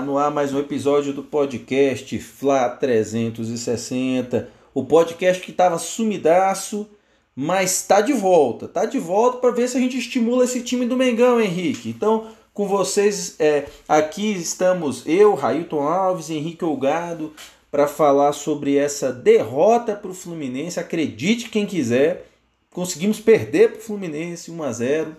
No 0.00 0.16
ar 0.16 0.30
mais 0.30 0.52
um 0.52 0.58
episódio 0.58 1.12
do 1.12 1.22
podcast 1.22 2.18
Fla 2.18 2.68
360. 2.68 4.48
O 4.72 4.84
podcast 4.84 5.42
que 5.42 5.52
tava 5.52 5.78
sumidaço, 5.78 6.88
mas 7.36 7.82
tá 7.82 8.00
de 8.00 8.12
volta. 8.12 8.66
Tá 8.66 8.86
de 8.86 8.98
volta 8.98 9.38
para 9.38 9.50
ver 9.50 9.68
se 9.68 9.76
a 9.76 9.80
gente 9.80 9.98
estimula 9.98 10.44
esse 10.44 10.62
time 10.62 10.86
do 10.86 10.96
Mengão, 10.96 11.40
Henrique. 11.40 11.90
Então, 11.90 12.28
com 12.54 12.66
vocês, 12.66 13.36
é, 13.38 13.66
aqui 13.88 14.32
estamos 14.32 15.02
eu, 15.06 15.34
Railton 15.34 15.82
Alves, 15.82 16.30
Henrique 16.30 16.64
Olgado, 16.64 17.34
para 17.70 17.86
falar 17.86 18.32
sobre 18.32 18.76
essa 18.76 19.12
derrota 19.12 19.94
para 19.94 20.10
o 20.10 20.14
Fluminense. 20.14 20.80
Acredite 20.80 21.50
quem 21.50 21.66
quiser, 21.66 22.26
conseguimos 22.70 23.20
perder 23.20 23.72
para 23.72 23.78
o 23.78 23.82
Fluminense 23.82 24.50
1 24.50 24.62
a 24.62 24.72
0 24.72 25.16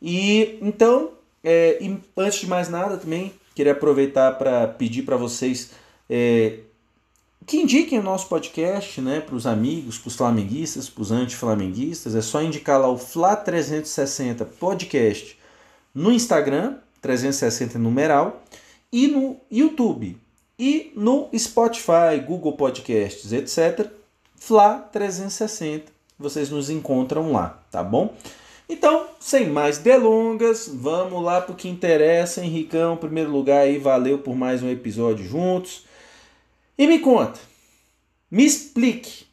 e 0.00 0.58
então, 0.60 1.12
é, 1.42 1.78
e 1.80 1.98
antes 2.16 2.40
de 2.40 2.46
mais 2.46 2.68
nada 2.68 2.96
também, 2.96 3.32
queria 3.56 3.72
aproveitar 3.72 4.32
para 4.36 4.68
pedir 4.68 5.02
para 5.02 5.16
vocês 5.16 5.70
é, 6.10 6.58
que 7.46 7.56
indiquem 7.56 7.98
o 7.98 8.02
nosso 8.02 8.28
podcast 8.28 9.00
né, 9.00 9.20
para 9.20 9.34
os 9.34 9.46
amigos, 9.46 9.96
para 9.96 10.08
os 10.08 10.14
flamenguistas, 10.14 10.90
para 10.90 11.02
os 11.02 11.10
anti-flamenguistas. 11.10 12.14
É 12.14 12.20
só 12.20 12.42
indicar 12.42 12.78
lá 12.78 12.88
o 12.88 12.98
Fla360 12.98 14.44
Podcast 14.60 15.38
no 15.94 16.12
Instagram, 16.12 16.76
360 17.00 17.78
numeral, 17.78 18.42
e 18.92 19.08
no 19.08 19.38
YouTube, 19.50 20.18
e 20.58 20.92
no 20.94 21.28
Spotify, 21.36 22.20
Google 22.26 22.52
Podcasts, 22.52 23.32
etc. 23.32 23.90
Fla360, 24.38 25.84
vocês 26.18 26.50
nos 26.50 26.68
encontram 26.68 27.32
lá, 27.32 27.62
tá 27.70 27.82
bom? 27.82 28.14
Então, 28.68 29.08
sem 29.20 29.48
mais 29.48 29.78
delongas, 29.78 30.68
vamos 30.68 31.22
lá 31.22 31.40
para 31.40 31.52
o 31.52 31.56
que 31.56 31.68
interessa. 31.68 32.44
Henricão, 32.44 32.94
em 32.94 32.98
primeiro 32.98 33.30
lugar, 33.30 33.60
aí, 33.60 33.78
valeu 33.78 34.18
por 34.18 34.34
mais 34.34 34.62
um 34.62 34.70
episódio 34.70 35.24
juntos. 35.24 35.84
E 36.76 36.86
me 36.86 36.98
conta, 36.98 37.38
me 38.30 38.44
explique. 38.44 39.26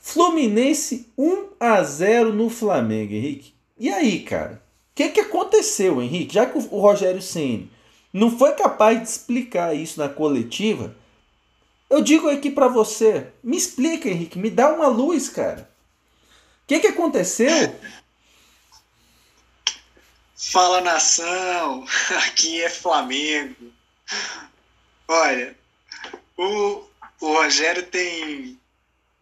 Fluminense 0.00 1.06
1 1.16 1.48
a 1.60 1.82
0 1.82 2.32
no 2.32 2.50
Flamengo, 2.50 3.12
Henrique. 3.12 3.54
E 3.78 3.88
aí, 3.90 4.20
cara? 4.20 4.62
O 4.90 4.94
que, 4.94 5.10
que 5.10 5.20
aconteceu, 5.20 6.02
Henrique? 6.02 6.34
Já 6.34 6.46
que 6.46 6.58
o 6.58 6.80
Rogério 6.80 7.22
Ceni 7.22 7.70
não 8.12 8.30
foi 8.30 8.52
capaz 8.52 9.00
de 9.00 9.08
explicar 9.08 9.74
isso 9.74 10.00
na 10.00 10.08
coletiva, 10.08 10.94
eu 11.88 12.02
digo 12.02 12.28
aqui 12.28 12.50
para 12.50 12.68
você, 12.68 13.28
me 13.44 13.56
explica, 13.56 14.08
Henrique, 14.08 14.38
me 14.38 14.50
dá 14.50 14.72
uma 14.72 14.88
luz, 14.88 15.28
cara. 15.28 15.70
O 16.64 16.66
que, 16.66 16.80
que 16.80 16.86
aconteceu? 16.86 17.74
Fala 20.50 20.80
nação, 20.80 21.86
aqui 22.26 22.60
é 22.60 22.68
Flamengo. 22.68 23.72
Olha, 25.06 25.56
o, 26.36 26.84
o 27.20 27.32
Rogério 27.34 27.86
tem, 27.86 28.58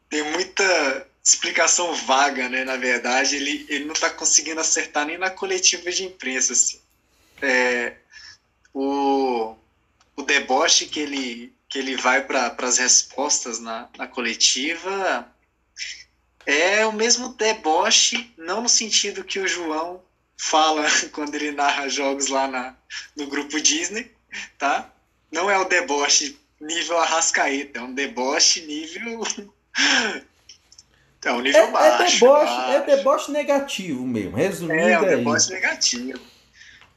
tem 0.08 0.22
muita 0.32 1.06
explicação 1.22 1.94
vaga, 1.94 2.48
né? 2.48 2.64
Na 2.64 2.76
verdade, 2.76 3.36
ele, 3.36 3.66
ele 3.68 3.84
não 3.84 3.92
está 3.92 4.08
conseguindo 4.08 4.60
acertar 4.60 5.04
nem 5.04 5.18
na 5.18 5.28
coletiva 5.28 5.92
de 5.92 6.04
imprensa. 6.04 6.54
Assim. 6.54 6.80
É, 7.42 7.96
o, 8.72 9.54
o 10.16 10.22
deboche 10.22 10.86
que 10.86 11.00
ele, 11.00 11.54
que 11.68 11.78
ele 11.78 11.96
vai 11.96 12.24
para 12.24 12.56
as 12.60 12.78
respostas 12.78 13.60
na, 13.60 13.88
na 13.96 14.08
coletiva 14.08 15.30
é 16.46 16.84
o 16.86 16.92
mesmo 16.92 17.34
deboche, 17.34 18.32
não 18.38 18.62
no 18.62 18.68
sentido 18.70 19.22
que 19.22 19.38
o 19.38 19.46
João 19.46 20.02
fala 20.40 20.84
quando 21.12 21.34
ele 21.34 21.52
narra 21.52 21.88
jogos 21.88 22.28
lá 22.28 22.48
na, 22.48 22.74
no 23.14 23.26
grupo 23.26 23.60
Disney, 23.60 24.10
tá? 24.58 24.90
Não 25.30 25.50
é 25.50 25.58
o 25.58 25.64
deboche 25.64 26.38
nível 26.58 26.98
Arrascaeta, 26.98 27.78
é 27.78 27.82
um 27.82 27.94
deboche 27.94 28.62
nível. 28.62 29.20
É 31.22 31.30
um 31.32 31.42
nível 31.42 31.60
é, 31.60 31.70
baixo, 31.70 31.92
é 31.92 32.06
deboche, 32.06 32.20
baixo. 32.20 32.70
É 32.72 32.96
deboche 32.96 33.30
negativo 33.30 34.06
mesmo, 34.06 34.36
resumindo. 34.38 34.80
É, 34.80 34.92
é 34.92 34.98
um 34.98 35.04
deboche 35.04 35.50
negativo. 35.50 36.18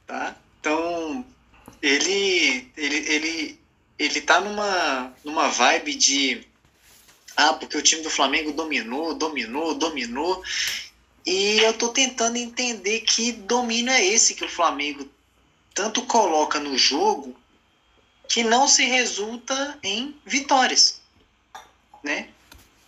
Tá? 0.06 0.34
Então, 0.58 1.26
ele, 1.82 2.72
ele, 2.74 2.96
ele, 2.96 3.60
ele 3.98 4.20
tá 4.22 4.40
numa, 4.40 5.12
numa 5.22 5.48
vibe 5.48 5.94
de. 5.94 6.46
Ah, 7.36 7.52
porque 7.52 7.76
o 7.76 7.82
time 7.82 8.00
do 8.00 8.08
Flamengo 8.08 8.50
dominou, 8.50 9.14
dominou, 9.14 9.74
dominou. 9.74 10.42
E 11.26 11.58
eu 11.60 11.72
tô 11.72 11.88
tentando 11.88 12.36
entender 12.36 13.00
que 13.00 13.32
domínio 13.32 13.92
é 13.92 14.04
esse 14.04 14.34
que 14.34 14.44
o 14.44 14.48
Flamengo 14.48 15.08
tanto 15.72 16.02
coloca 16.02 16.60
no 16.60 16.76
jogo 16.76 17.34
que 18.28 18.42
não 18.42 18.68
se 18.68 18.84
resulta 18.84 19.78
em 19.82 20.18
vitórias, 20.24 21.00
né? 22.02 22.28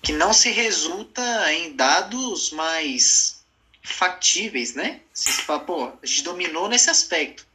Que 0.03 0.13
não 0.13 0.33
se 0.33 0.51
resulta 0.51 1.53
em 1.53 1.75
dados 1.75 2.51
mais 2.51 3.45
factíveis, 3.83 4.75
né? 4.75 5.01
Se 5.13 5.33
fala, 5.43 5.61
pô, 5.61 5.93
a 6.03 6.07
gente 6.07 6.23
dominou 6.23 6.69
nesse 6.69 6.91
aspecto. 6.91 7.47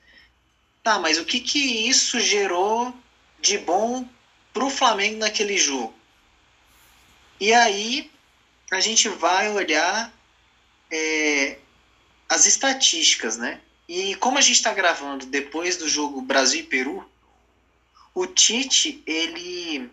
Tá, 0.84 0.98
mas 0.98 1.18
o 1.18 1.25
que 1.25 1.40
que 1.40 1.59
isso 1.88 2.19
gerou 2.19 2.94
de 3.40 3.58
bom 3.59 4.08
pro 4.52 4.69
Flamengo 4.69 5.18
naquele 5.18 5.58
jogo? 5.58 5.94
E 7.40 7.53
aí 7.53 8.09
a 8.72 8.80
gente 8.80 9.09
vai 9.09 9.52
olhar 9.52 10.12
é, 10.91 11.57
as 12.29 12.46
estatísticas, 12.46 13.38
né? 13.38 13.62
E 13.88 14.16
como 14.16 14.38
a 14.38 14.41
gente 14.41 14.56
está 14.56 14.74
gravando 14.74 15.25
depois 15.25 15.78
do 15.78 15.88
jogo 15.88 16.22
Brasil 16.22 16.62
e 16.62 16.63
Peru, 16.63 17.09
o 18.13 18.25
Tite 18.28 19.01
ele, 19.06 19.90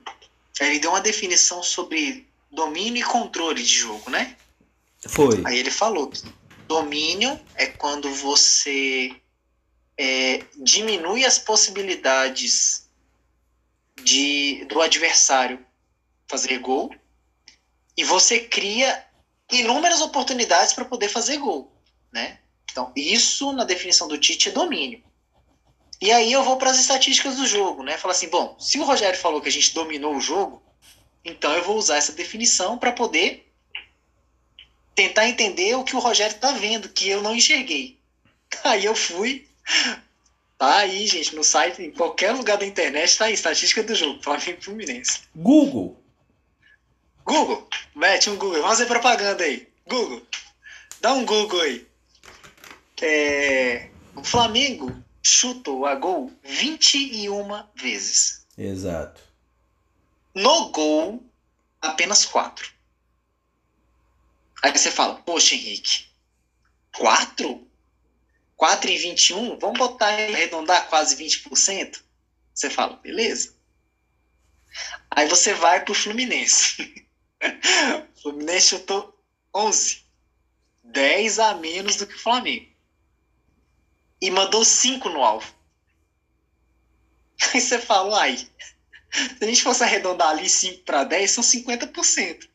ele 0.60 0.78
deu 0.78 0.90
uma 0.90 1.00
definição 1.00 1.62
sobre 1.62 2.26
domínio 2.50 3.00
e 3.00 3.04
controle 3.04 3.62
de 3.62 3.74
jogo, 3.74 4.10
né? 4.10 4.36
Foi. 5.08 5.42
Aí 5.44 5.58
ele 5.58 5.70
falou 5.70 6.08
que 6.08 6.22
domínio 6.66 7.40
é 7.54 7.66
quando 7.66 8.12
você 8.12 9.14
é, 9.96 10.44
diminui 10.56 11.24
as 11.24 11.38
possibilidades 11.38 12.88
de, 14.02 14.64
do 14.66 14.80
adversário 14.80 15.64
fazer 16.28 16.58
gol 16.58 16.94
e 17.96 18.04
você 18.04 18.38
cria 18.38 19.07
inúmeras 19.50 20.00
oportunidades 20.00 20.72
para 20.72 20.84
poder 20.84 21.08
fazer 21.08 21.38
gol, 21.38 21.72
né? 22.12 22.38
Então, 22.70 22.92
isso 22.94 23.52
na 23.52 23.64
definição 23.64 24.06
do 24.06 24.18
Tite 24.18 24.50
é 24.50 24.52
domínio. 24.52 25.02
E 26.00 26.12
aí 26.12 26.32
eu 26.32 26.44
vou 26.44 26.56
para 26.56 26.70
as 26.70 26.78
estatísticas 26.78 27.36
do 27.36 27.46
jogo, 27.46 27.82
né? 27.82 27.98
Falar 27.98 28.12
assim, 28.12 28.28
bom, 28.28 28.56
se 28.58 28.78
o 28.78 28.84
Rogério 28.84 29.18
falou 29.18 29.40
que 29.40 29.48
a 29.48 29.52
gente 29.52 29.74
dominou 29.74 30.14
o 30.14 30.20
jogo, 30.20 30.62
então 31.24 31.52
eu 31.52 31.64
vou 31.64 31.76
usar 31.76 31.96
essa 31.96 32.12
definição 32.12 32.78
para 32.78 32.92
poder 32.92 33.52
tentar 34.94 35.28
entender 35.28 35.74
o 35.76 35.84
que 35.84 35.96
o 35.96 35.98
Rogério 35.98 36.34
está 36.34 36.52
vendo, 36.52 36.88
que 36.88 37.08
eu 37.08 37.22
não 37.22 37.34
enxerguei. 37.34 37.98
Aí 38.64 38.84
eu 38.84 38.94
fui, 38.94 39.48
tá 40.56 40.78
aí, 40.78 41.06
gente, 41.06 41.36
no 41.36 41.44
site, 41.44 41.82
em 41.82 41.90
qualquer 41.90 42.32
lugar 42.32 42.56
da 42.56 42.66
internet, 42.66 43.16
tá 43.16 43.26
aí, 43.26 43.34
estatística 43.34 43.82
do 43.82 43.94
jogo, 43.94 44.22
Flamengo 44.22 44.62
Fluminense. 44.62 45.20
Google. 45.36 45.97
Google, 47.28 47.68
mete 47.94 48.30
um 48.30 48.36
Google, 48.36 48.62
vamos 48.62 48.78
fazer 48.78 48.86
propaganda 48.86 49.44
aí. 49.44 49.68
Google, 49.86 50.26
dá 50.98 51.12
um 51.12 51.26
Google 51.26 51.60
aí. 51.60 51.86
É, 53.02 53.90
o 54.16 54.24
Flamengo 54.24 55.04
chutou 55.22 55.84
a 55.84 55.94
gol 55.94 56.32
21 56.42 57.64
vezes. 57.74 58.46
Exato. 58.56 59.20
No 60.34 60.70
gol, 60.70 61.22
apenas 61.82 62.24
4. 62.24 62.72
Aí 64.62 64.72
você 64.72 64.90
fala, 64.90 65.16
poxa, 65.16 65.54
Henrique, 65.54 66.06
4? 66.96 67.62
4 68.56 68.90
em 68.90 68.96
21? 68.96 69.58
Vamos 69.58 69.78
botar 69.78 70.18
e 70.18 70.34
arredondar 70.34 70.88
quase 70.88 71.14
20%? 71.14 72.00
Você 72.54 72.70
fala, 72.70 72.96
beleza. 72.96 73.54
Aí 75.10 75.28
você 75.28 75.52
vai 75.52 75.84
pro 75.84 75.92
Fluminense. 75.92 77.06
o 77.42 78.20
Fluminense 78.20 78.68
chutou 78.68 79.16
11. 79.54 80.04
10 80.84 81.38
a 81.38 81.54
menos 81.54 81.96
do 81.96 82.06
que 82.06 82.14
o 82.14 82.20
Flamengo. 82.20 82.68
E 84.20 84.30
mandou 84.30 84.64
5 84.64 85.08
no 85.08 85.22
alvo. 85.22 85.54
Aí 87.54 87.60
você 87.60 87.78
fala, 87.78 88.22
ai, 88.22 88.36
se 88.36 89.36
a 89.40 89.44
gente 89.44 89.62
fosse 89.62 89.82
arredondar 89.82 90.30
ali 90.30 90.48
5 90.48 90.82
para 90.84 91.04
10, 91.04 91.30
são 91.30 91.44
50%. 91.44 92.48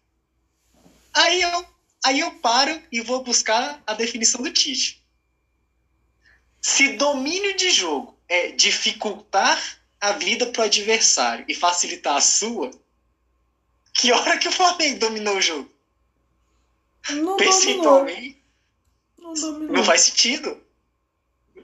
Aí 1.13 1.41
eu, 1.41 1.68
aí 2.03 2.19
eu 2.19 2.39
paro 2.39 2.81
e 2.91 3.01
vou 3.01 3.24
buscar 3.24 3.81
a 3.85 3.94
definição 3.94 4.41
do 4.41 4.51
Tite. 4.51 5.03
Se 6.62 6.94
domínio 6.94 7.56
de 7.56 7.69
jogo 7.71 8.18
é 8.27 8.51
dificultar 8.51 9.62
a 10.00 10.13
vida 10.13 10.47
para 10.47 10.62
o 10.62 10.65
adversário 10.65 11.45
e 11.47 11.56
facilitar 11.56 12.15
a 12.15 12.21
sua, 12.21 12.71
que 13.94 14.12
hora 14.12 14.38
que 14.38 14.48
o 14.48 14.51
Flamengo 14.51 15.00
dominou 15.00 15.38
o 15.38 15.42
jogo? 15.42 15.72
Não 17.12 17.38
Percentualmente. 17.38 18.44
Não, 19.18 19.34
dominou. 19.34 19.75
não 19.75 19.84
faz 19.84 20.01
sentido. 20.01 20.62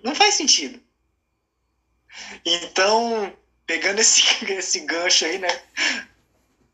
Não 0.03 0.15
faz 0.15 0.35
sentido. 0.35 0.81
Então, 2.45 3.35
pegando 3.65 3.99
esse, 3.99 4.23
esse 4.51 4.81
gancho 4.81 5.25
aí, 5.25 5.39
né? 5.39 5.61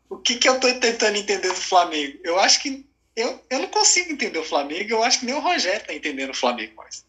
O 0.08 0.18
que, 0.18 0.36
que 0.36 0.48
eu 0.48 0.60
tô 0.60 0.72
tentando 0.78 1.16
entender 1.16 1.48
do 1.48 1.54
Flamengo? 1.54 2.18
Eu 2.22 2.38
acho 2.38 2.62
que 2.62 2.86
eu, 3.16 3.42
eu 3.48 3.58
não 3.60 3.68
consigo 3.68 4.12
entender 4.12 4.38
o 4.38 4.44
Flamengo, 4.44 4.90
eu 4.90 5.02
acho 5.02 5.20
que 5.20 5.26
nem 5.26 5.34
o 5.34 5.40
Rogério 5.40 5.86
tá 5.86 5.94
entendendo 5.94 6.30
o 6.30 6.36
Flamengo 6.36 6.76
mais. 6.76 7.04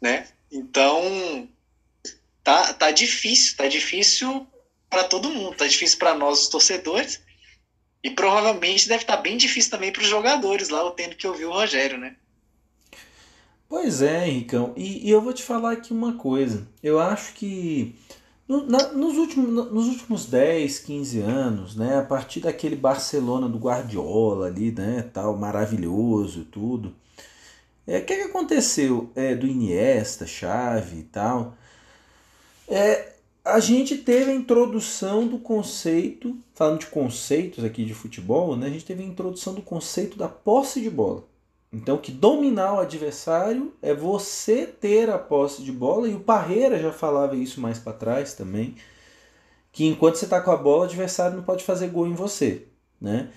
Né? 0.00 0.28
Então, 0.50 1.48
tá, 2.44 2.74
tá 2.74 2.90
difícil, 2.90 3.56
tá 3.56 3.66
difícil 3.66 4.46
para 4.90 5.04
todo 5.04 5.30
mundo, 5.30 5.56
tá 5.56 5.66
difícil 5.66 5.98
para 5.98 6.14
nós, 6.14 6.40
os 6.40 6.48
torcedores, 6.48 7.20
e 8.02 8.10
provavelmente 8.10 8.88
deve 8.88 9.02
estar 9.02 9.16
tá 9.16 9.22
bem 9.22 9.36
difícil 9.36 9.70
também 9.70 9.92
para 9.92 10.02
os 10.02 10.08
jogadores 10.08 10.68
lá, 10.68 10.80
eu 10.80 10.90
tendo 10.90 11.14
que 11.14 11.26
ouvir 11.26 11.44
o 11.44 11.52
Rogério, 11.52 11.98
né? 11.98 12.16
Pois 13.68 14.02
é, 14.02 14.28
Henricão. 14.28 14.74
E, 14.76 15.08
e, 15.08 15.10
eu 15.10 15.22
vou 15.22 15.32
te 15.32 15.42
falar 15.42 15.72
aqui 15.72 15.92
uma 15.92 16.14
coisa. 16.14 16.68
Eu 16.82 17.00
acho 17.00 17.32
que 17.32 17.94
no, 18.46 18.66
na, 18.66 18.88
nos, 18.88 19.16
últimos, 19.16 19.72
nos 19.72 19.86
últimos 19.86 20.26
10, 20.26 20.80
15 20.80 21.20
anos, 21.20 21.76
né, 21.76 21.98
a 21.98 22.02
partir 22.02 22.40
daquele 22.40 22.76
Barcelona 22.76 23.48
do 23.48 23.58
Guardiola 23.58 24.48
ali, 24.48 24.72
né, 24.72 25.08
tal, 25.12 25.38
maravilhoso, 25.38 26.44
tudo. 26.44 26.94
É, 27.86 27.98
o 27.98 28.04
que, 28.04 28.16
que 28.16 28.22
aconteceu 28.22 29.10
é, 29.14 29.34
do 29.34 29.46
Iniesta, 29.46 30.26
Chave 30.26 30.98
e 30.98 31.04
tal? 31.04 31.56
É, 32.68 33.11
a 33.44 33.58
gente 33.58 33.98
teve 33.98 34.30
a 34.30 34.34
introdução 34.34 35.26
do 35.26 35.38
conceito, 35.38 36.38
falando 36.54 36.80
de 36.80 36.86
conceitos 36.86 37.64
aqui 37.64 37.84
de 37.84 37.94
futebol, 37.94 38.56
né, 38.56 38.66
a 38.66 38.70
gente 38.70 38.84
teve 38.84 39.02
a 39.02 39.06
introdução 39.06 39.54
do 39.54 39.62
conceito 39.62 40.16
da 40.16 40.28
posse 40.28 40.80
de 40.80 40.88
bola. 40.88 41.24
Então, 41.72 41.96
que 41.96 42.12
dominar 42.12 42.74
o 42.74 42.80
adversário 42.80 43.72
é 43.80 43.94
você 43.94 44.66
ter 44.66 45.08
a 45.08 45.18
posse 45.18 45.62
de 45.62 45.72
bola, 45.72 46.06
e 46.06 46.14
o 46.14 46.20
Parreira 46.20 46.78
já 46.78 46.92
falava 46.92 47.34
isso 47.34 47.60
mais 47.60 47.78
para 47.78 47.94
trás 47.94 48.34
também, 48.34 48.76
que 49.72 49.86
enquanto 49.86 50.16
você 50.16 50.26
está 50.26 50.40
com 50.40 50.50
a 50.50 50.56
bola, 50.56 50.82
o 50.82 50.84
adversário 50.84 51.36
não 51.36 51.42
pode 51.42 51.64
fazer 51.64 51.88
gol 51.88 52.06
em 52.06 52.14
você. 52.14 52.66
Né? 53.00 53.30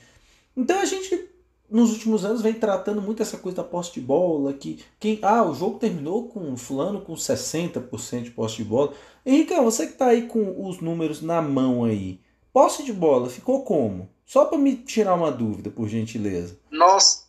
Então 0.56 0.80
a 0.80 0.86
gente, 0.86 1.30
nos 1.70 1.92
últimos 1.92 2.24
anos, 2.24 2.42
vem 2.42 2.54
tratando 2.54 3.02
muito 3.02 3.22
essa 3.22 3.38
coisa 3.38 3.58
da 3.58 3.64
posse 3.64 3.94
de 3.94 4.02
bola, 4.02 4.54
que 4.54 4.84
quem. 5.00 5.20
Ah, 5.22 5.44
o 5.44 5.54
jogo 5.54 5.80
terminou 5.80 6.28
com 6.28 6.56
fulano 6.56 7.02
com 7.02 7.14
60% 7.14 8.24
de 8.24 8.32
posse 8.32 8.58
de 8.58 8.64
bola. 8.64 8.94
Henrique, 9.26 9.54
você 9.56 9.88
que 9.88 9.94
está 9.94 10.08
aí 10.08 10.28
com 10.28 10.68
os 10.68 10.80
números 10.80 11.22
na 11.22 11.42
mão 11.42 11.84
aí, 11.84 12.20
posse 12.54 12.84
de 12.84 12.94
bola 12.94 13.30
ficou 13.30 13.64
como? 13.64 14.10
Só 14.26 14.46
para 14.46 14.58
me 14.58 14.76
tirar 14.76 15.16
uma 15.16 15.32
dúvida, 15.32 15.70
por 15.70 15.88
gentileza. 15.88 16.58
Nossa 16.72 17.26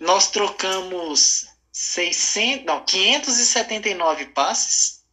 nós 0.00 0.30
trocamos 0.30 1.46
600, 1.70 2.64
não, 2.64 2.82
579 2.84 4.26
passes. 4.26 5.04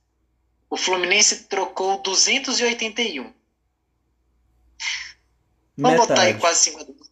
O 0.70 0.78
Fluminense 0.78 1.44
trocou 1.44 2.02
281. 2.02 3.34
Vamos 5.78 6.00
botar 6.00 6.22
aí 6.22 6.34
quase 6.40 6.72
50%. 6.72 7.07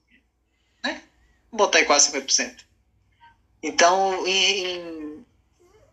Botar 1.55 1.83
quase 1.85 2.11
50%. 2.11 2.63
Então, 3.63 4.27
em, 4.27 5.25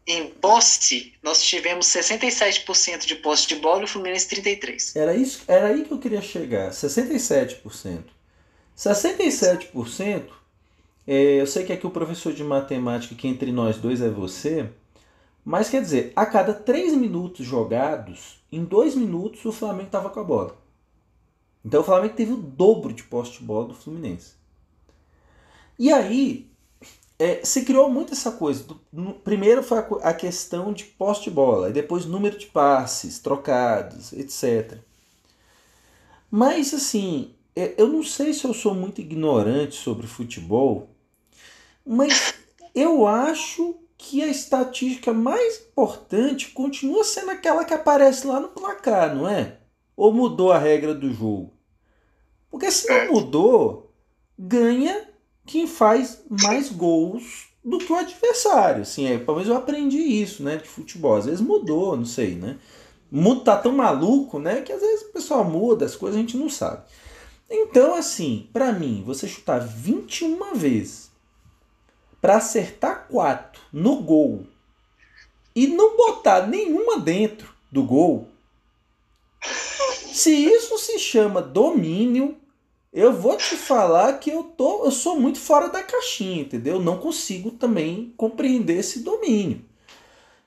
em 0.06 0.28
posse, 0.28 1.14
nós 1.22 1.42
tivemos 1.42 1.86
67% 1.86 3.06
de 3.06 3.16
posse 3.16 3.46
de 3.46 3.56
bola 3.56 3.82
e 3.82 3.84
o 3.84 3.88
Fluminense 3.88 4.28
33%. 4.28 4.96
Era, 4.96 5.14
isso, 5.14 5.42
era 5.48 5.68
aí 5.68 5.84
que 5.84 5.92
eu 5.92 5.98
queria 5.98 6.20
chegar. 6.20 6.70
67%. 6.70 8.04
67% 8.76 10.42
é, 11.06 11.40
eu 11.40 11.46
sei 11.46 11.64
que 11.64 11.72
aqui 11.72 11.86
o 11.86 11.90
professor 11.90 12.32
de 12.32 12.44
matemática, 12.44 13.14
que 13.14 13.26
entre 13.26 13.50
nós 13.50 13.76
dois 13.76 14.00
é 14.00 14.08
você, 14.08 14.70
mas 15.44 15.68
quer 15.68 15.82
dizer, 15.82 16.12
a 16.14 16.24
cada 16.24 16.54
três 16.54 16.94
minutos 16.94 17.44
jogados, 17.44 18.40
em 18.50 18.64
dois 18.64 18.94
minutos 18.94 19.44
o 19.44 19.52
Flamengo 19.52 19.86
estava 19.86 20.10
com 20.10 20.20
a 20.20 20.24
bola. 20.24 20.56
Então 21.64 21.80
o 21.80 21.84
Flamengo 21.84 22.14
teve 22.14 22.32
o 22.32 22.36
dobro 22.36 22.92
de 22.92 23.02
poste 23.02 23.38
de 23.38 23.44
bola 23.44 23.68
do 23.68 23.74
Fluminense. 23.74 24.34
E 25.78 25.92
aí 25.92 26.50
é, 27.18 27.44
se 27.44 27.64
criou 27.64 27.88
muito 27.88 28.12
essa 28.12 28.32
coisa. 28.32 28.64
Do, 28.64 28.80
no, 28.92 29.14
primeiro 29.14 29.62
foi 29.62 29.78
a, 29.78 29.86
a, 30.10 30.14
questão 30.14 30.72
de 30.72 30.84
poste 30.84 31.30
bola, 31.30 31.70
e 31.70 31.72
depois 31.72 32.04
número 32.04 32.36
de 32.36 32.46
passes, 32.46 33.20
trocados, 33.20 34.12
etc. 34.12 34.78
Mas 36.30 36.74
assim, 36.74 37.32
é, 37.54 37.74
eu 37.78 37.86
não 37.86 38.02
sei 38.02 38.32
se 38.34 38.44
eu 38.44 38.52
sou 38.52 38.74
muito 38.74 39.00
ignorante 39.00 39.76
sobre 39.76 40.06
futebol, 40.06 40.90
mas 41.86 42.34
eu 42.74 43.06
acho 43.06 43.76
que 43.96 44.20
a 44.20 44.26
estatística 44.26 45.12
mais 45.12 45.60
importante 45.60 46.50
continua 46.50 47.04
sendo 47.04 47.30
aquela 47.30 47.64
que 47.64 47.72
aparece 47.72 48.26
lá 48.26 48.40
no 48.40 48.48
placar, 48.48 49.14
não 49.14 49.28
é? 49.28 49.58
Ou 49.96 50.12
mudou 50.12 50.50
a 50.50 50.58
regra 50.58 50.92
do 50.92 51.12
jogo? 51.12 51.52
Porque 52.50 52.68
se 52.72 52.88
não 52.88 53.12
mudou, 53.12 53.92
ganha 54.36 55.11
quem 55.46 55.66
faz 55.66 56.22
mais 56.28 56.70
gols 56.70 57.48
do 57.64 57.78
que 57.78 57.92
o 57.92 57.96
adversário. 57.96 58.82
Assim, 58.82 59.06
é, 59.06 59.18
pelo 59.18 59.36
menos 59.36 59.48
eu 59.48 59.56
aprendi 59.56 59.98
isso, 59.98 60.42
né, 60.42 60.56
de 60.56 60.68
futebol. 60.68 61.16
Às 61.16 61.26
vezes 61.26 61.40
mudou, 61.40 61.96
não 61.96 62.04
sei, 62.04 62.34
né? 62.34 62.58
Muda 63.10 63.44
tá 63.44 63.56
tão 63.56 63.72
maluco, 63.72 64.38
né, 64.38 64.62
que 64.62 64.72
às 64.72 64.80
vezes 64.80 65.06
o 65.06 65.12
pessoal 65.12 65.44
muda 65.44 65.84
as 65.84 65.94
coisas, 65.94 66.16
a 66.16 66.20
gente 66.20 66.36
não 66.36 66.48
sabe. 66.48 66.82
Então, 67.50 67.94
assim, 67.94 68.48
para 68.52 68.72
mim, 68.72 69.02
você 69.04 69.28
chutar 69.28 69.58
21 69.58 70.54
vezes 70.54 71.10
para 72.20 72.36
acertar 72.36 73.06
quatro 73.08 73.60
no 73.72 73.96
gol 73.96 74.46
e 75.54 75.66
não 75.66 75.96
botar 75.96 76.46
nenhuma 76.46 76.98
dentro 76.98 77.52
do 77.70 77.82
gol, 77.82 78.28
se 79.42 80.30
isso 80.30 80.78
se 80.78 80.98
chama 80.98 81.42
domínio, 81.42 82.36
eu 82.92 83.12
vou 83.12 83.36
te 83.36 83.56
falar 83.56 84.18
que 84.18 84.30
eu 84.30 84.44
tô, 84.44 84.84
eu 84.84 84.90
sou 84.90 85.18
muito 85.18 85.40
fora 85.40 85.68
da 85.68 85.82
caixinha, 85.82 86.42
entendeu? 86.42 86.74
Eu 86.74 86.82
não 86.82 86.98
consigo 86.98 87.50
também 87.50 88.12
compreender 88.16 88.78
esse 88.78 89.00
domínio. 89.00 89.64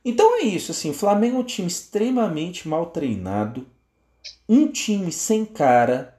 Então 0.03 0.38
é 0.38 0.42
isso, 0.44 0.71
assim, 0.71 0.92
o 0.92 0.94
Flamengo 0.94 1.38
é 1.38 1.39
um 1.39 1.44
time 1.44 1.68
extremamente 1.68 2.67
mal 2.67 2.88
treinado, 2.88 3.65
um 4.48 4.67
time 4.67 5.12
sem 5.12 5.43
cara, 5.43 6.15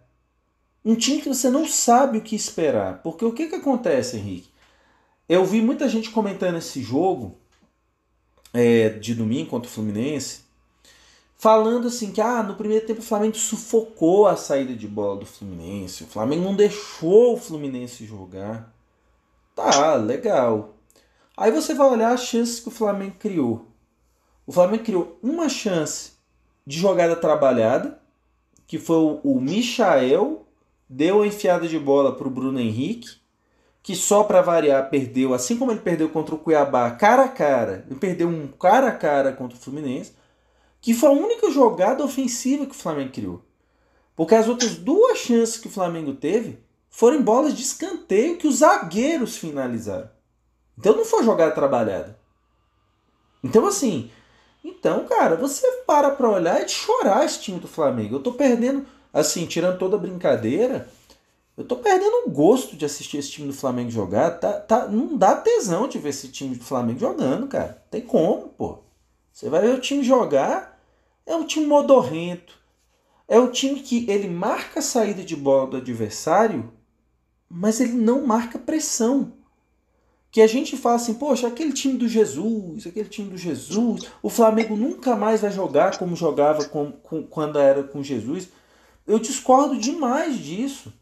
um 0.85 0.97
time 0.97 1.21
que 1.21 1.29
você 1.29 1.49
não 1.49 1.67
sabe 1.67 2.19
o 2.19 2.23
que 2.23 2.35
esperar. 2.35 3.03
Porque 3.03 3.25
o 3.25 3.33
que, 3.33 3.47
que 3.47 3.55
acontece, 3.55 4.17
Henrique? 4.17 4.49
Eu 5.29 5.45
vi 5.45 5.61
muita 5.61 5.89
gente 5.89 6.11
comentando 6.11 6.59
esse 6.59 6.83
jogo 6.83 7.39
é, 8.53 8.89
de 8.89 9.15
domingo 9.15 9.51
contra 9.51 9.69
o 9.69 9.73
Fluminense, 9.73 10.46
falando 11.37 11.89
assim 11.89 12.13
que 12.13 12.21
ah, 12.21 12.43
no 12.43 12.55
primeiro 12.55 12.87
tempo 12.87 13.01
o 13.01 13.05
Flamengo 13.05 13.37
sufocou 13.37 14.27
a 14.27 14.37
saída 14.37 14.75
de 14.75 14.89
bola 14.89 15.21
do 15.21 15.27
Fluminense, 15.27 16.05
o 16.05 16.07
Flamengo 16.07 16.45
não 16.45 16.55
deixou 16.55 17.35
o 17.35 17.39
Fluminense 17.39 18.07
jogar. 18.07 18.73
Tá, 19.55 19.95
legal. 19.95 20.75
Aí 21.37 21.51
você 21.51 21.75
vai 21.75 21.89
olhar 21.89 22.13
as 22.13 22.25
chances 22.25 22.61
que 22.61 22.69
o 22.69 22.73
Flamengo 22.73 23.17
criou. 23.19 23.67
O 24.47 24.53
Flamengo 24.53 24.85
criou 24.85 25.19
uma 25.23 25.49
chance 25.49 26.13
de 26.67 26.79
jogada 26.79 27.17
trabalhada, 27.17 28.01
que 28.67 28.79
foi 28.79 28.97
o, 28.97 29.21
o 29.23 29.41
Michael, 29.41 30.45
deu 30.89 31.23
a 31.23 31.27
enfiada 31.27 31.69
de 31.69 31.79
bola 31.79 32.15
para 32.15 32.27
o 32.27 32.31
Bruno 32.31 32.61
Henrique 32.61 33.19
que 33.87 33.95
só 33.95 34.25
para 34.25 34.43
variar 34.43 34.91
perdeu, 34.91 35.33
assim 35.33 35.57
como 35.57 35.71
ele 35.71 35.79
perdeu 35.79 36.09
contra 36.09 36.35
o 36.35 36.39
Cuiabá 36.39 36.91
cara 36.91 37.23
a 37.23 37.29
cara, 37.29 37.85
ele 37.89 37.97
perdeu 38.01 38.27
um 38.27 38.49
cara 38.49 38.89
a 38.89 38.93
cara 38.93 39.33
contra 39.33 39.57
o 39.57 39.61
Fluminense, 39.61 40.13
que 40.87 40.95
foi 40.95 41.09
a 41.09 41.13
única 41.13 41.51
jogada 41.51 42.05
ofensiva 42.05 42.65
que 42.65 42.71
o 42.71 42.79
Flamengo 42.79 43.11
criou. 43.11 43.43
Porque 44.15 44.37
as 44.37 44.47
outras 44.47 44.77
duas 44.77 45.19
chances 45.19 45.59
que 45.59 45.67
o 45.67 45.71
Flamengo 45.71 46.15
teve 46.15 46.61
foram 46.89 47.21
bolas 47.21 47.57
de 47.57 47.63
escanteio 47.63 48.37
que 48.37 48.47
os 48.47 48.59
zagueiros 48.59 49.37
finalizaram. 49.37 50.09
Então 50.79 50.97
não 50.97 51.05
foi 51.05 51.25
jogada 51.25 51.51
trabalhada. 51.51 52.17
Então 53.43 53.67
assim, 53.67 54.13
então, 54.63 55.05
cara, 55.07 55.35
você 55.35 55.67
para 55.85 56.13
pra 56.13 56.31
olhar 56.31 56.65
e 56.65 56.69
chorar 56.69 57.25
esse 57.25 57.41
time 57.41 57.59
do 57.59 57.67
Flamengo. 57.67 58.15
Eu 58.15 58.23
tô 58.23 58.35
perdendo, 58.35 58.87
assim, 59.13 59.45
tirando 59.45 59.81
toda 59.81 59.97
a 59.97 59.99
brincadeira, 59.99 60.89
eu 61.57 61.65
tô 61.65 61.75
perdendo 61.75 62.29
o 62.29 62.31
gosto 62.31 62.77
de 62.77 62.85
assistir 62.85 63.19
esse 63.19 63.33
time 63.33 63.49
do 63.49 63.55
Flamengo 63.55 63.91
jogar. 63.91 64.39
Tá, 64.39 64.53
tá, 64.53 64.87
não 64.87 65.17
dá 65.17 65.35
tesão 65.35 65.89
de 65.89 65.99
ver 65.99 66.11
esse 66.11 66.29
time 66.29 66.55
do 66.55 66.63
Flamengo 66.63 67.01
jogando, 67.01 67.49
cara. 67.49 67.83
Tem 67.91 68.03
como, 68.03 68.51
pô. 68.51 68.79
Você 69.33 69.51
vai 69.51 69.63
ver 69.63 69.75
o 69.75 69.81
time 69.81 70.05
jogar, 70.05 70.76
é 71.27 71.35
um 71.35 71.45
time 71.45 71.67
modorrento. 71.67 72.55
É 73.29 73.39
um 73.41 73.51
time 73.51 73.81
que 73.81 74.09
ele 74.09 74.29
marca 74.29 74.79
a 74.79 74.83
saída 74.83 75.25
de 75.25 75.35
bola 75.35 75.67
do 75.67 75.77
adversário, 75.79 76.73
mas 77.51 77.81
ele 77.81 77.93
não 77.93 78.25
marca 78.25 78.59
pressão. 78.59 79.33
Que 80.31 80.41
a 80.41 80.47
gente 80.47 80.77
fala 80.77 80.97
assim, 80.97 81.15
poxa, 81.15 81.49
aquele 81.49 81.73
time 81.73 81.99
do 81.99 82.07
Jesus, 82.07 82.87
aquele 82.87 83.09
time 83.09 83.31
do 83.31 83.37
Jesus, 83.37 84.03
o 84.23 84.31
Flamengo 84.31 84.77
nunca 84.77 85.17
mais 85.17 85.41
vai 85.41 85.51
jogar 85.51 85.99
como 85.99 86.15
jogava 86.15 86.65
com, 86.67 86.93
com, 86.93 87.23
quando 87.25 87.59
era 87.59 87.83
com 87.83 88.03
Jesus. 88.03 88.49
Eu 89.07 89.19
discordo 89.19 89.77
demais 89.79 90.39
disso. 90.39 90.93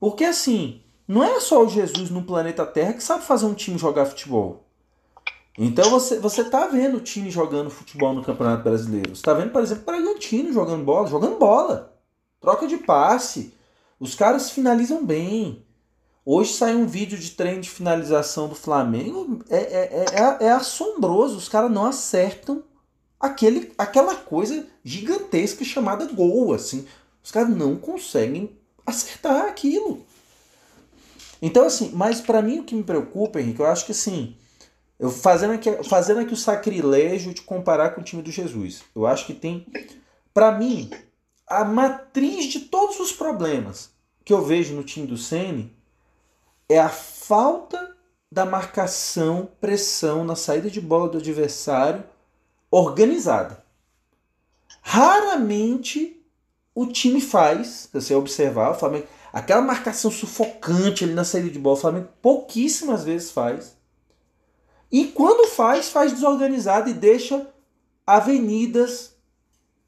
Porque 0.00 0.24
assim, 0.24 0.82
não 1.06 1.22
é 1.22 1.38
só 1.40 1.64
o 1.64 1.68
Jesus 1.68 2.10
no 2.10 2.22
planeta 2.22 2.64
Terra 2.66 2.94
que 2.94 3.02
sabe 3.02 3.24
fazer 3.24 3.46
um 3.46 3.54
time 3.54 3.78
jogar 3.78 4.06
futebol. 4.06 4.64
Então 5.58 5.90
você, 5.90 6.18
você 6.18 6.44
tá 6.44 6.66
vendo 6.66 6.98
o 6.98 7.00
time 7.00 7.30
jogando 7.30 7.70
futebol 7.70 8.14
no 8.14 8.24
Campeonato 8.24 8.62
Brasileiro. 8.62 9.14
Você 9.14 9.22
tá 9.22 9.34
vendo, 9.34 9.50
por 9.50 9.62
exemplo, 9.62 9.82
o 9.82 9.86
Bragantino 9.86 10.52
jogando 10.52 10.84
bola, 10.84 11.08
jogando 11.08 11.38
bola. 11.38 11.96
Troca 12.40 12.66
de 12.66 12.78
passe. 12.78 13.52
Os 13.98 14.14
caras 14.14 14.50
finalizam 14.50 15.04
bem. 15.04 15.64
Hoje 16.24 16.52
sai 16.54 16.74
um 16.74 16.86
vídeo 16.86 17.18
de 17.18 17.32
treino 17.32 17.60
de 17.60 17.68
finalização 17.68 18.48
do 18.48 18.54
Flamengo. 18.54 19.40
É, 19.50 19.56
é, 19.58 20.04
é, 20.14 20.46
é 20.46 20.50
assombroso. 20.52 21.36
Os 21.36 21.48
caras 21.48 21.70
não 21.70 21.84
acertam 21.84 22.62
aquele, 23.18 23.72
aquela 23.76 24.14
coisa 24.14 24.66
gigantesca 24.84 25.64
chamada 25.64 26.06
gol. 26.06 26.54
Assim. 26.54 26.86
Os 27.22 27.30
caras 27.30 27.54
não 27.54 27.76
conseguem 27.76 28.56
acertar 28.86 29.46
aquilo. 29.46 30.06
Então, 31.42 31.66
assim, 31.66 31.90
mas 31.94 32.20
para 32.20 32.42
mim 32.42 32.60
o 32.60 32.64
que 32.64 32.74
me 32.74 32.82
preocupa, 32.82 33.40
Henrique, 33.40 33.60
eu 33.60 33.66
acho 33.66 33.86
que 33.86 33.92
assim, 33.92 34.36
eu 35.00 35.10
fazendo 35.10 35.54
aqui, 35.54 35.82
fazendo 35.82 36.20
aqui 36.20 36.34
o 36.34 36.36
sacrilégio 36.36 37.32
de 37.32 37.40
comparar 37.40 37.90
com 37.90 38.02
o 38.02 38.04
time 38.04 38.20
do 38.20 38.30
Jesus. 38.30 38.82
Eu 38.94 39.06
acho 39.06 39.24
que 39.24 39.32
tem, 39.32 39.66
para 40.34 40.52
mim, 40.52 40.90
a 41.46 41.64
matriz 41.64 42.44
de 42.44 42.60
todos 42.60 43.00
os 43.00 43.10
problemas 43.10 43.90
que 44.22 44.32
eu 44.32 44.44
vejo 44.44 44.74
no 44.74 44.84
time 44.84 45.06
do 45.06 45.16
Ceni 45.16 45.74
é 46.68 46.78
a 46.78 46.90
falta 46.90 47.96
da 48.30 48.44
marcação, 48.44 49.48
pressão 49.58 50.22
na 50.22 50.36
saída 50.36 50.70
de 50.70 50.82
bola 50.82 51.08
do 51.08 51.16
adversário 51.16 52.04
organizada. 52.70 53.64
Raramente 54.82 56.22
o 56.74 56.86
time 56.86 57.22
faz, 57.22 57.88
se 57.90 57.92
você 57.92 58.14
observar, 58.14 58.72
o 58.72 58.78
Flamengo, 58.78 59.06
aquela 59.32 59.62
marcação 59.62 60.10
sufocante 60.10 61.04
ali 61.04 61.14
na 61.14 61.24
saída 61.24 61.48
de 61.48 61.58
bola, 61.58 61.76
o 61.76 61.80
Flamengo 61.80 62.08
pouquíssimas 62.20 63.02
vezes 63.02 63.30
faz. 63.30 63.79
E 64.90 65.06
quando 65.06 65.48
faz, 65.48 65.88
faz 65.88 66.12
desorganizado 66.12 66.90
e 66.90 66.94
deixa 66.94 67.46
avenidas 68.06 69.16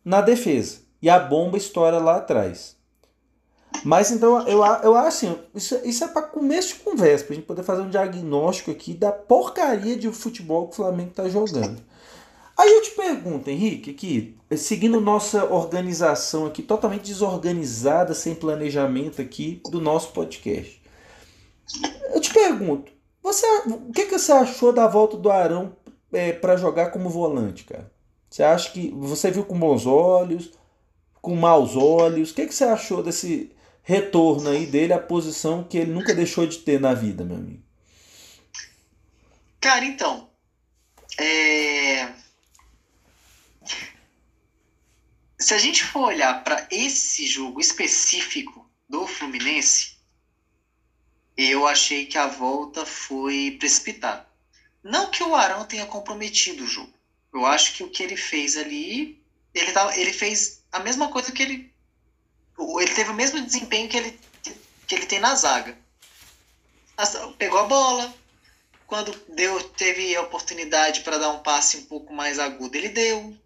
na 0.05 0.21
defesa. 0.21 0.81
E 1.01 1.11
a 1.11 1.19
bomba 1.19 1.57
estoura 1.57 1.99
lá 1.99 2.17
atrás. 2.17 2.77
Mas 3.85 4.13
então 4.13 4.47
eu, 4.47 4.65
eu 4.83 4.95
acho 4.95 5.09
assim, 5.09 5.39
isso, 5.55 5.81
isso 5.85 6.05
é 6.05 6.09
para 6.09 6.23
começo 6.23 6.75
de 6.75 6.81
conversa, 6.81 7.25
para 7.25 7.33
a 7.33 7.37
gente 7.37 7.47
poder 7.47 7.63
fazer 7.65 7.83
um 7.83 7.91
diagnóstico 7.91 8.71
aqui 8.71 8.95
da 8.95 9.11
porcaria 9.11 9.97
de 9.97 10.11
futebol 10.13 10.67
que 10.67 10.75
o 10.75 10.77
Flamengo 10.77 11.11
está 11.11 11.29
jogando. 11.29 11.83
Aí 12.57 12.71
eu 12.71 12.83
te 12.83 12.91
pergunto, 12.91 13.51
Henrique, 13.51 13.91
aqui, 13.91 14.37
seguindo 14.57 15.01
nossa 15.01 15.47
organização 15.47 16.47
aqui, 16.47 16.63
totalmente 16.63 17.03
desorganizada, 17.03 18.15
sem 18.15 18.35
planejamento 18.35 19.21
aqui 19.21 19.61
do 19.71 19.81
nosso 19.81 20.13
podcast. 20.13 20.81
Eu 22.15 22.21
te 22.21 22.33
pergunto, 22.33 22.93
você, 23.33 23.47
o 23.67 23.93
que, 23.93 24.07
que 24.07 24.19
você 24.19 24.33
achou 24.33 24.73
da 24.73 24.87
volta 24.87 25.17
do 25.17 25.31
Arão 25.31 25.77
é, 26.13 26.33
para 26.33 26.57
jogar 26.57 26.91
como 26.91 27.09
volante, 27.09 27.65
cara? 27.65 27.91
Você 28.31 28.43
acha 28.43 28.71
que 28.71 28.91
você 28.91 29.31
viu 29.31 29.45
com 29.45 29.59
bons 29.59 29.87
olhos, 29.87 30.53
com 31.21 31.35
maus 31.37 31.77
olhos? 31.77 32.31
O 32.31 32.35
que, 32.35 32.47
que 32.47 32.55
você 32.55 32.65
achou 32.65 33.03
desse 33.03 33.55
retorno 33.83 34.51
aí 34.51 34.67
dele 34.67 34.93
à 34.93 34.99
posição 34.99 35.65
que 35.65 35.77
ele 35.77 35.93
nunca 35.93 36.15
deixou 36.15 36.47
de 36.47 36.59
ter 36.59 36.81
na 36.81 36.95
vida, 36.95 37.25
meu 37.25 37.37
amigo? 37.37 37.63
Cara, 39.61 39.85
então, 39.85 40.29
é... 41.19 42.09
se 45.39 45.55
a 45.55 45.59
gente 45.59 45.85
for 45.85 46.09
olhar 46.09 46.43
para 46.43 46.67
esse 46.71 47.27
jogo 47.27 47.61
específico 47.61 48.69
do 48.89 49.07
Fluminense, 49.07 49.92
eu 51.45 51.67
achei 51.67 52.07
que 52.07 52.19
a 52.19 52.27
volta 52.27 52.85
foi 52.85 53.57
precipitada. 53.59 54.27
Não 54.83 55.11
que 55.11 55.23
o 55.23 55.35
Arão 55.35 55.65
tenha 55.65 55.87
comprometido 55.87 56.65
o 56.65 56.67
jogo. 56.67 56.93
Eu 57.33 57.47
acho 57.47 57.75
que 57.75 57.85
o 57.85 57.89
que 57.89 58.03
ele 58.03 58.17
fez 58.17 58.57
ali, 58.57 59.23
ele, 59.55 59.73
tava, 59.73 59.97
ele 59.97 60.13
fez 60.13 60.63
a 60.71 60.81
mesma 60.81 61.09
coisa 61.09 61.33
que 61.33 61.43
ele 61.43 61.73
ele 62.79 62.95
teve 62.95 63.11
o 63.11 63.15
mesmo 63.15 63.41
desempenho 63.41 63.89
que 63.89 63.97
ele, 63.97 64.21
que 64.87 64.95
ele 64.95 65.07
tem 65.07 65.19
na 65.19 65.35
zaga. 65.35 65.77
Pegou 67.39 67.59
a 67.59 67.65
bola, 67.65 68.15
quando 68.87 69.13
deu, 69.35 69.63
teve 69.71 70.15
a 70.15 70.23
oportunidade 70.23 71.01
para 71.01 71.19
dar 71.19 71.31
um 71.31 71.43
passe 71.43 71.79
um 71.79 71.85
pouco 71.87 72.13
mais 72.13 72.39
agudo, 72.39 72.77
ele 72.77 72.91
deu. 72.91 73.37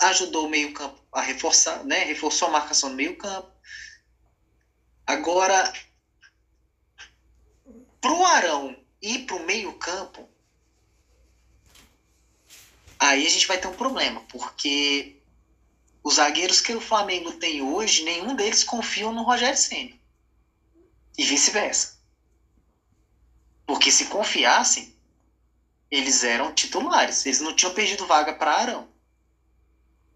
Ajudou 0.00 0.46
o 0.46 0.48
meio-campo 0.48 1.00
a 1.12 1.20
reforçar, 1.20 1.82
né? 1.84 2.04
Reforçou 2.04 2.48
a 2.48 2.52
marcação 2.52 2.90
no 2.90 2.96
meio-campo. 2.96 3.50
Agora, 5.06 5.72
pro 8.06 8.24
Arão 8.24 8.76
ir 9.02 9.26
pro 9.26 9.44
meio-campo, 9.44 10.28
aí 12.98 13.26
a 13.26 13.28
gente 13.28 13.48
vai 13.48 13.58
ter 13.58 13.66
um 13.66 13.74
problema, 13.74 14.20
porque 14.28 15.20
os 16.04 16.14
zagueiros 16.14 16.60
que 16.60 16.72
o 16.72 16.80
Flamengo 16.80 17.32
tem 17.32 17.62
hoje, 17.62 18.04
nenhum 18.04 18.36
deles 18.36 18.62
confiam 18.62 19.12
no 19.12 19.24
Rogério 19.24 19.58
Senna. 19.58 19.96
E 21.18 21.24
vice-versa. 21.24 21.98
Porque 23.66 23.90
se 23.90 24.06
confiassem, 24.06 24.94
eles 25.90 26.22
eram 26.22 26.54
titulares. 26.54 27.26
Eles 27.26 27.40
não 27.40 27.56
tinham 27.56 27.74
perdido 27.74 28.06
vaga 28.06 28.34
para 28.34 28.54
Arão. 28.54 28.88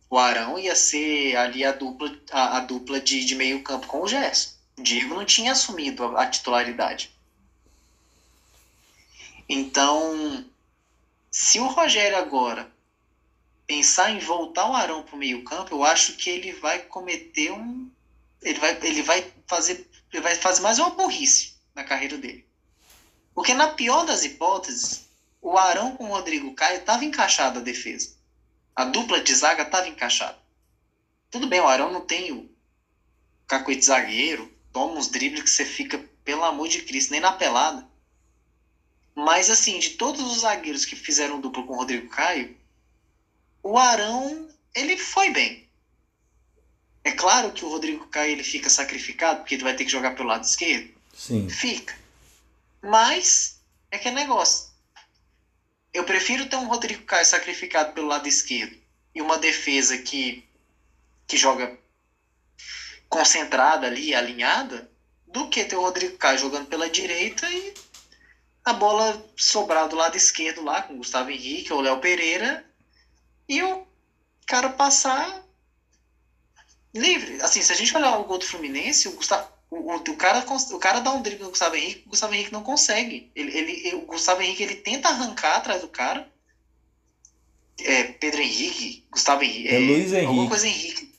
O 0.09 0.17
Arão 0.17 0.57
ia 0.57 0.77
ser 0.77 1.35
ali 1.37 1.65
a 1.65 1.73
dupla, 1.73 2.17
a, 2.31 2.59
a 2.59 2.61
dupla 2.61 3.01
de, 3.01 3.25
de 3.25 3.35
meio 3.35 3.65
campo 3.65 3.89
com 3.89 4.03
o 4.03 4.09
Gerson. 4.09 4.51
O 4.79 4.83
Diego 4.83 5.15
não 5.15 5.25
tinha 5.25 5.53
assumido 5.53 6.05
a, 6.05 6.23
a 6.23 6.27
titularidade. 6.29 7.11
Então, 9.53 10.47
se 11.29 11.59
o 11.59 11.67
Rogério 11.67 12.17
agora 12.17 12.71
pensar 13.67 14.13
em 14.13 14.21
voltar 14.21 14.71
o 14.71 14.75
Arão 14.75 15.03
para 15.03 15.17
o 15.17 15.19
meio-campo, 15.19 15.75
eu 15.75 15.83
acho 15.83 16.13
que 16.13 16.31
ele 16.31 16.53
vai 16.53 16.79
cometer 16.79 17.51
um. 17.51 17.91
Ele 18.41 18.61
vai, 18.61 18.79
ele 18.81 19.03
vai 19.03 19.33
fazer. 19.49 19.91
Ele 20.13 20.23
vai 20.23 20.37
fazer 20.37 20.61
mais 20.61 20.79
uma 20.79 20.91
burrice 20.91 21.55
na 21.75 21.83
carreira 21.83 22.17
dele. 22.17 22.47
Porque 23.35 23.53
na 23.53 23.67
pior 23.67 24.07
das 24.07 24.23
hipóteses, 24.23 25.09
o 25.43 25.59
Arão 25.59 25.97
com 25.97 26.05
o 26.05 26.13
Rodrigo 26.13 26.55
Caio 26.55 26.79
estava 26.79 27.05
encaixado 27.05 27.59
a 27.59 27.63
defesa. 27.63 28.15
A 28.77 28.85
dupla 28.85 29.21
de 29.21 29.35
zaga 29.35 29.65
estava 29.65 29.89
encaixada. 29.89 30.39
Tudo 31.29 31.49
bem, 31.49 31.61
o 31.61 31.67
Arão 31.67 31.93
não 31.93 32.03
tem 32.03 32.31
o 32.31 32.49
cacoete 33.49 33.85
zagueiro, 33.85 34.53
toma 34.73 34.95
uns 34.95 35.09
dribles 35.09 35.43
que 35.43 35.51
você 35.51 35.65
fica, 35.65 35.99
pelo 36.23 36.45
amor 36.45 36.69
de 36.69 36.83
Cristo, 36.83 37.11
nem 37.11 37.21
na 37.21 37.33
pelada. 37.33 37.90
Mas 39.15 39.51
assim, 39.51 39.79
de 39.79 39.91
todos 39.91 40.21
os 40.21 40.41
zagueiros 40.41 40.85
que 40.85 40.97
fizeram 40.97 41.41
dupla 41.41 41.63
com 41.65 41.73
o 41.75 41.77
Rodrigo 41.77 42.09
Caio, 42.09 42.57
o 43.63 43.77
Arão, 43.77 44.49
ele 44.75 44.97
foi 44.97 45.31
bem. 45.31 45.69
É 47.03 47.13
claro 47.13 47.53
que 47.53 47.65
o 47.65 47.69
Rodrigo 47.69 48.07
Caio 48.09 48.33
ele 48.33 48.45
fica 48.45 48.69
sacrificado, 48.69 49.41
porque 49.41 49.55
ele 49.55 49.65
vai 49.65 49.75
ter 49.75 49.85
que 49.85 49.91
jogar 49.91 50.15
pelo 50.15 50.29
lado 50.29 50.45
esquerdo. 50.45 50.91
Sim. 51.15 51.49
Fica. 51.49 51.97
Mas 52.83 53.61
é 53.91 53.99
que 53.99 54.09
é 54.09 54.11
negócio. 54.11 54.71
Eu 55.93 56.05
prefiro 56.05 56.47
ter 56.47 56.57
um 56.57 56.69
Rodrigo 56.69 57.03
Caio 57.05 57.25
sacrificado 57.25 57.93
pelo 57.93 58.07
lado 58.07 58.29
esquerdo 58.29 58.79
e 59.15 59.21
uma 59.21 59.39
defesa 59.39 59.99
que, 59.99 60.45
que 61.27 61.37
joga 61.37 61.77
concentrada 63.09 63.87
ali, 63.87 64.15
alinhada, 64.15 64.89
do 65.27 65.49
que 65.49 65.65
ter 65.65 65.77
o 65.77 65.81
Rodrigo 65.81 66.17
Caio 66.17 66.39
jogando 66.39 66.69
pela 66.69 66.89
direita 66.89 67.51
e 67.51 67.75
a 68.65 68.73
bola 68.73 69.25
sobrar 69.37 69.89
do 69.89 69.97
lado 69.97 70.17
esquerdo 70.17 70.63
lá 70.63 70.83
com 70.83 70.95
o 70.95 70.99
Gustavo 70.99 71.31
Henrique 71.31 71.73
ou 71.73 71.81
Léo 71.81 71.99
Pereira 71.99 72.65
e 73.49 73.63
o 73.63 73.87
cara 74.47 74.69
passar 74.71 75.45
livre. 76.95 77.41
Assim, 77.43 77.63
se 77.63 77.73
a 77.73 77.77
gente 77.77 77.97
olhar 77.97 78.19
o 78.19 78.25
gol 78.25 78.39
do 78.39 78.45
Fluminense, 78.45 79.09
o, 79.09 79.13
Gustavo, 79.13 79.49
o, 79.71 79.77
o, 79.77 79.97
o, 79.97 80.17
cara, 80.17 80.45
o 80.49 80.79
cara 80.79 81.01
dá 81.01 81.13
um 81.13 81.23
drible 81.23 81.45
no 81.45 81.51
Gustavo 81.51 81.77
Henrique, 81.77 82.05
o 82.07 82.11
Gustavo 82.11 82.35
Henrique 82.35 82.53
não 82.53 82.63
consegue. 82.63 83.31
Ele, 83.35 83.57
ele, 83.57 83.95
o 83.95 84.03
Gustavo 84.03 84.43
Henrique 84.43 84.63
ele 84.63 84.75
tenta 84.77 85.09
arrancar 85.09 85.57
atrás 85.57 85.81
do 85.81 85.89
cara. 85.89 86.31
É, 87.79 88.05
Pedro 88.05 88.43
Henrique, 88.43 89.07
Gustavo 89.11 89.43
Henrique. 89.43 89.69
É, 89.69 89.77
é 89.77 89.79
Luiz 89.79 90.13
Henrique. 90.13 90.27
Alguma 90.27 90.49
coisa 90.49 90.69
Henrique. 90.69 91.15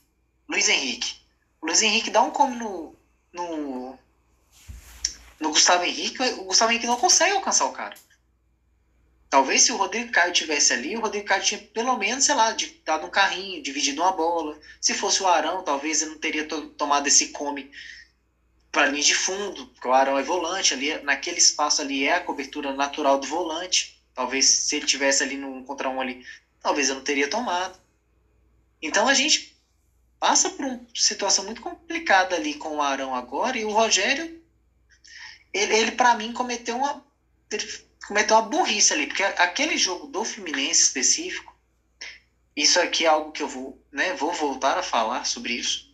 Luiz 0.48 0.70
Henrique. 0.70 1.16
O 1.60 1.66
Luiz 1.66 1.82
Henrique 1.82 2.10
dá 2.12 2.22
um 2.22 2.30
come 2.30 2.56
no, 2.58 2.96
no, 3.34 3.91
no 5.42 5.50
Gustavo 5.50 5.84
Henrique, 5.84 6.22
o 6.22 6.46
Gustavo 6.46 6.72
Henrique 6.72 6.86
não 6.86 6.98
consegue 6.98 7.34
alcançar 7.34 7.66
o 7.66 7.74
cara. 7.74 7.96
Talvez 9.28 9.64
se 9.64 9.72
o 9.72 9.78
Rodrigo 9.78 10.12
Caio 10.12 10.32
tivesse 10.32 10.72
ali, 10.72 10.96
o 10.96 11.02
Rodrigo 11.02 11.26
Caio 11.26 11.42
tinha 11.42 11.60
pelo 11.60 11.98
menos, 11.98 12.26
sei 12.26 12.36
lá, 12.36 12.56
dado 12.86 13.08
um 13.08 13.10
carrinho, 13.10 13.64
dividido 13.64 14.02
uma 14.02 14.12
bola. 14.12 14.60
Se 14.80 14.94
fosse 14.94 15.24
o 15.24 15.28
Arão, 15.28 15.64
talvez 15.64 16.02
ele 16.02 16.12
não 16.12 16.20
teria 16.20 16.46
to 16.48 16.68
tomado 16.72 17.08
esse 17.08 17.30
come 17.30 17.72
para 18.72 18.88
linha 18.88 19.04
de 19.04 19.16
fundo, 19.16 19.68
porque 19.68 19.88
o 19.88 19.94
Arão 19.94 20.18
é 20.18 20.24
volante, 20.24 20.74
ali 20.74 21.02
naquele 21.02 21.38
espaço 21.38 21.82
ali 21.82 22.06
é 22.06 22.16
a 22.16 22.22
cobertura 22.22 22.74
natural 22.74 23.20
do 23.20 23.28
volante. 23.28 24.00
Talvez 24.14 24.46
se 24.46 24.76
ele 24.76 24.86
tivesse 24.86 25.24
ali 25.24 25.38
no 25.38 25.64
contra 25.64 25.90
um 25.90 26.00
ali, 26.00 26.26
talvez 26.62 26.90
eu 26.90 26.96
não 26.96 27.04
teria 27.04 27.30
tomado. 27.30 27.80
Então 28.82 29.08
a 29.08 29.14
gente 29.14 29.58
passa 30.20 30.50
por 30.50 30.66
uma 30.66 30.86
situação 30.94 31.46
muito 31.46 31.62
complicada 31.62 32.36
ali 32.36 32.54
com 32.56 32.76
o 32.78 32.82
Arão 32.82 33.16
agora 33.16 33.58
e 33.58 33.66
o 33.66 33.72
Rogério, 33.72 34.41
ele, 35.53 35.75
ele 35.75 35.91
para 35.91 36.15
mim 36.15 36.34
cometeu 36.34 36.77
uma 36.77 37.05
cometeu 38.08 38.36
uma 38.38 38.50
burrice 38.50 38.93
ali, 38.93 39.08
porque 39.08 39.24
aquele 39.24 39.77
jogo 39.77 40.08
do 40.08 40.24
Fluminense 40.24 40.81
específico, 40.81 41.55
isso 42.55 42.79
aqui 42.79 43.05
é 43.05 43.08
algo 43.08 43.31
que 43.31 43.43
eu 43.43 43.48
vou, 43.48 43.81
né, 43.91 44.13
vou 44.13 44.34
voltar 44.34 44.77
a 44.77 44.84
falar 44.84 45.25
sobre 45.25 45.53
isso. 45.53 45.89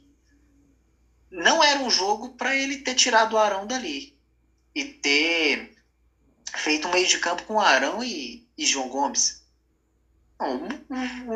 Não 1.29 1.63
era 1.63 1.79
um 1.79 1.89
jogo 1.89 2.29
para 2.29 2.55
ele 2.55 2.77
ter 2.77 2.95
tirado 2.95 3.33
o 3.33 3.37
Arão 3.37 3.67
dali 3.67 4.17
e 4.73 4.85
ter 4.85 5.75
feito 6.55 6.87
um 6.87 6.91
meio 6.91 7.07
de 7.07 7.19
campo 7.19 7.43
com 7.43 7.59
Arão 7.59 8.03
e, 8.03 8.47
e 8.57 8.65
João 8.65 8.87
Gomes. 8.87 9.45
Não, 10.39 10.67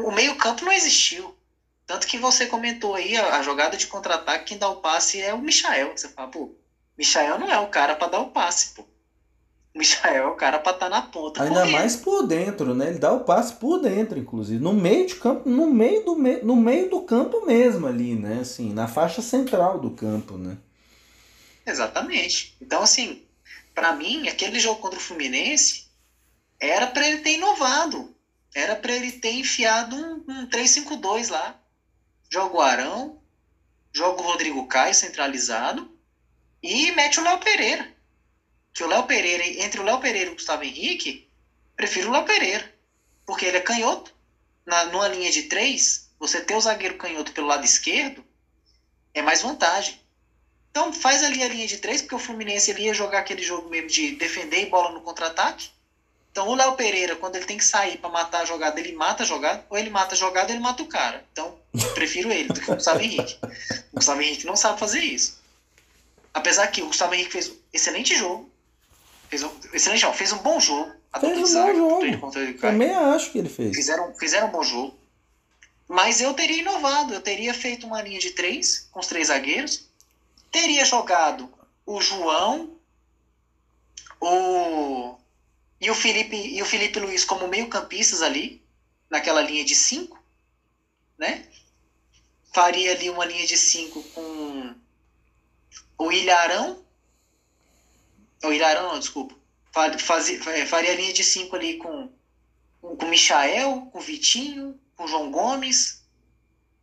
o, 0.06 0.12
meio 0.12 0.36
campo 0.38 0.64
não 0.64 0.72
existiu. 0.72 1.38
Tanto 1.86 2.08
que 2.08 2.18
você 2.18 2.46
comentou 2.46 2.96
aí 2.96 3.18
a, 3.18 3.38
a 3.38 3.44
jogada 3.44 3.76
de 3.76 3.88
contra-ataque, 3.88 4.46
quem 4.46 4.58
dá 4.58 4.70
o 4.70 4.78
passe 4.78 5.22
é 5.22 5.34
o 5.34 5.42
Michael. 5.42 5.92
Você 5.98 6.08
fala, 6.08 6.30
pô, 6.30 6.56
Michael 7.02 7.40
não 7.40 7.52
é 7.52 7.58
o 7.58 7.68
cara 7.68 7.96
para 7.96 8.10
dar 8.10 8.20
o 8.20 8.30
passe, 8.30 8.76
pô. 8.76 8.84
O 9.74 9.80
Michael 9.80 10.24
é 10.24 10.28
o 10.28 10.36
cara 10.36 10.60
para 10.60 10.74
estar 10.74 10.86
tá 10.86 10.90
na 10.90 11.02
ponta. 11.02 11.42
Ainda 11.42 11.62
correndo. 11.62 11.74
mais 11.74 11.96
por 11.96 12.28
dentro, 12.28 12.76
né? 12.76 12.90
Ele 12.90 13.00
dá 13.00 13.12
o 13.12 13.24
passe 13.24 13.54
por 13.54 13.80
dentro, 13.80 14.20
inclusive. 14.20 14.64
No 14.64 14.72
meio 14.72 15.08
de 15.08 15.16
campo, 15.16 15.50
no 15.50 15.66
meio 15.66 16.06
do, 16.06 16.16
me... 16.16 16.38
no 16.44 16.56
meio 16.56 16.92
do 16.92 17.02
campo 17.02 17.44
mesmo 17.44 17.88
ali, 17.88 18.14
né? 18.14 18.42
Assim, 18.42 18.72
na 18.72 18.88
faixa 18.88 19.20
central 19.20 19.80
do 19.80 19.90
campo, 19.90 20.38
né? 20.38 20.58
Exatamente. 21.66 22.56
Então, 22.62 22.84
assim, 22.84 23.24
para 23.74 23.94
mim, 23.94 24.28
aquele 24.28 24.60
jogo 24.60 24.80
contra 24.80 25.00
o 25.00 25.02
Fluminense 25.02 25.88
era 26.60 26.86
para 26.86 27.08
ele 27.08 27.22
ter 27.22 27.32
inovado. 27.32 28.14
Era 28.54 28.76
para 28.76 28.94
ele 28.94 29.14
ter 29.14 29.32
enfiado 29.32 29.96
um, 29.96 30.24
um 30.28 30.48
3-5-2 30.50 31.32
lá. 31.32 31.60
Joga 32.30 32.58
o 32.58 32.62
Arão, 32.62 33.20
joga 33.92 34.22
o 34.22 34.26
Rodrigo 34.26 34.68
Caio 34.68 34.94
centralizado 34.94 35.91
e 36.62 36.92
mete 36.92 37.20
o 37.20 37.24
Léo 37.24 37.40
Pereira. 37.40 37.88
Que 38.74 38.84
o 38.84 38.88
Léo 38.88 39.04
Pereira, 39.04 39.46
entre 39.64 39.82
o 39.82 39.84
Léo 39.84 40.00
Pereira 40.00 40.30
e 40.30 40.34
o 40.34 40.36
Gustavo 40.36 40.64
Henrique, 40.64 41.30
prefiro 41.76 42.10
o 42.10 42.12
Léo 42.12 42.26
Pereira. 42.26 42.74
Porque 43.26 43.46
ele 43.46 43.58
é 43.58 43.62
canhoto. 43.62 44.14
Na, 44.66 44.86
numa 44.86 45.08
linha 45.08 45.32
de 45.32 45.44
três, 45.44 46.10
você 46.20 46.40
ter 46.40 46.56
o 46.56 46.62
zagueiro 46.62 46.98
canhoto 46.98 47.32
pelo 47.32 47.48
lado 47.48 47.66
esquerdo 47.66 48.24
é 49.14 49.22
mais 49.22 49.42
vantagem. 49.42 50.00
Então 50.70 50.94
faz 50.94 51.24
ali 51.24 51.44
a 51.44 51.48
linha 51.48 51.68
de 51.68 51.78
três, 51.78 52.02
porque 52.02 52.16
o 52.16 52.20
Fluminense 52.20 52.72
ele 52.72 52.84
ia 52.84 52.94
jogar 52.94 53.20
aquele 53.20 53.42
jogo 53.42 53.70
mesmo 53.70 53.90
de 53.90 54.16
defender 54.16 54.62
e 54.62 54.66
bola 54.68 54.92
no 54.92 55.02
contra-ataque. 55.02 55.70
Então 56.32 56.48
o 56.48 56.56
Léo 56.56 56.74
Pereira, 56.78 57.18
quando 57.18 57.36
ele 57.36 57.46
tem 57.46 57.58
que 57.58 57.66
sair 57.66 57.98
para 57.98 58.10
matar 58.10 58.42
a 58.42 58.46
jogada, 58.46 58.80
ele 58.80 58.94
mata 58.94 59.24
a 59.24 59.26
jogada, 59.26 59.66
ou 59.70 59.78
ele 59.78 59.90
mata 59.90 60.16
a 60.16 60.18
jogada, 60.18 60.52
ele 60.52 60.62
mata 60.62 60.82
o 60.82 60.88
cara. 60.88 61.26
Então, 61.34 61.60
prefiro 61.94 62.32
ele 62.32 62.48
do 62.48 62.62
que 62.62 62.72
o 62.72 62.76
Gustavo 62.76 63.02
Henrique. 63.02 63.38
O 63.92 63.98
Gustavo 63.98 64.22
Henrique 64.22 64.46
não 64.46 64.56
sabe 64.56 64.80
fazer 64.80 65.02
isso. 65.02 65.41
Apesar 66.34 66.68
que 66.68 66.82
o 66.82 66.88
Gustavo 66.88 67.14
Henrique 67.14 67.32
fez 67.32 67.50
um 67.50 67.58
excelente 67.74 68.16
jogo. 68.16 68.50
Fez 69.30 69.44
um 69.44 69.52
excelente 69.74 70.02
jogo, 70.02 70.14
fez 70.16 70.32
um 70.32 70.38
bom 70.38 70.60
jogo. 70.60 70.92
Fez 71.20 71.54
um 71.56 72.20
bom 72.20 72.32
jogo. 72.32 72.58
Também 72.60 72.92
acho 72.92 73.32
que 73.32 73.38
ele 73.38 73.50
fez. 73.50 73.76
Fizeram, 73.76 74.14
fizeram 74.16 74.48
um 74.48 74.52
bom 74.52 74.64
jogo. 74.64 74.98
Mas 75.88 76.22
eu 76.22 76.34
teria 76.34 76.60
inovado. 76.60 77.14
Eu 77.14 77.22
teria 77.22 77.54
feito 77.54 77.86
uma 77.86 78.02
linha 78.02 78.20
de 78.20 78.32
três, 78.32 78.88
com 78.92 79.00
os 79.00 79.08
três 79.08 79.28
zagueiros 79.28 79.92
teria 80.52 80.84
jogado 80.84 81.50
o 81.86 82.02
João, 82.02 82.78
o 84.20 85.16
e 85.80 85.90
o 85.90 85.96
Felipe 85.96 86.36
e 86.36 86.62
o 86.62 86.66
Felipe 86.66 87.00
Luiz 87.00 87.26
como 87.26 87.48
meio-campistas 87.48 88.22
ali, 88.22 88.62
naquela 89.10 89.42
linha 89.42 89.64
de 89.64 89.74
cinco, 89.74 90.22
né? 91.18 91.48
Faria 92.54 92.92
ali 92.92 93.10
uma 93.10 93.26
linha 93.26 93.48
de 93.48 93.58
cinco 93.58 94.04
com 94.14 94.22
o 96.06 96.12
Ilharão. 96.12 96.84
O 98.44 98.52
Ilharão, 98.52 98.94
não, 98.94 99.00
desculpa. 99.00 99.36
Fazia, 100.00 100.40
faria 100.68 100.92
a 100.92 100.96
linha 100.96 101.14
de 101.14 101.24
cinco 101.24 101.56
ali 101.56 101.78
com, 101.78 102.10
com 102.82 103.06
o 103.06 103.10
Michael, 103.10 103.88
com 103.92 104.00
o 104.00 104.02
Vitinho, 104.02 104.80
com 104.98 105.06
o 105.06 105.08
João 105.08 105.32
Gomes, 105.32 106.04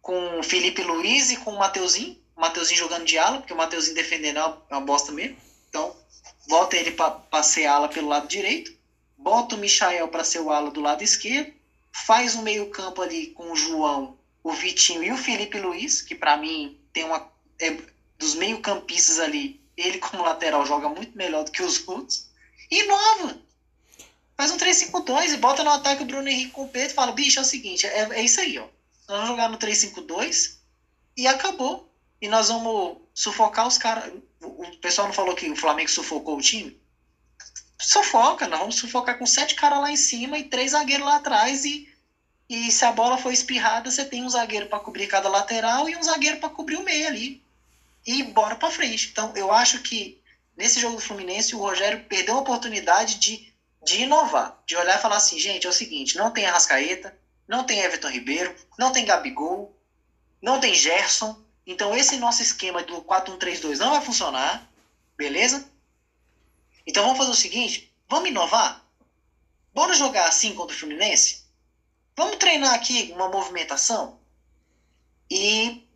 com 0.01 0.39
o 0.39 0.43
Felipe 0.43 0.83
Luiz 0.83 1.31
e 1.31 1.37
com 1.37 1.53
o 1.53 1.59
Mateuzinho 1.59 2.19
o 2.39 2.41
Mateuzinho 2.41 2.79
jogando 2.79 3.05
de 3.05 3.19
ala, 3.19 3.39
porque 3.39 3.53
o 3.53 3.57
Mateuzinho 3.57 3.97
defendendo 3.97 4.37
é 4.39 4.45
uma, 4.45 4.63
é 4.71 4.75
uma 4.77 4.87
bosta 4.87 5.11
mesmo. 5.11 5.37
Então, 5.69 5.95
bota 6.47 6.77
ele 6.77 6.93
para 6.93 7.43
ser 7.43 7.67
ala 7.67 7.89
pelo 7.89 8.09
lado 8.09 8.29
direito, 8.29 8.73
bota 9.19 9.57
o 9.57 9.59
Michael 9.59 10.07
para 10.07 10.23
ser 10.23 10.39
o 10.39 10.51
ala 10.51 10.71
do 10.71 10.81
lado 10.81 11.03
esquerdo, 11.03 11.53
faz 11.91 12.37
o 12.37 12.43
meio-campo 12.43 13.03
ali 13.03 13.29
com 13.29 13.51
o 13.51 13.57
João, 13.57 14.17
o 14.45 14.53
Vitinho 14.53 15.03
e 15.03 15.11
o 15.11 15.17
Felipe 15.17 15.59
Luiz, 15.59 16.01
que 16.01 16.15
para 16.15 16.37
mim 16.37 16.79
tem 16.93 17.05
uma. 17.05 17.29
É, 17.61 17.77
dos 18.19 18.35
meio-campistas 18.35 19.21
ali, 19.21 19.61
ele 19.77 19.99
como 19.99 20.25
lateral 20.25 20.67
joga 20.67 20.89
muito 20.89 21.17
melhor 21.17 21.45
do 21.45 21.53
que 21.53 21.63
os 21.63 21.87
outros. 21.87 22.29
E 22.71 22.83
nova! 22.85 23.39
Faz 24.37 24.51
um 24.51 24.57
3-5-2 24.57 25.33
e 25.33 25.37
bota 25.37 25.65
no 25.65 25.71
ataque 25.71 26.03
o 26.03 26.07
Bruno 26.07 26.29
Henrique 26.29 26.53
com 26.53 26.65
o 26.65 26.69
Pedro 26.69 26.91
e 26.91 26.95
fala: 26.95 27.13
bicho, 27.13 27.39
é 27.39 27.43
o 27.43 27.45
seguinte, 27.45 27.87
é, 27.87 28.01
é 28.13 28.23
isso 28.23 28.41
aí, 28.41 28.59
ó. 28.59 28.67
Nós 29.09 29.19
vamos 29.19 29.29
jogar 29.29 29.49
no 29.49 29.59
3-5-2 29.59 30.57
e 31.17 31.27
acabou 31.27 31.93
e 32.21 32.29
nós 32.29 32.49
vamos 32.49 32.99
sufocar 33.15 33.67
os 33.67 33.79
caras. 33.79 34.13
O 34.41 34.77
pessoal 34.79 35.09
não 35.09 35.15
falou 35.15 35.35
que 35.35 35.51
o 35.51 35.57
Flamengo 35.57 35.91
sufocou 35.91 36.37
o 36.37 36.43
time? 36.43 36.81
Sufoca, 37.81 38.47
nós 38.47 38.61
vamos 38.61 38.77
sufocar 38.77 39.19
com 39.19 39.27
sete 39.27 39.55
caras 39.55 39.81
lá 39.81 39.91
em 39.91 39.97
cima 39.97 40.39
e 40.39 40.45
três 40.45 40.73
zagueiros 40.73 41.07
lá 41.07 41.17
atrás. 41.17 41.65
E, 41.65 41.89
e 42.49 42.71
se 42.71 42.85
a 42.85 42.93
bola 42.93 43.19
for 43.19 43.33
espirrada, 43.33 43.91
você 43.91 44.05
tem 44.05 44.25
um 44.25 44.29
zagueiro 44.29 44.67
para 44.67 44.81
cobrir 44.81 45.07
cada 45.07 45.29
lateral 45.29 45.89
e 45.89 45.97
um 45.97 46.03
zagueiro 46.03 46.39
para 46.39 46.49
cobrir 46.49 46.77
o 46.77 46.85
meio 46.85 47.07
ali. 47.07 47.43
E 48.09 48.23
bora 48.23 48.57
para 48.57 48.71
frente. 48.71 49.09
Então, 49.13 49.33
eu 49.37 49.53
acho 49.53 49.83
que 49.83 50.21
nesse 50.57 50.81
jogo 50.81 50.97
do 50.97 51.03
Fluminense, 51.03 51.55
o 51.55 51.59
Rogério 51.59 52.05
perdeu 52.05 52.37
a 52.37 52.41
oportunidade 52.41 53.17
de, 53.17 53.53
de 53.85 54.03
inovar, 54.03 54.61
de 54.67 54.77
olhar 54.77 54.99
e 54.99 55.03
falar 55.03 55.17
assim: 55.17 55.39
gente, 55.39 55.67
é 55.67 55.71
o 55.71 55.73
seguinte, 55.73 56.17
não 56.17 56.31
tem 56.31 56.47
Arrascaeta, 56.47 57.17
não 57.47 57.65
tem 57.65 57.81
Everton 57.81 58.09
Ribeiro, 58.09 58.55
não 58.79 58.91
tem 58.91 59.05
Gabigol, 59.05 59.77
não 60.43 60.59
tem 60.59 60.75
Gerson 60.75 61.41
então, 61.69 61.95
esse 61.95 62.17
nosso 62.17 62.41
esquema 62.41 62.83
do 62.83 63.03
4-1-3-2 63.03 63.77
não 63.77 63.91
vai 63.91 64.01
funcionar, 64.01 64.67
beleza? 65.19 65.71
Então, 66.87 67.05
vamos 67.05 67.19
fazer 67.19 67.31
o 67.31 67.35
seguinte: 67.35 67.95
vamos 68.09 68.31
inovar? 68.31 68.83
Bora 69.75 69.93
jogar 69.93 70.27
assim 70.27 70.55
contra 70.55 70.75
o 70.75 70.79
Fluminense? 70.79 71.45
Vamos 72.17 72.37
treinar 72.37 72.73
aqui 72.73 73.13
uma 73.13 73.29
movimentação? 73.29 74.19
E, 75.31 75.87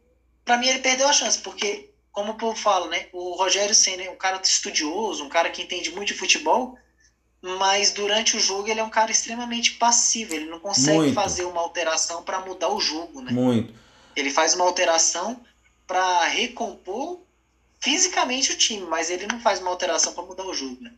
para 0.44 0.59
mim, 0.59 0.68
ele 0.68 0.81
perdeu 0.81 1.09
a 1.09 1.12
chance, 1.14 1.38
porque, 1.38 1.91
como 2.12 2.33
o 2.33 2.37
povo 2.37 2.57
fala, 2.57 2.88
né? 2.88 3.07
O 3.12 3.35
Rogério 3.35 3.75
Senna 3.75 4.03
é 4.03 4.11
um 4.11 4.16
cara 4.16 4.40
estudioso, 4.42 5.25
um 5.25 5.29
cara 5.29 5.51
que 5.51 5.62
entende 5.62 5.90
muito 5.90 6.09
de 6.09 6.14
futebol, 6.14 6.79
mas 7.40 7.90
durante 7.90 8.37
o 8.37 8.40
jogo 8.40 8.68
ele 8.68 8.79
é 8.79 8.85
um 8.85 8.90
cara 8.90 9.11
extremamente 9.11 9.72
passivo, 9.72 10.35
ele 10.35 10.44
não 10.44 10.61
consegue 10.61 10.98
muito. 10.98 11.14
fazer 11.14 11.44
uma 11.44 11.61
alteração 11.61 12.22
para 12.22 12.40
mudar 12.40 12.68
o 12.68 12.79
jogo, 12.79 13.20
né? 13.22 13.33
Muito. 13.33 13.75
Ele 14.14 14.31
faz 14.31 14.55
uma 14.55 14.64
alteração 14.64 15.40
para 15.87 16.27
recompor 16.27 17.20
fisicamente 17.81 18.53
o 18.53 18.57
time, 18.57 18.87
mas 18.87 19.11
ele 19.11 19.27
não 19.27 19.40
faz 19.40 19.61
uma 19.61 19.70
alteração 19.70 20.12
para 20.12 20.22
mudar 20.22 20.46
o 20.46 20.55
jogo, 20.55 20.81
né? 20.83 20.92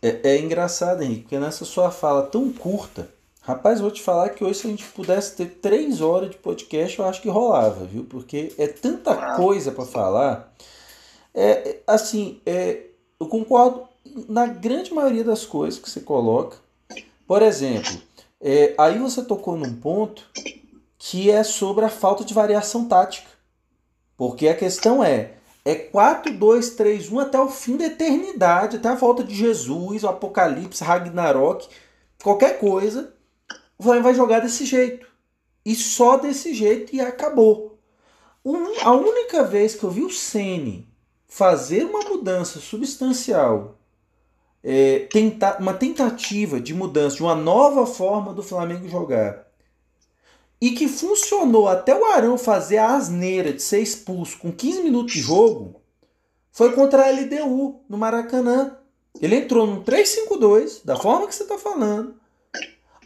É, 0.00 0.20
é, 0.22 0.38
engraçado, 0.38 1.02
Henrique, 1.02 1.22
porque 1.22 1.38
nessa 1.38 1.64
sua 1.64 1.90
fala 1.90 2.22
tão 2.26 2.52
curta, 2.52 3.12
rapaz, 3.48 3.80
vou 3.80 3.90
te 3.90 4.02
falar 4.02 4.28
que 4.28 4.44
hoje 4.44 4.60
se 4.60 4.66
a 4.66 4.70
gente 4.70 4.84
pudesse 4.84 5.34
ter 5.34 5.46
três 5.46 6.02
horas 6.02 6.30
de 6.30 6.36
podcast, 6.36 6.98
eu 6.98 7.06
acho 7.06 7.22
que 7.22 7.30
rolava, 7.30 7.86
viu? 7.86 8.04
Porque 8.04 8.52
é 8.58 8.66
tanta 8.66 9.12
ah, 9.12 9.36
coisa 9.36 9.72
para 9.72 9.86
falar. 9.86 10.52
É, 11.32 11.50
é, 11.50 11.82
assim, 11.86 12.42
é, 12.44 12.82
eu 13.18 13.26
concordo 13.26 13.88
na 14.28 14.46
grande 14.46 14.92
maioria 14.92 15.24
das 15.24 15.46
coisas 15.46 15.80
que 15.80 15.88
você 15.88 16.00
coloca. 16.00 16.58
Por 17.26 17.40
exemplo, 17.40 17.90
é, 18.38 18.74
aí 18.76 18.98
você 18.98 19.22
tocou 19.22 19.56
num 19.56 19.74
ponto 19.76 20.26
que 20.98 21.30
é 21.30 21.42
sobre 21.42 21.86
a 21.86 21.88
falta 21.88 22.24
de 22.24 22.34
variação 22.34 22.86
tática. 22.86 23.30
Porque 24.14 24.46
a 24.46 24.54
questão 24.54 25.02
é, 25.02 25.36
é 25.64 25.74
4, 25.74 26.34
2, 26.34 26.70
3, 26.70 27.10
1 27.10 27.18
até 27.20 27.40
o 27.40 27.48
fim 27.48 27.78
da 27.78 27.86
eternidade, 27.86 28.76
até 28.76 28.88
a 28.90 28.94
volta 28.94 29.24
de 29.24 29.34
Jesus, 29.34 30.04
o 30.04 30.08
Apocalipse, 30.08 30.84
Ragnarok, 30.84 31.66
qualquer 32.22 32.58
coisa, 32.58 33.16
vai, 33.78 34.02
vai 34.02 34.14
jogar 34.14 34.40
desse 34.40 34.64
jeito. 34.64 35.06
E 35.64 35.74
só 35.74 36.16
desse 36.16 36.54
jeito 36.54 36.94
e 36.94 37.00
acabou. 37.00 37.78
Um, 38.44 38.80
a 38.82 38.92
única 38.92 39.44
vez 39.44 39.74
que 39.74 39.84
eu 39.84 39.90
vi 39.90 40.02
o 40.02 40.10
Sene 40.10 40.88
fazer 41.26 41.84
uma 41.84 42.00
mudança 42.00 42.58
substancial, 42.58 43.78
é, 44.64 45.00
tentar, 45.10 45.60
uma 45.60 45.74
tentativa 45.74 46.60
de 46.60 46.72
mudança, 46.72 47.16
de 47.16 47.22
uma 47.22 47.34
nova 47.34 47.86
forma 47.86 48.32
do 48.32 48.42
Flamengo 48.42 48.88
jogar, 48.88 49.46
e 50.60 50.72
que 50.72 50.88
funcionou 50.88 51.68
até 51.68 51.94
o 51.94 52.04
Arão 52.06 52.36
fazer 52.36 52.78
a 52.78 52.96
asneira 52.96 53.52
de 53.52 53.62
ser 53.62 53.80
expulso 53.80 54.38
com 54.38 54.50
15 54.50 54.82
minutos 54.82 55.12
de 55.12 55.20
jogo, 55.20 55.80
foi 56.50 56.72
contra 56.72 57.04
a 57.04 57.10
LDU 57.10 57.82
no 57.88 57.96
Maracanã. 57.96 58.76
Ele 59.20 59.36
entrou 59.36 59.66
no 59.66 59.84
3-5-2, 59.84 60.84
da 60.84 60.96
forma 60.96 61.28
que 61.28 61.34
você 61.34 61.44
está 61.44 61.58
falando. 61.58 62.16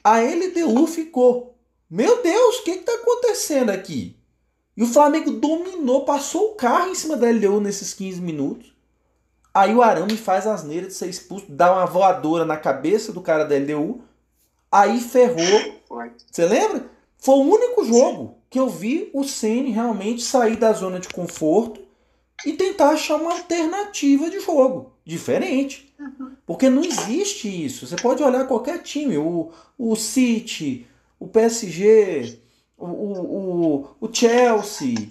A 0.05 0.19
LDU 0.21 0.87
ficou. 0.87 1.55
Meu 1.89 2.23
Deus, 2.23 2.59
o 2.59 2.65
que 2.65 2.71
está 2.73 2.93
acontecendo 2.95 3.71
aqui? 3.71 4.17
E 4.77 4.83
o 4.83 4.87
Flamengo 4.87 5.31
dominou, 5.33 6.05
passou 6.05 6.53
o 6.53 6.55
carro 6.55 6.91
em 6.91 6.95
cima 6.95 7.17
da 7.17 7.31
LDU 7.31 7.61
nesses 7.61 7.93
15 7.93 8.21
minutos. 8.21 8.73
Aí 9.55 9.75
o 9.75 9.83
Arão 9.83 10.07
me 10.07 10.17
faz 10.17 10.47
asneira 10.47 10.87
de 10.87 10.95
ser 10.95 11.09
expulso, 11.09 11.47
dá 11.49 11.73
uma 11.73 11.85
voadora 11.85 12.45
na 12.45 12.57
cabeça 12.57 13.13
do 13.13 13.21
cara 13.21 13.45
da 13.45 13.55
LDU. 13.55 14.01
Aí 14.71 14.99
ferrou. 15.01 15.81
Você 16.31 16.47
lembra? 16.47 16.91
Foi 17.19 17.35
o 17.35 17.55
único 17.55 17.85
jogo 17.85 18.39
que 18.49 18.59
eu 18.59 18.69
vi 18.69 19.11
o 19.13 19.23
Ceni 19.23 19.71
realmente 19.71 20.23
sair 20.23 20.57
da 20.57 20.73
zona 20.73 20.99
de 20.99 21.09
conforto 21.09 21.81
e 22.45 22.55
tentar 22.55 22.91
achar 22.91 23.17
uma 23.17 23.33
alternativa 23.33 24.31
de 24.31 24.41
jogo 24.41 24.93
diferente. 25.05 25.92
Porque 26.47 26.69
não 26.69 26.83
existe 26.83 27.49
isso. 27.49 27.87
Você 27.87 27.97
pode 27.97 28.23
olhar 28.23 28.47
qualquer 28.47 28.83
time, 28.83 29.19
o, 29.19 29.51
o 29.79 29.97
City, 29.97 30.87
o 31.19 31.27
PSG, 31.29 32.39
o, 32.77 32.87
o, 32.87 33.89
o 34.01 34.09
Chelsea, 34.13 35.11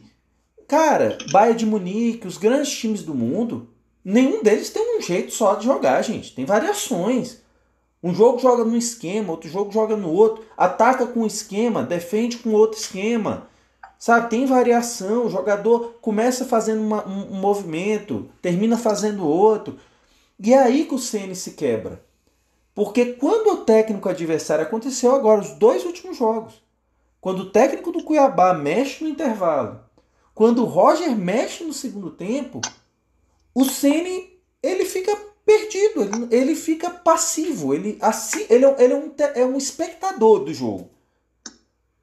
cara, 0.68 1.18
Bayern 1.32 1.58
de 1.58 1.66
Munique, 1.66 2.28
os 2.28 2.38
grandes 2.38 2.72
times 2.72 3.04
do 3.04 3.14
mundo, 3.14 3.70
nenhum 4.04 4.42
deles 4.42 4.70
tem 4.70 4.98
um 4.98 5.02
jeito 5.02 5.34
só 5.34 5.56
de 5.56 5.66
jogar, 5.66 6.02
gente. 6.02 6.34
Tem 6.34 6.46
variações. 6.46 7.42
Um 8.04 8.14
jogo 8.14 8.40
joga 8.40 8.64
num 8.64 8.78
esquema, 8.78 9.32
outro 9.32 9.50
jogo 9.50 9.72
joga 9.72 9.96
no 9.96 10.10
outro, 10.10 10.44
ataca 10.58 11.06
com 11.06 11.22
um 11.22 11.28
esquema, 11.28 11.84
defende 11.84 12.38
com 12.38 12.52
outro 12.52 12.80
esquema. 12.80 13.48
Sabe, 14.00 14.32
tem 14.32 14.48
variação, 14.48 15.28
o 15.28 15.30
jogador 15.30 15.98
começa 16.02 16.44
fazendo 16.44 16.82
uma, 16.82 17.08
um, 17.08 17.36
um, 17.36 17.40
movimento, 17.40 18.28
termina 18.42 18.76
fazendo 18.76 19.28
outro. 19.28 19.78
E 20.44 20.54
é 20.54 20.58
aí 20.58 20.86
que 20.86 20.96
o 20.96 21.00
CN 21.00 21.36
se 21.36 21.52
quebra. 21.52 22.04
Porque 22.74 23.14
quando 23.14 23.54
o 23.54 23.66
técnico 23.66 24.10
adversário 24.10 24.66
aconteceu 24.66 25.14
agora, 25.14 25.42
os 25.42 25.52
dois 25.52 25.86
últimos 25.86 26.18
jogos, 26.18 26.64
quando 27.20 27.42
o 27.42 27.50
técnico 27.52 27.92
do 27.92 28.04
Cuiabá 28.04 28.54
mexe 28.54 29.04
no 29.04 29.10
intervalo, 29.10 29.82
quando 30.34 30.64
o 30.64 30.66
Roger 30.66 31.16
mexe 31.16 31.64
no 31.64 31.74
segundo 31.74 32.10
tempo, 32.10 32.60
o 33.54 33.66
Ceni 33.66 34.40
ele 34.64 34.86
fica 34.86 35.16
perdido, 35.46 36.02
ele, 36.02 36.36
ele 36.36 36.56
fica 36.56 36.90
passivo, 36.90 37.74
ele, 37.74 37.98
assim, 38.02 38.46
ele, 38.50 38.66
é, 38.66 38.76
ele 38.80 38.94
é, 38.94 38.96
um, 38.96 39.14
é 39.36 39.46
um 39.46 39.58
espectador 39.58 40.40
do 40.40 40.54
jogo. 40.54 40.90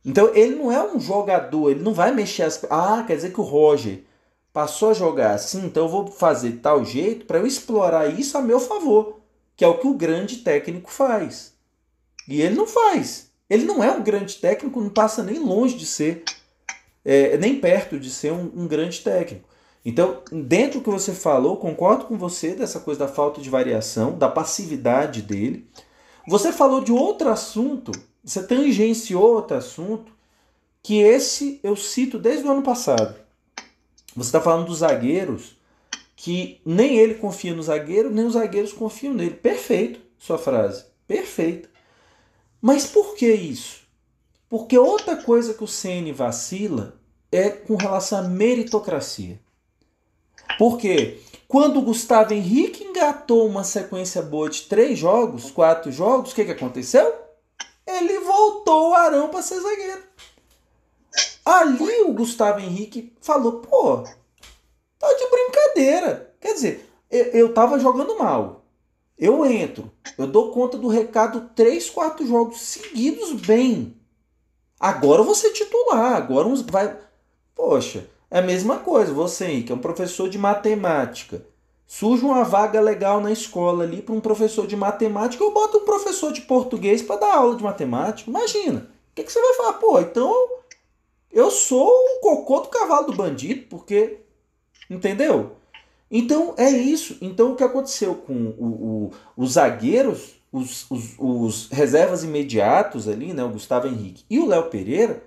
Então 0.05 0.33
ele 0.35 0.55
não 0.55 0.71
é 0.71 0.81
um 0.95 1.01
jogador, 1.01 1.71
ele 1.71 1.83
não 1.83 1.93
vai 1.93 2.15
mexer 2.15 2.45
as. 2.45 2.65
Ah, 2.71 3.03
quer 3.05 3.17
dizer 3.17 3.33
que 3.33 3.41
o 3.41 3.45
Roger 3.45 4.05
passou 4.53 4.91
a 4.91 4.95
jogar 4.95 5.35
assim, 5.35 5.67
então 5.67 5.85
eu 5.85 5.89
vou 5.89 6.07
fazer 6.09 6.61
tal 6.63 6.85
jeito 6.85 7.27
para 7.27 7.39
eu 7.39 7.47
explorar 7.47 8.19
isso 8.19 8.37
a 8.37 8.43
meu 8.43 8.59
favor, 8.59 9.21
que 9.57 9.65
é 9.65 9.69
o 9.69 9.79
que 9.79 9.87
o 9.87 9.95
grande 9.95 10.39
técnico 10.39 10.91
faz. 10.91 11.53
E 12.29 12.41
ele 12.41 12.55
não 12.55 12.67
faz. 12.67 13.31
Ele 13.49 13.65
não 13.65 13.83
é 13.83 13.91
um 13.91 14.03
grande 14.03 14.37
técnico, 14.37 14.81
não 14.81 14.91
passa 14.91 15.23
nem 15.23 15.39
longe 15.39 15.75
de 15.75 15.87
ser, 15.87 16.23
é, 17.05 17.37
nem 17.39 17.59
perto 17.59 17.99
de 17.99 18.11
ser 18.11 18.33
um, 18.33 18.51
um 18.55 18.67
grande 18.67 19.01
técnico. 19.01 19.49
Então, 19.85 20.23
dentro 20.31 20.81
do 20.81 20.85
que 20.85 20.91
você 20.91 21.13
falou, 21.13 21.57
concordo 21.57 22.05
com 22.05 22.19
você 22.19 22.55
dessa 22.55 22.81
coisa 22.81 23.01
da 23.01 23.09
falta 23.09 23.41
de 23.41 23.49
variação, 23.49 24.19
da 24.19 24.29
passividade 24.29 25.23
dele. 25.23 25.67
Você 26.29 26.53
falou 26.53 26.83
de 26.83 26.93
outro 26.93 27.31
assunto, 27.31 27.93
você 28.23 28.43
tangenciou 28.43 29.35
outro 29.35 29.57
assunto, 29.57 30.13
que 30.83 31.01
esse 31.01 31.59
eu 31.63 31.75
cito 31.75 32.19
desde 32.19 32.47
o 32.47 32.51
ano 32.51 32.63
passado. 32.63 33.15
Você 34.15 34.29
está 34.29 34.41
falando 34.41 34.67
dos 34.67 34.79
zagueiros, 34.79 35.57
que 36.17 36.61
nem 36.65 36.99
ele 36.99 37.15
confia 37.15 37.55
no 37.55 37.63
zagueiro, 37.63 38.11
nem 38.11 38.27
os 38.27 38.33
zagueiros 38.33 38.73
confiam 38.73 39.15
nele. 39.15 39.35
Perfeito, 39.35 40.01
sua 40.19 40.39
frase. 40.39 40.85
Perfeito. 41.07 41.69
Mas 42.61 42.87
por 42.87 43.15
que 43.15 43.33
isso? 43.33 43.83
Porque 44.49 44.77
outra 44.77 45.17
coisa 45.17 45.55
que 45.55 45.63
o 45.63 45.69
CN 45.69 46.11
vacila 46.13 46.99
é 47.31 47.51
com 47.51 47.77
relação 47.77 48.19
à 48.19 48.23
meritocracia. 48.23 49.39
Porque 50.59 51.21
quando 51.47 51.79
o 51.79 51.83
Gustavo 51.83 52.35
Henrique 52.35 52.85
engatou 52.85 53.47
uma 53.47 53.63
sequência 53.63 54.21
boa 54.23 54.49
de 54.49 54.63
três 54.63 54.99
jogos, 54.99 55.51
quatro 55.51 55.93
jogos, 55.93 56.33
o 56.33 56.35
que, 56.35 56.45
que 56.45 56.53
aconteceu? 56.53 57.15
Ele 57.87 58.21
voltou 58.21 58.91
o 58.91 58.95
Arão 58.95 59.29
para 59.29 59.43
ser 59.43 59.61
zagueiro. 59.61 60.03
Ali 61.49 62.03
o 62.03 62.13
Gustavo 62.13 62.61
Henrique 62.61 63.11
falou: 63.23 63.61
pô, 63.61 64.05
tá 64.99 65.09
de 65.15 65.31
brincadeira. 65.31 66.35
Quer 66.39 66.53
dizer, 66.53 66.91
eu, 67.11 67.25
eu 67.25 67.55
tava 67.55 67.79
jogando 67.79 68.19
mal. 68.19 68.67
Eu 69.19 69.47
entro, 69.47 69.91
eu 70.19 70.27
dou 70.27 70.53
conta 70.53 70.77
do 70.77 70.89
recado 70.89 71.51
três, 71.57 71.89
quatro 71.89 72.27
jogos 72.27 72.61
seguidos 72.61 73.33
bem. 73.33 73.97
Agora 74.79 75.23
eu 75.23 75.25
vou 75.25 75.35
ser 75.35 75.53
titular, 75.53 76.17
agora 76.17 76.47
vai. 76.71 76.95
Poxa, 77.55 78.07
é 78.31 78.41
a 78.41 78.43
mesma 78.43 78.81
coisa, 78.81 79.11
você 79.11 79.63
que 79.63 79.73
é 79.73 79.75
um 79.75 79.79
professor 79.79 80.29
de 80.29 80.37
matemática. 80.37 81.47
Surge 81.87 82.27
uma 82.27 82.45
vaga 82.45 82.79
legal 82.79 83.23
na 83.23 83.33
escola 83.33 83.85
ali 83.85 84.03
para 84.03 84.15
um 84.15 84.21
professor 84.21 84.67
de 84.67 84.77
matemática, 84.77 85.43
eu 85.43 85.55
boto 85.55 85.79
um 85.79 85.85
professor 85.87 86.31
de 86.31 86.43
português 86.43 87.01
para 87.01 87.21
dar 87.21 87.37
aula 87.37 87.57
de 87.57 87.65
matemática. 87.65 88.29
Imagina. 88.29 88.81
O 88.81 89.15
que, 89.15 89.25
que 89.25 89.33
você 89.33 89.41
vai 89.41 89.55
falar? 89.55 89.73
Pô, 89.73 89.99
então 89.99 90.59
eu 91.33 91.51
sou 91.51 91.89
o 91.89 92.21
cocô 92.21 92.61
do 92.61 92.69
cavalo 92.69 93.07
do 93.07 93.17
bandido, 93.17 93.67
porque. 93.69 94.21
Entendeu? 94.89 95.57
Então 96.11 96.55
é 96.57 96.71
isso. 96.71 97.19
Então 97.21 97.53
o 97.53 97.57
que 97.57 97.63
aconteceu 97.63 98.15
com 98.15 98.55
o, 98.59 98.67
o, 98.67 99.13
os 99.37 99.53
zagueiros, 99.53 100.41
os, 100.51 100.91
os, 100.91 101.15
os 101.19 101.69
reservas 101.71 102.25
imediatos 102.25 103.09
ali, 103.09 103.33
né? 103.33 103.45
O 103.45 103.51
Gustavo 103.51 103.87
Henrique 103.87 104.25
e 104.31 104.39
o 104.39 104.47
Léo 104.47 104.71
Pereira, 104.71 105.23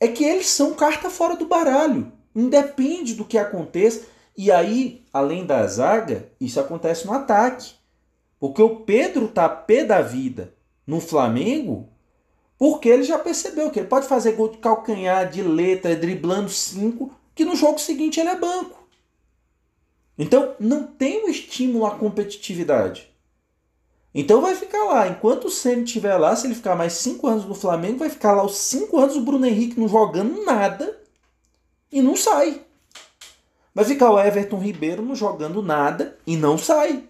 é 0.00 0.08
que 0.08 0.24
eles 0.24 0.48
são 0.48 0.74
carta 0.74 1.10
fora 1.10 1.36
do 1.36 1.46
baralho. 1.46 2.12
Independe 2.34 3.14
do 3.14 3.24
que 3.24 3.36
aconteça. 3.36 4.06
E 4.36 4.50
aí, 4.50 5.04
além 5.12 5.44
da 5.44 5.66
zaga, 5.66 6.30
isso 6.40 6.60
acontece 6.60 7.06
no 7.06 7.12
ataque. 7.12 7.74
Porque 8.38 8.62
o 8.62 8.76
Pedro 8.76 9.28
tá 9.28 9.48
pé 9.48 9.84
da 9.84 10.00
vida 10.00 10.54
no 10.86 11.00
Flamengo, 11.00 11.88
porque 12.58 12.88
ele 12.88 13.04
já 13.04 13.18
percebeu 13.18 13.70
que 13.70 13.78
ele 13.78 13.88
pode 13.88 14.08
fazer 14.08 14.32
gol 14.32 14.48
de 14.48 14.58
calcanhar, 14.58 15.30
de 15.30 15.42
letra, 15.42 15.94
driblando 15.94 16.50
cinco, 16.50 17.14
que 17.34 17.44
no 17.44 17.54
jogo 17.54 17.78
seguinte 17.78 18.18
ele 18.18 18.30
é 18.30 18.36
banco. 18.36 18.76
Então 20.18 20.56
não 20.58 20.82
tem 20.84 21.24
um 21.24 21.28
estímulo 21.28 21.86
à 21.86 21.92
competitividade. 21.92 23.08
Então 24.12 24.40
vai 24.40 24.56
ficar 24.56 24.82
lá. 24.84 25.06
Enquanto 25.06 25.44
o 25.44 25.50
Senna 25.50 25.82
estiver 25.82 26.16
lá, 26.16 26.34
se 26.34 26.48
ele 26.48 26.56
ficar 26.56 26.74
mais 26.74 26.94
cinco 26.94 27.28
anos 27.28 27.44
no 27.44 27.54
Flamengo, 27.54 27.98
vai 27.98 28.10
ficar 28.10 28.32
lá 28.32 28.44
os 28.44 28.56
cinco 28.56 28.98
anos 28.98 29.14
o 29.14 29.20
Bruno 29.20 29.46
Henrique 29.46 29.78
não 29.78 29.86
jogando 29.86 30.44
nada 30.44 31.00
e 31.92 32.02
não 32.02 32.16
sai. 32.16 32.60
Vai 33.72 33.84
ficar 33.84 34.10
o 34.10 34.18
Everton 34.18 34.58
Ribeiro 34.58 35.02
não 35.02 35.14
jogando 35.14 35.62
nada 35.62 36.18
e 36.26 36.36
não 36.36 36.58
sai. 36.58 37.07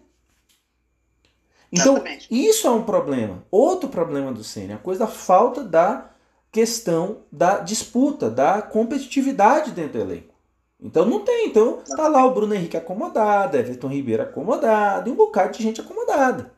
Então, 1.71 1.95
Exatamente. 1.95 2.29
isso 2.31 2.67
é 2.67 2.71
um 2.71 2.83
problema. 2.83 3.45
Outro 3.51 3.89
problema 3.89 4.33
do 4.33 4.43
Senna, 4.43 4.77
a 4.77 4.79
coisa 4.79 5.01
da 5.01 5.07
falta 5.07 5.63
da 5.63 6.11
questão 6.51 7.19
da 7.31 7.59
disputa, 7.59 8.31
da 8.31 8.63
competitividade 8.63 9.73
dentro 9.73 9.93
do 9.93 10.01
elenco. 10.01 10.35
Então 10.81 11.05
não 11.05 11.21
tem. 11.25 11.49
Então 11.49 11.83
tá 11.97 12.09
lá 12.09 12.25
o 12.25 12.33
Bruno 12.33 12.55
Henrique 12.55 12.77
acomodado, 12.77 13.57
Everton 13.57 13.89
Ribeiro 13.89 14.23
acomodado 14.23 15.09
e 15.09 15.13
um 15.13 15.17
bocado 15.17 15.57
de 15.57 15.63
gente 15.63 15.81
acomodada. 15.81 16.53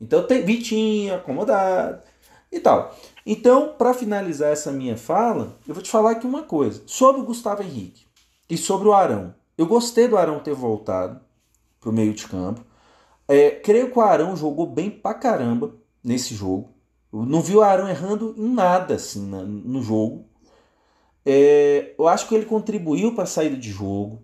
Então 0.00 0.26
tem 0.26 0.42
Vitinho 0.42 1.14
acomodado 1.14 2.00
e 2.50 2.58
tal. 2.60 2.96
Então, 3.26 3.74
para 3.76 3.92
finalizar 3.92 4.50
essa 4.50 4.72
minha 4.72 4.96
fala, 4.96 5.56
eu 5.68 5.74
vou 5.74 5.82
te 5.82 5.90
falar 5.90 6.12
aqui 6.12 6.26
uma 6.26 6.42
coisa 6.42 6.82
sobre 6.86 7.20
o 7.20 7.24
Gustavo 7.24 7.62
Henrique 7.62 8.06
e 8.48 8.56
sobre 8.56 8.88
o 8.88 8.94
Arão. 8.94 9.34
Eu 9.58 9.66
gostei 9.66 10.08
do 10.08 10.16
Arão 10.16 10.40
ter 10.40 10.54
voltado 10.54 11.20
para 11.78 11.90
o 11.90 11.92
meio 11.92 12.14
de 12.14 12.26
campo. 12.26 12.64
É, 13.30 13.52
creio 13.52 13.92
que 13.92 13.96
o 13.96 14.02
Arão 14.02 14.34
jogou 14.34 14.66
bem 14.66 14.90
pra 14.90 15.14
caramba 15.14 15.72
nesse 16.02 16.34
jogo. 16.34 16.74
Eu 17.12 17.24
não 17.24 17.40
vi 17.40 17.54
o 17.54 17.62
Arão 17.62 17.88
errando 17.88 18.34
em 18.36 18.52
nada 18.52 18.94
assim 18.94 19.20
no 19.20 19.80
jogo. 19.80 20.24
É, 21.24 21.94
eu 21.96 22.08
acho 22.08 22.26
que 22.26 22.34
ele 22.34 22.44
contribuiu 22.44 23.14
para 23.14 23.22
a 23.22 23.28
saída 23.28 23.56
de 23.56 23.70
jogo. 23.70 24.20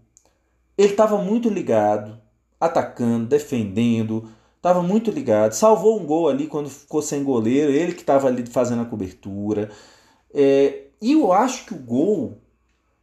Ele 0.76 0.90
estava 0.90 1.18
muito 1.18 1.48
ligado, 1.48 2.20
atacando, 2.60 3.28
defendendo, 3.28 4.28
estava 4.56 4.82
muito 4.82 5.12
ligado. 5.12 5.52
Salvou 5.52 6.00
um 6.00 6.04
gol 6.04 6.28
ali 6.28 6.48
quando 6.48 6.68
ficou 6.68 7.00
sem 7.00 7.22
goleiro, 7.22 7.70
ele 7.70 7.92
que 7.92 8.00
estava 8.00 8.26
ali 8.26 8.44
fazendo 8.44 8.82
a 8.82 8.86
cobertura. 8.86 9.70
É, 10.34 10.86
e 11.00 11.12
eu 11.12 11.32
acho 11.32 11.66
que 11.66 11.74
o 11.74 11.78
gol 11.78 12.38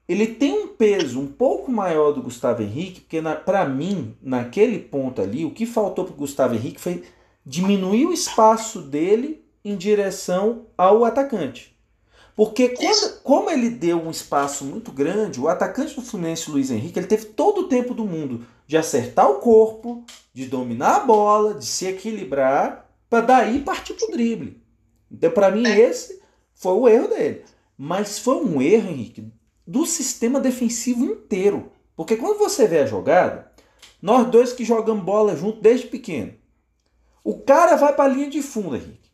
ele 0.08 0.28
tem 0.28 0.64
um 0.64 0.68
peso 0.68 1.20
um 1.20 1.28
pouco 1.28 1.72
maior 1.72 2.12
do 2.12 2.22
Gustavo 2.22 2.62
Henrique, 2.62 3.02
porque 3.02 3.22
para 3.46 3.66
mim, 3.68 4.16
naquele 4.22 4.80
ponto 4.80 5.22
ali, 5.22 5.46
o 5.46 5.52
que 5.52 5.66
faltou 5.66 6.06
para 6.06 6.14
o 6.14 6.18
Gustavo 6.18 6.56
Henrique 6.56 6.82
foi 6.82 7.04
diminuir 7.46 8.06
o 8.06 8.14
espaço 8.14 8.82
dele 8.82 9.44
em 9.64 9.76
direção 9.78 10.66
ao 10.78 11.06
atacante. 11.06 11.74
Porque 12.36 12.70
quando, 12.70 13.22
como 13.22 13.50
ele 13.50 13.70
deu 13.70 13.98
um 13.98 14.10
espaço 14.10 14.66
muito 14.66 14.92
grande, 14.92 15.40
o 15.40 15.48
atacante 15.48 15.96
do 15.96 16.02
Fluminense, 16.02 16.50
Luiz 16.50 16.72
Henrique, 16.72 16.98
ele 16.98 17.08
teve 17.08 17.26
todo 17.26 17.62
o 17.62 17.68
tempo 17.68 17.94
do 17.94 18.06
mundo 18.06 18.46
de 18.66 18.76
acertar 18.76 19.30
o 19.30 19.36
corpo, 19.36 20.04
de 20.34 20.48
dominar 20.48 20.96
a 20.96 21.00
bola, 21.02 21.54
de 21.54 21.66
se 21.66 21.86
equilibrar, 21.86 22.90
para 23.10 23.22
daí 23.22 23.60
partir 23.60 23.94
para 23.94 24.08
o 24.08 24.12
drible. 24.12 24.60
Então, 25.12 25.30
para 25.30 25.52
mim, 25.52 25.68
esse 25.68 26.20
foi 26.56 26.74
o 26.74 26.88
erro 26.88 27.08
dele. 27.08 27.44
Mas 27.78 28.18
foi 28.18 28.38
um 28.38 28.60
erro, 28.60 28.90
Henrique, 28.90 29.32
do 29.66 29.86
sistema 29.86 30.40
defensivo 30.40 31.06
inteiro. 31.06 31.72
Porque 31.96 32.16
quando 32.18 32.38
você 32.38 32.68
vê 32.68 32.80
a 32.80 32.86
jogada, 32.86 33.52
Nós 34.04 34.28
dois 34.30 34.52
que 34.52 34.66
jogamos 34.66 35.06
bola 35.06 35.34
junto 35.34 35.62
desde 35.62 35.88
pequeno. 35.88 36.34
O 37.24 37.40
cara 37.40 37.78
vai 37.78 37.94
para 37.96 38.04
a 38.04 38.08
linha 38.14 38.30
de 38.30 38.42
fundo, 38.42 38.76
Henrique. 38.76 39.10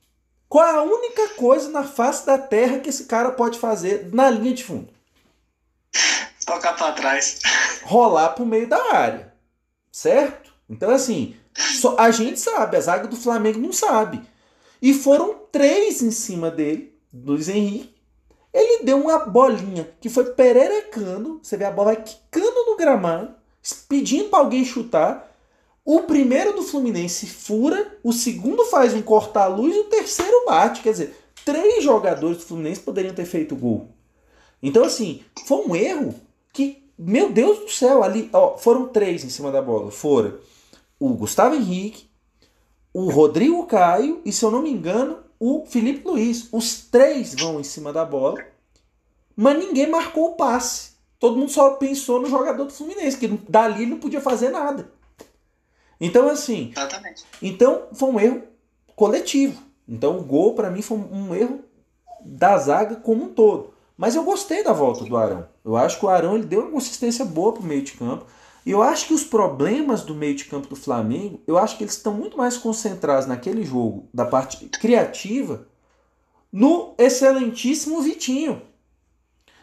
Qual 0.47 0.65
é 0.65 0.71
a 0.71 0.81
única 0.81 1.29
coisa 1.35 1.69
na 1.69 1.83
face 1.83 2.25
da 2.25 2.39
terra 2.39 2.79
que 2.79 2.89
esse 2.89 3.05
cara 3.05 3.29
pode 3.31 3.59
fazer 3.59 4.09
na 4.11 4.31
linha 4.31 4.55
de 4.55 4.63
fundo? 4.63 4.91
Tocar 6.43 6.75
para 6.75 6.93
trás. 6.93 7.39
Rolar 7.83 8.29
pro 8.29 8.47
meio 8.47 8.67
da 8.67 8.95
área. 8.95 9.31
Certo? 9.91 10.51
Então, 10.67 10.89
assim, 10.89 11.35
só, 11.55 11.95
a 11.99 12.09
gente 12.09 12.39
sabe, 12.39 12.75
a 12.75 12.81
zaga 12.81 13.07
do 13.07 13.15
Flamengo 13.15 13.59
não 13.59 13.71
sabe. 13.71 14.19
E 14.81 14.91
foram 14.91 15.35
três 15.51 16.01
em 16.01 16.09
cima 16.09 16.49
dele, 16.49 16.99
Luiz 17.13 17.47
Henrique. 17.47 17.98
Ele 18.53 18.83
deu 18.83 18.97
uma 18.97 19.19
bolinha 19.19 19.89
que 20.01 20.09
foi 20.09 20.25
pererecando. 20.25 21.39
Você 21.41 21.55
vê 21.55 21.65
a 21.65 21.71
bola 21.71 21.93
vai 21.93 22.03
quicando 22.03 22.65
no 22.65 22.75
gramado, 22.75 23.33
pedindo 23.87 24.29
para 24.29 24.39
alguém 24.39 24.65
chutar. 24.65 25.29
O 25.85 26.01
primeiro 26.01 26.53
do 26.53 26.63
Fluminense 26.63 27.25
fura, 27.25 27.97
o 28.03 28.11
segundo 28.11 28.65
faz 28.65 28.93
um 28.93 29.01
corta-luz 29.01 29.75
e 29.75 29.79
o 29.79 29.85
terceiro 29.85 30.45
bate. 30.45 30.81
Quer 30.81 30.91
dizer, 30.91 31.15
três 31.45 31.83
jogadores 31.83 32.37
do 32.37 32.43
Fluminense 32.43 32.81
poderiam 32.81 33.13
ter 33.13 33.25
feito 33.25 33.55
gol. 33.55 33.87
Então, 34.61 34.83
assim, 34.83 35.23
foi 35.45 35.65
um 35.65 35.75
erro 35.75 36.15
que, 36.53 36.83
meu 36.97 37.31
Deus 37.31 37.59
do 37.59 37.69
céu, 37.69 38.03
ali, 38.03 38.29
ó, 38.33 38.57
foram 38.57 38.87
três 38.87 39.23
em 39.23 39.29
cima 39.29 39.51
da 39.51 39.61
bola. 39.61 39.89
Foram 39.89 40.37
o 40.99 41.09
Gustavo 41.13 41.55
Henrique, 41.55 42.09
o 42.93 43.09
Rodrigo 43.09 43.65
Caio 43.65 44.21
e, 44.25 44.31
se 44.31 44.43
eu 44.43 44.51
não 44.51 44.61
me 44.61 44.71
engano, 44.71 45.17
o 45.39 45.65
Felipe 45.65 46.07
Luiz. 46.07 46.49
Os 46.51 46.81
três 46.81 47.33
vão 47.35 47.59
em 47.59 47.63
cima 47.63 47.93
da 47.93 48.03
bola, 48.03 48.37
mas 49.35 49.57
ninguém 49.57 49.89
marcou 49.89 50.31
o 50.31 50.35
passe. 50.35 50.89
Todo 51.17 51.37
mundo 51.37 51.51
só 51.51 51.71
pensou 51.71 52.21
no 52.21 52.29
jogador 52.29 52.65
do 52.65 52.73
Fluminense, 52.73 53.17
que 53.17 53.27
dali 53.27 53.85
não 53.85 53.99
podia 53.99 54.21
fazer 54.21 54.49
nada. 54.49 54.91
Então, 55.99 56.29
assim. 56.29 56.71
Exatamente. 56.71 57.25
Então, 57.41 57.87
foi 57.93 58.09
um 58.09 58.19
erro 58.19 58.43
coletivo. 58.95 59.61
Então, 59.87 60.17
o 60.17 60.23
gol, 60.23 60.53
para 60.53 60.69
mim, 60.71 60.81
foi 60.81 60.97
um 60.97 61.35
erro 61.35 61.61
da 62.21 62.57
zaga 62.57 62.95
como 62.95 63.25
um 63.25 63.33
todo. 63.33 63.73
Mas 63.97 64.15
eu 64.15 64.23
gostei 64.23 64.63
da 64.63 64.71
volta 64.71 65.03
do 65.03 65.17
Arão. 65.17 65.47
Eu 65.63 65.75
acho 65.75 65.99
que 65.99 66.05
o 66.05 66.09
Arão 66.09 66.35
ele 66.35 66.45
deu 66.45 66.61
uma 66.61 66.71
consistência 66.71 67.25
boa 67.25 67.51
pro 67.51 67.63
meio 67.63 67.81
de 67.81 67.93
campo. 67.93 68.25
Eu 68.65 68.81
acho 68.83 69.07
que 69.07 69.13
os 69.13 69.23
problemas 69.23 70.03
do 70.03 70.13
meio 70.13 70.35
de 70.35 70.45
campo 70.45 70.67
do 70.67 70.75
Flamengo, 70.75 71.41
eu 71.47 71.57
acho 71.57 71.77
que 71.77 71.83
eles 71.83 71.95
estão 71.95 72.13
muito 72.13 72.37
mais 72.37 72.57
concentrados 72.57 73.25
naquele 73.25 73.63
jogo, 73.63 74.07
da 74.13 74.25
parte 74.25 74.65
criativa, 74.67 75.67
no 76.51 76.93
excelentíssimo 76.97 78.01
Vitinho. 78.01 78.61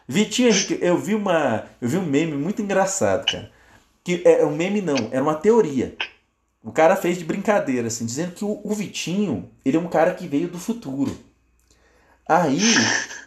Vitinho, 0.09 0.51
eu 0.81 0.97
vi 0.97 1.15
uma, 1.15 1.67
eu 1.81 1.89
vi 1.89 1.97
um 1.97 2.07
meme 2.07 2.37
muito 2.37 2.63
engraçado, 2.63 3.27
cara. 3.31 3.51
Que 4.05 4.23
é 4.25 4.45
um 4.47 4.55
meme 4.55 4.81
não, 4.81 5.09
era 5.11 5.23
uma 5.23 5.35
teoria. 5.35 5.97
O 6.63 6.73
cara 6.73 6.97
fez 6.97 7.19
de 7.19 7.25
brincadeira, 7.25 7.89
assim, 7.89 8.07
dizendo 8.07 8.33
que 8.33 8.45
o, 8.45 8.61
o 8.65 8.75
Vitinho, 8.75 9.51
ele 9.65 9.77
é 9.77 9.81
um 9.81 9.89
cara 9.89 10.15
que 10.15 10.27
veio 10.27 10.49
do 10.49 10.59
futuro. 10.59 11.17
Aí, 12.29 12.61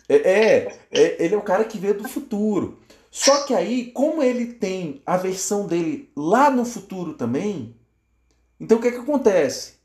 é, 0.09 0.15
é, 0.15 0.77
é, 0.91 1.23
ele 1.23 1.35
é 1.35 1.37
o 1.37 1.41
cara 1.41 1.63
que 1.63 1.77
veio 1.77 1.93
do 1.93 2.07
futuro. 2.07 2.79
Só 3.11 3.43
que 3.43 3.53
aí, 3.53 3.91
como 3.91 4.21
ele 4.21 4.53
tem 4.53 5.01
a 5.05 5.17
versão 5.17 5.65
dele 5.65 6.11
lá 6.15 6.49
no 6.49 6.63
futuro 6.63 7.13
também, 7.13 7.75
então 8.59 8.77
o 8.77 8.81
que, 8.81 8.89
é 8.89 8.91
que 8.91 8.97
acontece? 8.97 9.75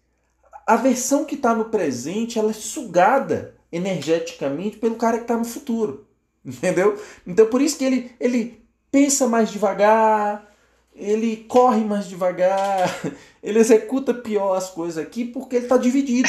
A 0.66 0.76
versão 0.76 1.24
que 1.24 1.34
está 1.34 1.54
no 1.54 1.66
presente, 1.66 2.38
ela 2.38 2.50
é 2.50 2.54
sugada 2.54 3.54
energeticamente 3.72 4.76
pelo 4.76 4.96
cara 4.96 5.18
que 5.18 5.24
está 5.24 5.36
no 5.36 5.44
futuro. 5.44 6.06
Entendeu? 6.44 7.00
Então 7.26 7.46
por 7.46 7.62
isso 7.62 7.78
que 7.78 7.84
ele, 7.84 8.12
ele 8.20 8.62
pensa 8.90 9.26
mais 9.26 9.50
devagar, 9.50 10.54
ele 10.94 11.38
corre 11.48 11.82
mais 11.82 12.06
devagar, 12.06 12.88
ele 13.42 13.58
executa 13.58 14.14
pior 14.14 14.54
as 14.54 14.70
coisas 14.70 14.98
aqui 14.98 15.24
porque 15.24 15.56
ele 15.56 15.64
está 15.64 15.76
dividido. 15.76 16.28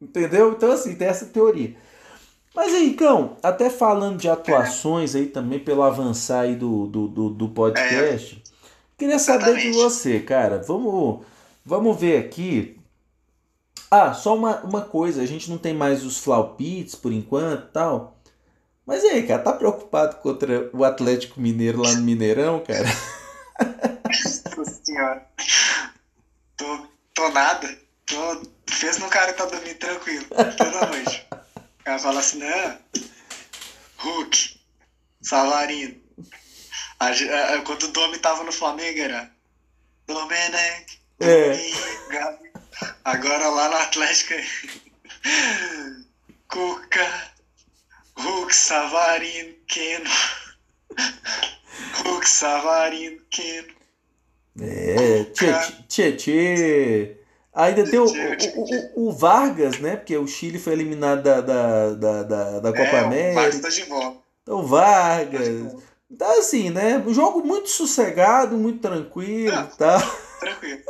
Entendeu? 0.00 0.52
Então, 0.52 0.72
assim, 0.72 0.94
tem 0.94 1.08
essa 1.08 1.26
teoria. 1.26 1.76
Mas 2.54 2.74
aí, 2.74 2.94
Cão, 2.94 3.36
até 3.42 3.70
falando 3.70 4.18
de 4.18 4.28
atuações 4.28 5.14
aí 5.14 5.26
também, 5.26 5.58
pelo 5.58 5.82
avançar 5.82 6.40
aí 6.40 6.56
do, 6.56 6.86
do, 6.86 7.08
do, 7.08 7.30
do 7.30 7.48
podcast, 7.48 8.42
é, 8.44 8.50
queria 8.98 9.18
saber 9.18 9.56
de 9.56 9.70
você, 9.72 10.18
cara. 10.20 10.58
Vamos, 10.58 11.24
vamos 11.64 11.98
ver 11.98 12.18
aqui. 12.18 12.76
Ah, 13.90 14.12
só 14.12 14.36
uma, 14.36 14.60
uma 14.60 14.82
coisa, 14.82 15.22
a 15.22 15.26
gente 15.26 15.48
não 15.50 15.58
tem 15.58 15.74
mais 15.74 16.04
os 16.04 16.18
Flaupits 16.18 16.94
por 16.94 17.12
enquanto 17.12 17.70
tal. 17.72 18.16
Mas 18.84 19.04
e 19.04 19.06
aí, 19.06 19.26
cara, 19.26 19.42
tá 19.42 19.52
preocupado 19.52 20.16
contra 20.16 20.68
o 20.72 20.84
Atlético 20.84 21.40
Mineiro 21.40 21.80
lá 21.80 21.92
no 21.92 22.02
Mineirão, 22.02 22.60
cara? 22.60 22.88
Nossa 24.56 24.80
senhora. 24.82 25.26
Tô, 26.56 26.86
tô 27.14 27.28
nada. 27.28 27.68
Tô, 28.06 28.42
fez 28.68 28.98
no 28.98 29.08
cara 29.08 29.32
que 29.32 29.38
tá 29.38 29.46
dormindo 29.46 29.78
tranquilo 29.78 30.24
toda 30.56 30.86
noite. 30.86 31.28
Cara 31.84 31.98
fala 31.98 32.20
assim, 32.20 32.38
né? 32.38 32.78
Hulk, 33.98 34.60
Savarino. 35.22 36.00
A, 36.98 37.08
a, 37.08 37.62
quando 37.62 37.84
o 37.84 37.88
Domi 37.88 38.18
tava 38.18 38.44
no 38.44 38.52
Flamengo 38.52 39.00
era 39.00 39.30
Domenech, 40.06 41.00
é. 41.20 41.56
Gabi. 42.10 42.50
Agora 43.04 43.48
lá 43.48 43.68
no 43.68 43.76
Atlético 43.76 44.34
Cuca, 46.48 47.32
Hulk, 48.16 48.54
Savarino, 48.54 49.54
Keno. 49.66 50.10
Hulk, 52.04 52.28
Savarino, 52.28 53.20
Keno. 53.30 53.74
É, 54.60 55.24
tchê, 55.88 57.19
Ainda 57.52 57.84
tem 57.84 57.98
o, 58.00 58.06
o, 58.06 59.08
o, 59.08 59.12
Vargas, 59.12 59.78
né? 59.80 59.96
Porque 59.96 60.16
o 60.16 60.26
Chile 60.26 60.58
foi 60.58 60.72
eliminado 60.72 61.22
da, 61.22 61.40
da, 61.40 61.90
da, 61.94 62.22
da, 62.22 62.60
da 62.60 62.70
Copa 62.70 62.96
é, 62.96 63.00
América. 63.00 63.32
O 63.32 63.42
Vargas 63.42 63.60
tá 63.60 63.68
de 63.68 63.82
volta. 63.84 64.20
Então, 64.42 64.66
Vargas. 64.66 65.48
Então, 66.10 66.38
assim, 66.38 66.70
né? 66.70 66.98
Um 67.06 67.14
jogo 67.14 67.44
muito 67.44 67.68
sossegado, 67.68 68.56
muito 68.56 68.80
tranquilo 68.80 69.68
e 69.72 69.76
tal. 69.76 70.00
Tranquilo. 70.40 70.82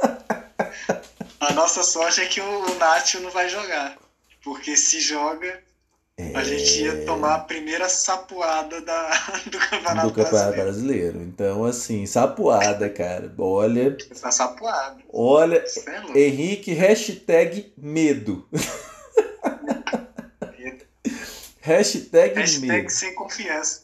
A 1.41 1.53
nossa 1.53 1.83
sorte 1.83 2.21
é 2.21 2.27
que 2.27 2.41
o 2.41 2.75
Nacho 2.79 3.21
não 3.21 3.31
vai 3.31 3.49
jogar. 3.49 3.97
Porque 4.43 4.77
se 4.77 5.01
joga, 5.01 5.63
é... 6.21 6.37
A 6.37 6.45
gente 6.45 6.83
ia 6.83 7.05
tomar 7.05 7.35
a 7.35 7.39
primeira 7.41 7.89
sapuada 7.89 8.81
da, 8.83 9.11
do 9.51 9.59
Campeonato, 9.59 10.09
do 10.09 10.15
campeonato 10.15 10.53
brasileiro. 10.53 10.63
brasileiro. 10.63 11.23
Então, 11.23 11.65
assim, 11.65 12.05
sapuada, 12.07 12.91
cara. 12.91 13.33
Olha. 13.39 13.97
Essa 14.11 14.31
sapuada. 14.31 14.99
Olha. 15.13 15.65
É 16.15 16.21
Henrique, 16.21 16.73
hashtag 16.73 17.73
medo. 17.77 18.47
hashtag, 21.61 22.35
hashtag 22.35 22.67
medo. 22.67 22.91
sem 22.91 23.15
confiança. 23.15 23.83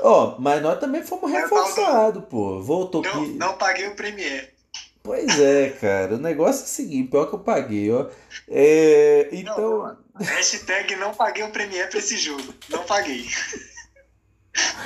Ó, 0.00 0.36
oh, 0.36 0.40
mas 0.40 0.62
nós 0.62 0.78
também 0.78 1.02
fomos 1.02 1.30
reforçados, 1.30 2.24
pô. 2.28 2.60
Voltou 2.62 3.02
não, 3.02 3.12
que. 3.12 3.30
Não 3.32 3.54
paguei 3.54 3.88
o 3.88 3.94
Premier. 3.94 4.52
Pois 5.02 5.40
é, 5.40 5.70
cara. 5.70 6.14
O 6.14 6.18
negócio 6.18 6.62
é 6.62 6.64
o 6.64 6.68
seguinte, 6.68 7.10
pior 7.10 7.26
que 7.26 7.34
eu 7.34 7.38
paguei, 7.38 7.90
ó. 7.90 8.06
É, 8.48 9.28
então. 9.32 9.96
Não, 10.14 10.26
hashtag 10.26 10.96
não 10.96 11.14
paguei 11.14 11.42
o 11.42 11.50
Premiere 11.50 11.88
pra 11.88 11.98
esse 11.98 12.16
jogo. 12.16 12.54
Não 12.68 12.84
paguei. 12.84 13.26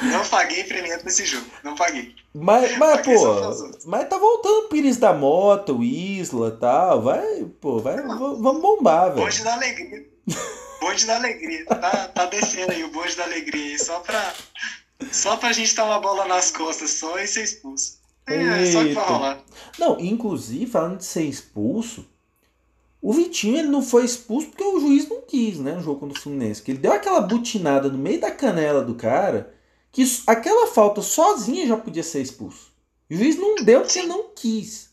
Não 0.03 0.25
paguei 0.29 0.63
Premiere 0.65 1.01
pra 1.01 1.11
esse 1.11 1.25
jogo. 1.25 1.47
Não 1.63 1.75
paguei. 1.75 2.15
Mas, 2.33 2.77
mas 2.77 3.01
pô, 3.03 3.87
mas 3.87 4.09
tá 4.09 4.19
voltando 4.19 4.67
o 4.67 4.69
Pires 4.69 4.97
da 4.99 5.13
Moto, 5.13 5.79
o 5.79 5.85
Isla 5.85 6.49
e 6.49 6.61
tal. 6.61 7.03
Vai, 7.03 7.45
pô, 7.61 7.79
vai, 7.81 7.97
vamos 7.97 8.61
bombar, 8.61 9.15
velho. 9.15 9.25
Bonde 9.25 9.43
da 9.43 9.55
alegria. 9.55 10.07
Bonde 10.81 11.07
da 11.07 11.17
alegria. 11.17 11.65
Tá, 11.67 12.09
tá 12.09 12.27
descendo 12.27 12.73
aí 12.73 12.85
o 12.85 12.91
bonde 12.91 13.17
da 13.17 13.25
alegria 13.25 13.73
aí, 13.73 13.79
só 13.79 14.01
pra, 14.01 14.35
só 15.11 15.37
pra 15.37 15.53
gente 15.53 15.75
dar 15.75 15.87
uma 15.87 15.99
bola 15.99 16.27
nas 16.27 16.51
costas 16.51 16.91
só 16.91 17.19
e 17.19 17.27
ser 17.27 17.43
expulso. 17.43 18.04
É, 18.27 18.63
é 18.63 18.67
só 18.67 18.81
rolar. 18.81 19.45
Não, 19.79 20.01
inclusive, 20.01 20.67
falando 20.67 20.99
de 20.99 21.05
ser 21.05 21.25
expulso, 21.25 22.07
o 23.01 23.13
Vitinho 23.13 23.59
ele 23.59 23.69
não 23.69 23.83
foi 23.83 24.05
expulso 24.05 24.49
porque 24.49 24.65
o 24.65 24.81
juiz 24.81 25.09
não 25.09 25.21
quis, 25.21 25.59
né? 25.59 25.75
No 25.75 25.83
jogo 25.83 26.01
contra 26.01 26.19
o 26.19 26.23
Fluminense. 26.23 26.63
Que 26.63 26.73
ele 26.73 26.79
deu 26.79 26.93
aquela 26.93 27.21
butinada 27.21 27.89
no 27.89 27.99
meio 27.99 28.21
da 28.21 28.31
canela 28.31 28.83
do 28.83 28.95
cara, 28.95 29.53
que 29.93 30.03
aquela 30.27 30.67
falta 30.69 31.03
sozinha 31.03 31.67
já 31.67 31.77
podia 31.77 32.03
ser 32.03 32.23
expulso. 32.23 32.73
o 33.11 33.15
juiz 33.15 33.37
não 33.37 33.57
deu 33.57 33.83
porque 33.83 34.03
não 34.05 34.31
quis. 34.35 34.91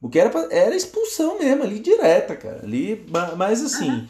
Porque 0.00 0.18
era, 0.18 0.30
pra, 0.30 0.48
era 0.50 0.74
expulsão 0.74 1.38
mesmo, 1.38 1.64
ali 1.64 1.80
direta, 1.80 2.34
cara. 2.34 2.60
Ali, 2.62 3.04
mas 3.36 3.62
assim, 3.62 3.90
uhum. 3.90 4.08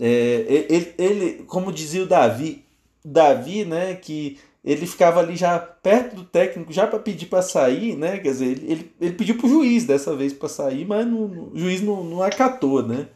é, 0.00 0.66
ele, 0.68 0.94
ele, 0.98 1.44
como 1.44 1.72
dizia 1.72 2.02
o 2.02 2.06
Davi, 2.06 2.64
Davi, 3.04 3.64
né, 3.64 3.94
que 3.94 4.38
ele 4.66 4.86
ficava 4.86 5.20
ali 5.20 5.36
já 5.36 5.58
perto 5.60 6.16
do 6.16 6.24
técnico, 6.24 6.72
já 6.74 6.86
para 6.88 6.98
pedir 7.00 7.26
para 7.28 7.42
sair, 7.42 7.96
né? 7.96 8.18
Quer 8.18 8.32
dizer, 8.32 8.46
ele, 8.48 8.72
ele, 8.72 8.96
ele 9.00 9.14
pediu 9.14 9.38
pro 9.38 9.48
juiz 9.48 9.86
dessa 9.86 10.16
vez 10.16 10.34
para 10.34 10.48
sair, 10.50 10.86
mas 10.86 11.06
no, 11.06 11.28
no, 11.28 11.52
o 11.54 11.58
juiz 11.58 11.82
não, 11.82 12.04
não 12.04 12.22
acatou, 12.22 12.82
né? 12.82 13.08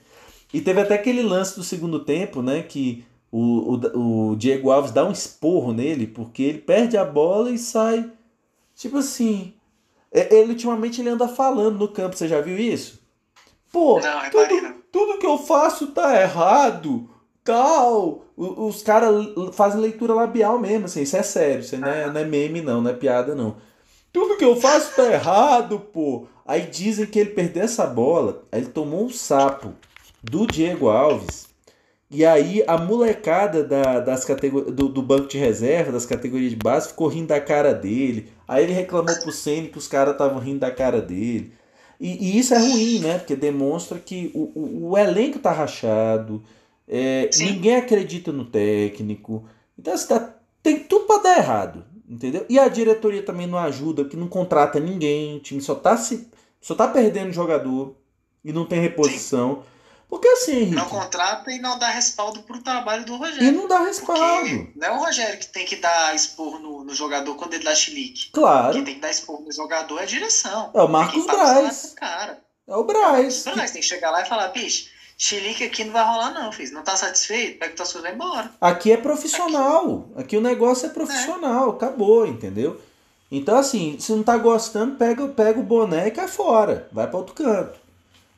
E 0.53 0.61
teve 0.61 0.81
até 0.81 0.95
aquele 0.95 1.23
lance 1.23 1.57
do 1.57 1.65
segundo 1.65 2.01
tempo, 2.05 2.43
né? 2.43 2.63
Que 2.63 3.05
o, 3.33 3.77
o, 3.77 4.31
o 4.33 4.37
Diego 4.37 4.71
Alves 4.71 4.93
dá 4.93 5.05
um 5.07 5.13
esporro 5.13 5.73
nele, 5.73 6.07
porque 6.07 6.43
ele 6.45 6.59
perde 6.59 6.97
a 6.97 7.05
bola 7.05 7.51
e 7.51 7.59
sai, 7.59 8.11
tipo 8.77 8.99
assim, 8.99 9.55
É, 10.13 10.35
ele 10.37 10.53
ultimamente 10.53 11.01
ele 11.01 11.11
anda 11.11 11.29
falando 11.29 11.79
no 11.79 11.89
campo, 11.89 12.17
você 12.17 12.29
já 12.29 12.41
viu 12.41 12.59
isso? 12.59 13.01
Pô, 13.73 14.01
Não, 14.01 14.31
tudo, 14.31 14.61
não. 14.61 14.75
tudo 14.93 15.19
que 15.19 15.27
eu 15.27 15.39
faço 15.39 15.89
tá 15.89 16.21
errado, 16.21 17.09
tal. 17.45 18.25
Os 18.37 18.83
caras 18.83 19.27
fazem 19.53 19.81
leitura 19.81 20.15
labial 20.15 20.59
mesmo, 20.59 20.87
assim, 20.87 21.03
isso 21.03 21.17
é 21.17 21.23
sério, 21.23 21.61
isso 21.61 21.77
não 21.77 21.89
é, 21.89 22.11
não 22.11 22.21
é 22.21 22.25
meme 22.25 22.61
não, 22.61 22.81
não 22.81 22.91
é 22.91 22.95
piada 22.95 23.35
não. 23.35 23.57
Tudo 24.13 24.37
que 24.37 24.45
eu 24.45 24.57
faço 24.57 24.97
tá 24.97 25.13
errado, 25.13 25.79
pô. 25.79 26.27
Aí 26.47 26.63
dizem 26.63 27.07
que 27.07 27.19
ele 27.19 27.31
perdeu 27.31 27.63
essa 27.63 27.87
bola, 27.87 28.43
aí 28.51 28.61
ele 28.61 28.71
tomou 28.71 29.05
um 29.05 29.11
sapo 29.11 29.73
do 30.23 30.47
Diego 30.47 30.89
Alves. 30.89 31.49
E 32.11 32.27
aí 32.27 32.65
a 32.67 32.77
molecada 32.77 33.63
da, 33.63 34.01
das 34.01 34.25
categor... 34.25 34.65
do, 34.73 34.89
do 34.89 35.01
banco 35.01 35.29
de 35.29 35.39
reserva, 35.39 35.93
das 35.93 36.05
categorias 36.05 36.51
de 36.51 36.57
base, 36.57 36.89
ficou 36.89 37.07
rindo 37.07 37.29
da 37.29 37.41
cara 37.41 37.73
dele. 37.73 38.33
Aí 38.49 38.65
ele 38.65 38.73
reclamou 38.73 39.15
pro 39.21 39.31
Ceni 39.31 39.69
que 39.69 39.79
os 39.79 39.87
caras 39.87 40.15
estavam 40.15 40.41
rindo 40.41 40.59
da 40.59 40.73
cara 40.73 41.01
dele. 41.01 41.53
E, 42.01 42.33
e 42.33 42.39
isso 42.39 42.53
é 42.53 42.59
ruim, 42.59 42.99
né? 42.99 43.19
Porque 43.19 43.37
demonstra 43.37 43.99
que 43.99 44.33
o, 44.35 44.51
o, 44.55 44.91
o 44.91 44.99
elenco 44.99 45.39
tá 45.39 45.53
rachado, 45.53 46.43
é, 46.93 47.29
Sim. 47.33 47.53
ninguém 47.53 47.77
acredita 47.77 48.33
no 48.33 48.45
técnico. 48.45 49.49
Então 49.79 49.95
assim, 49.95 50.09
tá- 50.09 50.35
tem 50.63 50.81
tudo 50.81 51.07
pra 51.07 51.19
dar 51.19 51.39
errado, 51.39 51.85
entendeu? 52.09 52.45
E 52.49 52.59
a 52.59 52.67
diretoria 52.69 53.23
também 53.23 53.47
não 53.47 53.57
ajuda, 53.59 54.03
porque 54.03 54.17
não 54.17 54.27
contrata 54.29 54.81
ninguém, 54.81 55.37
o 55.37 55.41
time 55.41 55.61
só 55.63 55.75
tá, 55.75 55.97
se, 55.97 56.29
só 56.61 56.75
tá 56.75 56.89
perdendo 56.89 57.33
jogador 57.33 57.95
e 58.45 58.53
não 58.53 58.67
tem 58.67 58.81
reposição. 58.81 59.63
Porque 60.09 60.27
assim, 60.27 60.57
Henrique, 60.57 60.75
Não 60.75 60.89
contrata 60.89 61.53
e 61.53 61.61
não 61.61 61.79
dá 61.79 61.87
respaldo 61.89 62.43
pro 62.43 62.61
trabalho 62.61 63.05
do 63.07 63.15
e 63.15 63.17
Rogério. 63.17 63.53
não 63.53 63.69
dá 63.69 63.79
respaldo. 63.85 64.69
Não 64.75 64.89
é 64.89 64.91
o 64.91 64.99
Rogério 64.99 65.39
que 65.39 65.47
tem 65.47 65.65
que 65.65 65.77
dar 65.77 66.13
expor 66.17 66.59
no, 66.59 66.83
no 66.83 66.93
jogador 66.93 67.37
quando 67.37 67.55
ele 67.55 67.63
dá 67.63 67.73
chilique. 67.77 68.29
Claro, 68.33 68.73
Quem 68.75 68.83
tem 68.85 68.95
que 68.97 69.01
dar 69.01 69.09
expor 69.11 69.41
no 69.41 69.53
jogador 69.53 70.01
é 70.01 70.03
a 70.03 70.07
direção. 70.07 70.73
é 70.75 70.83
o 70.83 70.87
É 70.87 70.89
Marcos 70.89 71.15
quem 71.15 71.27
paga 71.27 71.39
o 71.43 71.47
salário 71.47 71.63
Braz. 71.63 71.95
É 72.67 72.75
o 72.77 72.83
Braz. 72.85 73.45
Mas 73.57 73.71
tem 73.71 73.81
que 73.81 73.87
chegar 73.87 74.11
lá 74.11 74.23
e 74.23 74.29
falar, 74.29 74.49
bicho, 74.49 74.89
chilique 75.21 75.65
aqui 75.65 75.85
não 75.85 75.93
vai 75.93 76.05
rolar 76.05 76.31
não, 76.33 76.51
filho. 76.51 76.73
Não 76.73 76.83
tá 76.83 76.97
satisfeito? 76.97 77.59
Pega 77.59 77.75
tuas 77.75 77.93
coisas 77.93 78.11
e 78.11 78.17
vai 78.17 78.27
embora. 78.29 78.51
Aqui 78.61 78.91
é 78.91 78.97
profissional. 78.97 80.09
Aqui 80.17 80.37
o 80.37 80.41
negócio 80.41 80.87
é 80.87 80.89
profissional. 80.89 81.71
Acabou, 81.71 82.27
entendeu? 82.27 82.81
Então, 83.31 83.57
assim, 83.57 83.97
se 84.01 84.11
não 84.13 84.23
tá 84.23 84.37
gostando, 84.39 84.97
pega, 84.97 85.29
pega 85.29 85.61
o 85.61 85.63
boné 85.63 86.09
e 86.09 86.11
cai 86.11 86.27
fora. 86.27 86.89
Vai 86.91 87.07
para 87.07 87.19
outro 87.19 87.35
canto. 87.35 87.79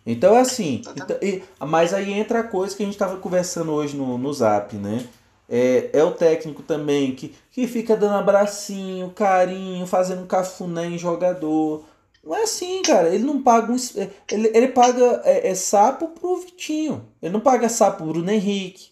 Então, 0.05 0.35
assim. 0.35 0.83
então- 0.97 1.16
e- 1.23 1.42
mas 1.61 1.95
aí 1.95 2.12
entra 2.12 2.40
a 2.40 2.45
coisa 2.45 2.77
que 2.77 2.83
a 2.83 2.87
gente 2.87 2.99
tava 2.99 3.16
conversando 3.18 3.73
hoje 3.73 3.97
no, 3.97 4.18
no 4.18 4.33
zap, 4.35 4.75
né? 4.77 5.07
É, 5.49 5.90
é 5.92 6.03
o 6.05 6.11
técnico 6.12 6.62
também 6.62 7.14
que, 7.14 7.35
que 7.53 7.66
fica 7.68 7.97
dando 7.97 8.16
abracinho, 8.16 9.11
carinho, 9.11 9.87
fazendo 9.87 10.27
cafuné 10.27 10.87
em 10.87 10.99
jogador. 10.99 11.85
Não 12.24 12.35
é 12.37 12.42
assim, 12.42 12.82
cara. 12.82 13.14
Ele 13.14 13.24
não 13.24 13.42
paga 13.42 13.72
um. 13.72 13.76
es- 13.76 13.96
Ele, 14.30 14.48
ele 14.54 14.68
paga 14.68 15.22
é, 15.24 15.48
é 15.50 15.54
sapo 15.54 16.08
pro 16.08 16.37
Vitinho. 16.37 17.08
Ele 17.20 17.32
não 17.32 17.40
paga 17.40 17.68
sapo 17.68 17.98
pro 17.98 18.06
Bruno 18.06 18.30
Henrique. 18.30 18.90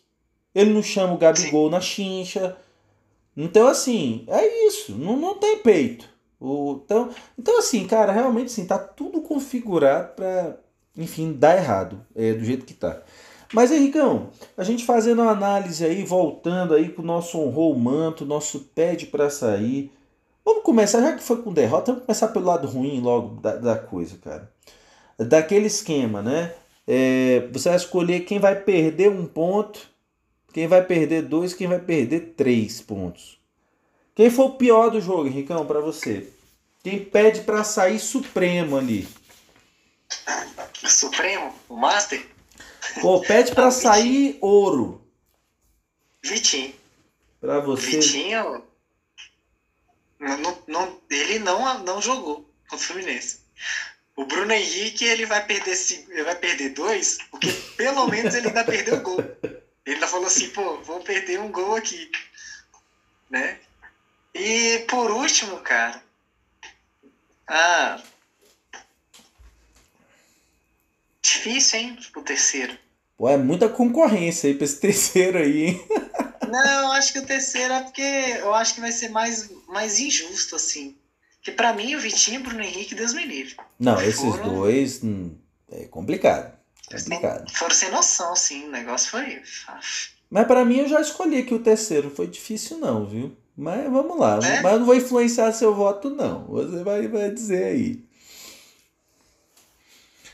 Ele 0.55 0.73
não 0.73 0.83
chama 0.83 1.15
o 1.15 1.19
Gabigol 1.19 1.71
na 1.71 1.81
chincha. 1.81 2.57
Então, 3.37 3.69
assim, 3.69 4.25
é 4.29 4.67
isso. 4.67 4.93
Não, 4.97 5.17
não 5.17 5.35
tem 5.39 5.59
peito. 5.59 6.09
O, 6.41 6.81
então, 6.85 7.11
então, 7.39 7.59
assim, 7.59 7.87
cara, 7.87 8.13
realmente, 8.13 8.47
assim, 8.47 8.67
tá 8.67 8.79
tudo 8.79 9.21
configurado 9.23 10.15
pra, 10.15 10.57
enfim, 10.97 11.33
dar 11.33 11.57
errado. 11.57 12.05
É, 12.15 12.33
do 12.35 12.45
jeito 12.45 12.67
que 12.67 12.75
tá. 12.75 13.03
Mas, 13.53 13.71
Henricão, 13.73 14.31
a 14.57 14.65
gente 14.65 14.85
fazendo 14.85 15.23
uma 15.23 15.33
análise 15.33 15.85
aí, 15.85 16.05
voltando 16.05 16.75
aí 16.75 16.89
pro 16.89 17.03
nosso 17.03 17.39
honrou 17.39 17.73
o 17.75 17.79
manto, 17.79 18.25
nosso 18.25 18.61
pede 18.75 19.07
pra 19.07 19.29
sair. 19.31 19.93
Vamos 20.45 20.63
começar, 20.63 21.01
já 21.01 21.17
que 21.17 21.23
foi 21.23 21.43
com 21.43 21.53
derrota, 21.53 21.93
vamos 21.93 22.07
começar 22.07 22.29
pelo 22.29 22.47
lado 22.47 22.67
ruim 22.67 23.01
logo 23.01 23.41
da, 23.41 23.57
da 23.57 23.77
coisa, 23.79 24.17
cara. 24.19 24.51
Daquele 25.19 25.67
esquema, 25.67 26.23
né? 26.23 26.55
É, 26.87 27.49
você 27.53 27.69
vai 27.69 27.77
escolher 27.77 28.21
quem 28.21 28.39
vai 28.39 28.57
perder 28.57 29.11
um 29.11 29.27
ponto, 29.27 29.81
quem 30.53 30.67
vai 30.67 30.83
perder 30.85 31.23
dois, 31.23 31.53
quem 31.53 31.69
vai 31.69 31.79
perder 31.79 32.35
três 32.37 32.81
pontos. 32.81 33.39
Quem 34.15 34.31
foi 34.31 34.47
o 34.47 34.55
pior 34.55 34.91
do 34.91 35.01
jogo, 35.01 35.27
Henricão, 35.27 35.67
pra 35.67 35.81
você? 35.81 36.33
Quem 36.83 37.05
pede 37.05 37.41
pra 37.43 37.63
sair 37.63 37.99
supremo 37.99 38.77
ali? 38.77 39.07
Supremo, 40.85 41.55
o 41.69 41.77
Master, 41.77 42.27
Pô, 43.01 43.21
pede 43.21 43.55
pra 43.55 43.71
sair 43.73 44.39
ouro. 44.41 45.01
Vitinho. 46.23 46.75
Pra 47.41 47.61
você. 47.61 47.93
Vitinho, 47.93 48.63
não, 50.21 50.63
não- 50.67 51.01
ele 51.11 51.39
não, 51.39 51.79
não 51.85 52.01
jogou 52.03 52.49
contra 52.69 52.77
o 52.85 52.89
Fluminense. 52.89 53.41
O 54.17 54.25
Bruno 54.27 54.53
Henrique, 54.53 55.05
ele 55.05 55.25
vai 55.27 55.45
perder 55.47 55.75
cinco- 55.75 56.13
ele 56.13 56.25
vai 56.25 56.35
perder 56.37 56.71
dois, 56.71 57.19
porque 57.31 57.51
pelo 57.77 58.07
menos 58.09 58.35
ele 58.35 58.49
ainda 58.49 58.65
perdeu 58.65 58.97
o 58.97 59.01
gol. 59.01 59.21
Ele 59.43 59.95
ainda 59.95 60.07
falou 60.07 60.27
assim, 60.27 60.51
pô, 60.51 60.81
vou 60.83 61.01
perder 61.01 61.41
um 61.41 61.51
gol 61.51 61.75
aqui. 61.75 62.11
Né? 63.31 63.59
E 64.35 64.81
por 64.89 65.11
último, 65.11 65.57
cara. 65.61 66.03
Ah. 67.49 68.01
Difícil, 71.23 71.79
hein? 71.81 71.99
O 72.17 72.23
terceiro. 72.23 72.77
Pô, 73.17 73.29
é 73.29 73.37
muita 73.37 73.69
concorrência 73.69 74.49
aí 74.49 74.55
pra 74.55 74.65
esse 74.65 74.81
terceiro 74.81 75.39
aí, 75.39 75.65
hein? 75.67 75.89
Não, 76.51 76.93
acho 76.93 77.13
que 77.13 77.19
o 77.19 77.27
terceiro 77.27 77.73
é 77.75 77.83
porque 77.83 78.03
eu 78.03 78.55
acho 78.55 78.75
que 78.75 78.81
vai 78.81 78.93
ser 78.93 79.09
mais, 79.11 79.51
mais 79.69 79.99
injusto, 79.99 80.57
assim. 80.57 80.97
Que 81.43 81.51
pra 81.53 81.73
mim, 81.73 81.95
o 81.95 82.01
Vitinho 82.01 82.39
e 82.39 82.41
o 82.41 82.45
Bruno 82.45 82.63
Henrique, 82.63 82.95
Deus 82.95 83.15
me 83.15 83.25
livre. 83.25 83.57
Não, 83.79 84.01
esses 84.01 84.21
Foram- 84.21 84.55
dois 84.55 85.03
hum, 85.03 85.35
é 85.71 85.85
complicado. 85.87 86.53
Complicado. 86.91 87.51
Foram 87.53 87.75
sem 87.75 87.91
noção, 87.91 88.35
sim. 88.37 88.67
O 88.67 88.71
negócio 88.71 89.11
foi. 89.11 89.41
Mas 90.29 90.47
pra 90.47 90.65
mim 90.65 90.79
eu 90.81 90.89
já 90.89 91.01
escolhi 91.01 91.39
aqui 91.39 91.55
o 91.55 91.63
terceiro. 91.63 92.11
Foi 92.11 92.27
difícil 92.27 92.79
não, 92.79 93.07
viu? 93.07 93.37
Mas 93.57 93.91
vamos 93.91 94.19
lá. 94.19 94.39
É? 94.43 94.61
Mas 94.61 94.73
eu 94.73 94.79
não 94.81 94.87
vou 94.87 94.95
influenciar 94.95 95.53
seu 95.53 95.75
voto 95.75 96.11
não. 96.11 96.47
Você 96.47 96.83
vai, 96.83 97.07
vai 97.09 97.31
dizer 97.31 97.65
aí. 97.65 98.05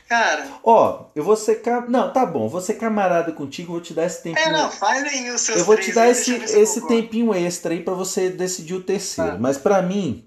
Cara, 0.07 0.47
Ó, 0.63 1.05
eu 1.15 1.23
vou 1.23 1.35
ser. 1.35 1.61
Não, 1.89 2.11
tá 2.13 2.25
bom. 2.25 2.47
Vou 2.47 2.61
ser 2.61 2.75
camarada 2.75 3.31
contigo. 3.31 3.73
Vou 3.73 3.81
te 3.81 3.93
dar 3.93 4.05
esse 4.05 4.23
tempinho. 4.23 4.47
é, 4.47 4.51
não, 4.51 4.71
faz 4.71 5.03
aí 5.03 5.29
os 5.31 5.41
seus 5.41 5.59
eu 5.59 5.65
vou 5.65 5.75
te 5.77 5.91
dar 5.91 6.09
esse, 6.09 6.33
esse 6.33 6.87
tempinho 6.87 7.33
extra 7.33 7.73
aí 7.73 7.81
pra 7.83 7.93
você 7.93 8.29
decidir 8.29 8.75
o 8.75 8.83
terceiro. 8.83 9.31
Tá. 9.31 9.37
Mas 9.37 9.57
pra 9.57 9.81
mim, 9.81 10.23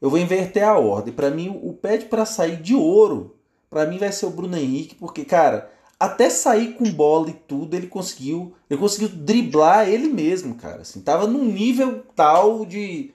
eu 0.00 0.10
vou 0.10 0.18
inverter 0.18 0.64
a 0.64 0.76
ordem. 0.78 1.14
Pra 1.14 1.30
mim, 1.30 1.48
o 1.62 1.72
pede 1.72 2.04
pra 2.06 2.26
sair 2.26 2.56
de 2.60 2.74
ouro, 2.74 3.34
pra 3.70 3.86
mim 3.86 3.96
vai 3.98 4.12
ser 4.12 4.26
o 4.26 4.30
Bruno 4.30 4.56
Henrique, 4.56 4.94
porque, 4.96 5.24
cara, 5.24 5.70
até 5.98 6.28
sair 6.28 6.74
com 6.74 6.84
bola 6.92 7.30
e 7.30 7.32
tudo, 7.32 7.74
ele 7.74 7.86
conseguiu. 7.86 8.52
Ele 8.68 8.78
conseguiu 8.80 9.08
driblar 9.08 9.88
ele 9.88 10.08
mesmo, 10.08 10.56
cara. 10.56 10.82
Assim, 10.82 11.00
tava 11.00 11.26
num 11.26 11.44
nível 11.44 12.02
tal 12.14 12.66
de. 12.66 13.14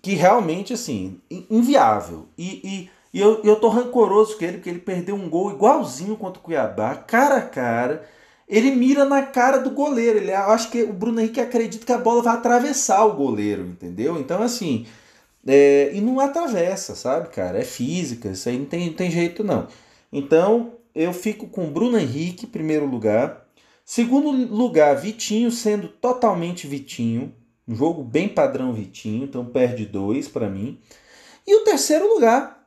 que 0.00 0.14
realmente, 0.14 0.72
assim, 0.72 1.20
in- 1.30 1.46
inviável. 1.50 2.26
E, 2.38 2.60
e, 2.64 2.90
e 3.12 3.20
eu, 3.20 3.42
eu 3.44 3.56
tô 3.56 3.68
rancoroso 3.68 4.38
com 4.38 4.44
ele, 4.44 4.54
porque 4.54 4.70
ele 4.70 4.78
perdeu 4.78 5.14
um 5.14 5.28
gol 5.28 5.52
igualzinho 5.52 6.16
contra 6.16 6.40
o 6.40 6.42
Cuiabá, 6.42 6.94
cara 6.94 7.36
a 7.36 7.42
cara. 7.42 8.08
Ele 8.48 8.70
mira 8.70 9.04
na 9.04 9.22
cara 9.22 9.58
do 9.58 9.70
goleiro. 9.70 10.18
Ele, 10.18 10.30
eu 10.30 10.50
acho 10.50 10.70
que 10.70 10.82
o 10.82 10.92
Bruno 10.92 11.20
Henrique 11.20 11.40
acredita 11.40 11.84
que 11.86 11.92
a 11.92 11.98
bola 11.98 12.22
vai 12.22 12.34
atravessar 12.34 13.04
o 13.04 13.14
goleiro, 13.14 13.66
entendeu? 13.66 14.18
Então, 14.18 14.42
assim. 14.42 14.86
é, 15.46 15.90
e 15.94 16.00
não 16.00 16.20
atravessa, 16.20 16.94
sabe, 16.94 17.28
cara? 17.30 17.58
É 17.58 17.64
física, 17.64 18.30
isso 18.30 18.48
aí 18.48 18.58
não 18.58 18.66
tem, 18.66 18.86
não 18.88 18.94
tem 18.94 19.10
jeito, 19.10 19.44
não. 19.44 19.68
Então, 20.12 20.74
eu 20.94 21.12
fico 21.12 21.46
com 21.48 21.70
Bruno 21.70 21.98
Henrique, 21.98 22.46
primeiro 22.46 22.86
lugar. 22.86 23.46
Segundo 23.84 24.30
lugar, 24.30 24.94
Vitinho 24.96 25.50
sendo 25.50 25.88
totalmente 25.88 26.66
Vitinho. 26.66 27.34
Um 27.66 27.74
jogo 27.74 28.02
bem 28.02 28.28
padrão 28.28 28.72
Vitinho, 28.72 29.24
então 29.24 29.44
perde 29.44 29.86
dois 29.86 30.28
pra 30.28 30.48
mim. 30.48 30.78
E 31.46 31.54
o 31.56 31.64
terceiro 31.64 32.08
lugar. 32.08 32.61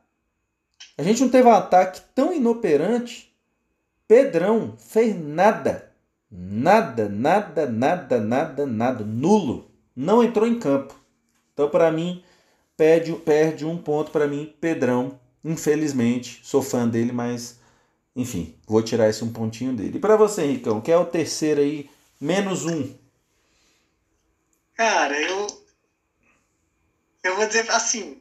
A 0.98 1.02
gente 1.02 1.20
não 1.20 1.28
teve 1.28 1.48
um 1.48 1.52
ataque 1.52 2.00
tão 2.14 2.32
inoperante. 2.32 3.34
Pedrão 4.08 4.76
fez 4.78 5.14
nada. 5.18 5.92
Nada, 6.30 7.08
nada, 7.08 7.66
nada, 7.66 8.20
nada, 8.20 8.66
nada. 8.66 9.04
Nulo. 9.04 9.70
Não 9.94 10.22
entrou 10.22 10.46
em 10.46 10.58
campo. 10.58 10.94
Então, 11.52 11.68
para 11.68 11.90
mim, 11.90 12.22
perde, 12.76 13.12
perde 13.12 13.64
um 13.64 13.78
ponto 13.78 14.10
para 14.10 14.26
mim, 14.26 14.54
Pedrão. 14.60 15.18
Infelizmente, 15.44 16.40
sou 16.42 16.62
fã 16.62 16.88
dele, 16.88 17.12
mas 17.12 17.58
enfim, 18.16 18.54
vou 18.66 18.82
tirar 18.82 19.10
esse 19.10 19.22
um 19.22 19.30
pontinho 19.30 19.74
dele. 19.74 19.98
E 19.98 20.00
para 20.00 20.16
você, 20.16 20.42
Henricão, 20.42 20.80
que 20.80 20.90
é 20.90 20.96
o 20.96 21.04
terceiro 21.04 21.60
aí, 21.60 21.90
menos 22.18 22.64
um. 22.64 22.94
Cara, 24.74 25.20
eu. 25.20 25.46
Eu 27.22 27.36
vou 27.36 27.46
dizer 27.46 27.70
assim. 27.70 28.18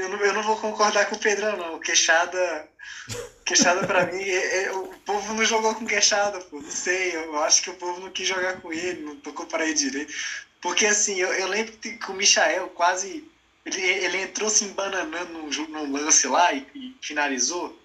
Eu 0.00 0.08
não, 0.08 0.18
eu 0.24 0.32
não 0.32 0.42
vou 0.42 0.56
concordar 0.56 1.06
com 1.06 1.16
o 1.16 1.18
Pedrão, 1.18 1.56
não. 1.56 1.78
Queixada. 1.78 2.68
Queixada 3.44 3.86
pra 3.86 4.06
mim. 4.06 4.22
é- 4.22 4.64
é- 4.64 4.72
o 4.72 4.86
povo 5.04 5.34
não 5.34 5.44
jogou 5.44 5.74
com 5.74 5.86
Queixada, 5.86 6.40
pô. 6.40 6.60
Não 6.60 6.70
sei. 6.70 7.14
Eu 7.14 7.42
acho 7.42 7.62
que 7.62 7.70
o 7.70 7.74
povo 7.74 8.00
não 8.00 8.10
quis 8.10 8.26
jogar 8.26 8.60
com 8.60 8.72
ele, 8.72 9.02
não 9.02 9.16
tocou 9.16 9.46
para 9.46 9.64
ele 9.64 9.74
direito. 9.74 10.12
Porque 10.60 10.86
assim, 10.86 11.16
eu, 11.20 11.32
eu 11.34 11.48
lembro 11.48 11.72
que 11.72 11.98
o 12.10 12.14
Michael 12.14 12.68
quase. 12.70 13.24
ele, 13.64 13.80
ele 13.80 14.18
entrou 14.22 14.48
se 14.50 14.64
embananando 14.64 15.32
no, 15.32 15.68
no 15.68 15.92
lance 15.92 16.26
lá 16.26 16.52
e, 16.52 16.66
e, 16.74 16.96
finalizou. 17.02 17.78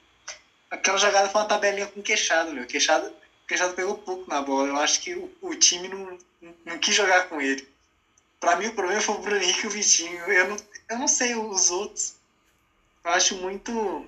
Aquela 0.70 0.98
jogada 0.98 1.30
foi 1.30 1.42
uma 1.42 1.48
tabelinha 1.48 1.88
com 1.88 2.02
queixado, 2.02 2.52
meu. 2.54 2.66
Queixado, 2.66 3.12
queixado 3.48 3.74
pegou 3.74 3.98
pouco 3.98 4.30
na 4.30 4.42
bola. 4.42 4.68
Eu 4.70 4.78
acho 4.78 5.02
que 5.02 5.16
o, 5.16 5.32
o 5.42 5.56
time 5.56 5.88
não, 5.88 6.18
não, 6.42 6.56
não, 6.66 6.78
quis 6.80 6.96
jogar 6.96 7.28
com 7.30 7.42
ele. 7.42 7.68
Pra 8.40 8.56
mim, 8.58 8.68
o 8.68 8.74
problema 8.74 9.02
foi 9.02 9.16
o 9.16 9.20
Bruno 9.20 9.42
Henrique 9.42 9.64
e 9.64 9.68
o 9.68 9.72
Vitinho. 9.72 10.20
Eu 10.32 10.50
não, 10.50 10.58
eu 10.90 11.00
não 11.00 11.08
sei 11.08 11.36
os 11.36 11.70
outros. 11.72 12.16
Eu 13.04 13.12
acho 13.12 13.36
muito. 13.38 14.06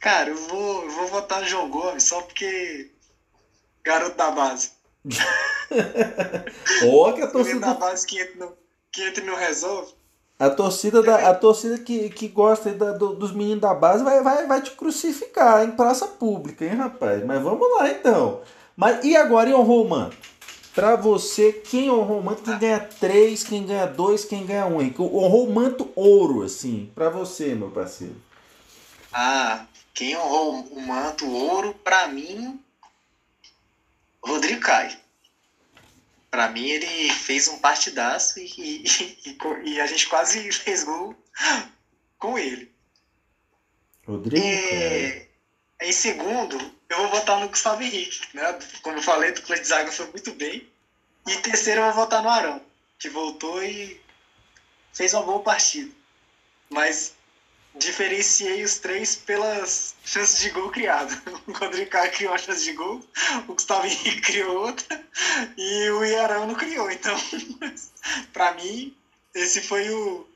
Cara, 0.00 0.30
eu 0.30 0.36
vou, 0.36 0.84
eu 0.84 0.90
vou 0.90 1.06
votar 1.08 1.40
no 1.40 1.46
João 1.46 1.70
Gomes 1.70 2.04
só 2.04 2.22
porque. 2.22 2.90
Garoto 3.84 4.16
da 4.16 4.30
base. 4.30 4.72
Ó, 6.84 7.12
que 7.12 7.22
a 7.22 7.26
torcida. 7.26 7.60
da 7.60 7.74
base 7.74 8.06
que 8.06 8.20
entra 8.20 8.46
no, 8.46 8.56
que 8.92 9.02
entra 9.02 9.24
não 9.24 9.36
resolve. 9.36 9.94
A 10.38 10.50
torcida, 10.50 11.02
da, 11.02 11.30
a 11.30 11.34
torcida 11.34 11.78
que, 11.78 12.10
que 12.10 12.28
gosta 12.28 12.72
da, 12.72 12.92
do, 12.92 13.14
dos 13.14 13.32
meninos 13.32 13.60
da 13.60 13.74
base 13.74 14.04
vai, 14.04 14.22
vai, 14.22 14.46
vai 14.46 14.62
te 14.62 14.70
crucificar 14.70 15.64
em 15.64 15.72
praça 15.72 16.06
pública, 16.06 16.64
hein, 16.64 16.76
rapaz? 16.76 17.24
Mas 17.24 17.42
vamos 17.42 17.68
lá 17.76 17.90
então. 17.90 18.42
Mas 18.76 19.04
e 19.04 19.16
agora, 19.16 19.50
e 19.50 19.54
honrou 19.54 19.84
o 19.84 19.88
manto? 19.88 20.16
Pra 20.78 20.94
você, 20.94 21.52
quem 21.52 21.90
honrou 21.90 22.20
o 22.20 22.22
manto? 22.22 22.44
Quem 22.44 22.56
ganha 22.56 22.78
três, 22.78 23.42
quem 23.42 23.66
ganha 23.66 23.84
dois, 23.84 24.24
quem 24.24 24.46
ganha 24.46 24.64
um? 24.64 24.76
Honrou 24.76 25.48
o 25.48 25.52
manto 25.52 25.90
ouro, 25.96 26.44
assim, 26.44 26.88
pra 26.94 27.10
você, 27.10 27.52
meu 27.52 27.68
parceiro. 27.68 28.14
Ah, 29.12 29.66
quem 29.92 30.16
honrou 30.16 30.60
o 30.70 30.80
manto 30.80 31.28
ouro, 31.28 31.74
pra 31.82 32.06
mim, 32.06 32.62
Rodrigo 34.22 34.60
Caio. 34.60 34.96
Pra 36.30 36.48
mim, 36.48 36.68
ele 36.68 37.10
fez 37.10 37.48
um 37.48 37.58
partidaço 37.58 38.38
e, 38.38 38.46
e, 38.46 38.84
e, 39.26 39.70
e 39.70 39.80
a 39.80 39.86
gente 39.88 40.06
quase 40.08 40.48
fez 40.52 40.84
gol 40.84 41.12
com 42.20 42.38
ele. 42.38 42.72
Rodrigo 44.06 44.46
Caio. 44.46 45.27
Em 45.80 45.92
segundo, 45.92 46.58
eu 46.88 46.98
vou 46.98 47.08
votar 47.10 47.38
no 47.40 47.48
Gustavo 47.48 47.82
Henrique, 47.82 48.20
né? 48.34 48.58
Como 48.82 48.98
eu 48.98 49.02
falei, 49.02 49.32
do 49.32 49.42
Cleiton 49.42 49.64
Zaga 49.64 49.92
foi 49.92 50.06
muito 50.06 50.32
bem. 50.32 50.68
E 51.26 51.36
terceiro, 51.36 51.80
eu 51.80 51.92
vou 51.92 52.04
votar 52.04 52.22
no 52.22 52.28
Arão, 52.28 52.60
que 52.98 53.08
voltou 53.08 53.62
e 53.62 54.00
fez 54.92 55.14
uma 55.14 55.22
boa 55.22 55.40
partida. 55.40 55.90
Mas 56.68 57.14
diferenciei 57.74 58.64
os 58.64 58.78
três 58.78 59.14
pelas 59.14 59.94
chances 60.04 60.40
de 60.40 60.50
gol 60.50 60.70
criadas. 60.70 61.16
O 61.46 61.52
Rodrigo 61.52 61.90
Caio 61.90 62.12
criou 62.12 62.32
uma 62.32 62.38
chance 62.38 62.62
de 62.64 62.72
gol, 62.72 63.02
o 63.46 63.54
Gustavo 63.54 63.86
Henrique 63.86 64.20
criou 64.20 64.66
outra 64.66 65.02
e 65.56 65.90
o 65.90 66.04
Iarão 66.04 66.46
não 66.46 66.54
criou. 66.54 66.90
Então, 66.90 67.16
para 68.34 68.52
mim, 68.54 68.94
esse 69.34 69.62
foi 69.62 69.88
o, 69.90 70.28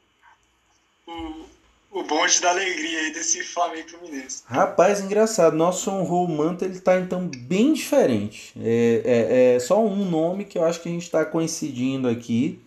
o, 1.06 1.46
o 1.92 2.02
bonde 2.04 2.40
da 2.40 2.50
alegria 2.50 3.00
aí 3.00 3.12
desse 3.12 3.44
Flamengo 3.44 3.90
Fluminense. 3.90 4.42
Rapaz, 4.46 5.00
engraçado. 5.00 5.54
Nosso 5.54 5.90
manto, 6.26 6.64
ele 6.64 6.80
tá 6.80 6.98
então 6.98 7.28
bem 7.28 7.74
diferente. 7.74 8.54
É, 8.58 9.02
é, 9.04 9.54
é, 9.56 9.60
só 9.60 9.84
um 9.84 10.08
nome 10.08 10.46
que 10.46 10.56
eu 10.56 10.64
acho 10.64 10.80
que 10.80 10.88
a 10.88 10.92
gente 10.92 11.02
está 11.02 11.24
coincidindo 11.24 12.08
aqui. 12.08 12.60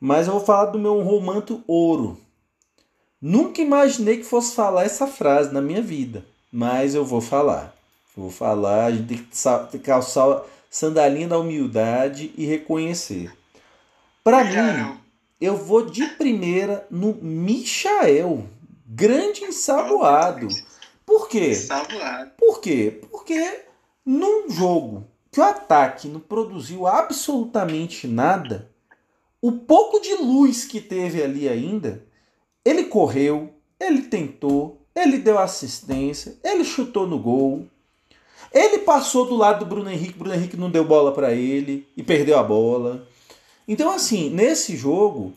Mas 0.00 0.26
eu 0.26 0.34
vou 0.34 0.44
falar 0.44 0.66
do 0.66 0.78
meu 0.78 0.96
honrou 0.96 1.20
manto 1.20 1.62
ouro. 1.66 2.18
Nunca 3.20 3.60
imaginei 3.60 4.18
que 4.18 4.24
fosse 4.24 4.54
falar 4.54 4.84
essa 4.84 5.06
frase 5.06 5.52
na 5.52 5.60
minha 5.60 5.82
vida. 5.82 6.24
Mas 6.50 6.94
eu 6.94 7.04
vou 7.04 7.20
falar. 7.20 7.74
Vou 8.16 8.30
falar, 8.30 8.86
a 8.86 8.92
gente 8.92 9.06
tem 9.06 9.18
que 9.70 9.78
calçar 9.78 10.42
sandalinha 10.70 11.28
da 11.28 11.38
humildade 11.38 12.32
e 12.36 12.46
reconhecer. 12.46 13.30
Para 14.24 14.44
mim, 14.44 14.98
eu 15.40 15.56
vou 15.56 15.84
de 15.84 16.06
primeira 16.06 16.86
no 16.90 17.14
Michael. 17.14 18.46
Grande 18.86 19.44
ensaboado. 19.44 20.48
Por 21.04 21.28
quê? 21.28 21.52
Por 22.38 22.60
quê? 22.60 23.00
Porque 23.10 23.64
num 24.04 24.50
jogo 24.50 25.06
que 25.30 25.40
o 25.40 25.44
ataque 25.44 26.08
não 26.08 26.20
produziu 26.20 26.86
absolutamente 26.86 28.06
nada, 28.06 28.70
o 29.42 29.52
pouco 29.52 30.00
de 30.00 30.14
luz 30.14 30.64
que 30.64 30.80
teve 30.80 31.22
ali 31.22 31.48
ainda, 31.48 32.04
ele 32.64 32.84
correu, 32.84 33.52
ele 33.78 34.02
tentou, 34.02 34.80
ele 34.94 35.18
deu 35.18 35.38
assistência, 35.38 36.36
ele 36.42 36.64
chutou 36.64 37.06
no 37.06 37.18
gol. 37.18 37.66
Ele 38.52 38.78
passou 38.78 39.26
do 39.26 39.36
lado 39.36 39.60
do 39.60 39.66
Bruno 39.66 39.90
Henrique, 39.90 40.18
Bruno 40.18 40.34
Henrique 40.34 40.56
não 40.56 40.70
deu 40.70 40.84
bola 40.84 41.12
para 41.12 41.32
ele 41.32 41.86
e 41.96 42.02
perdeu 42.02 42.38
a 42.38 42.42
bola. 42.42 43.06
Então, 43.68 43.90
assim, 43.92 44.30
nesse 44.30 44.76
jogo, 44.76 45.32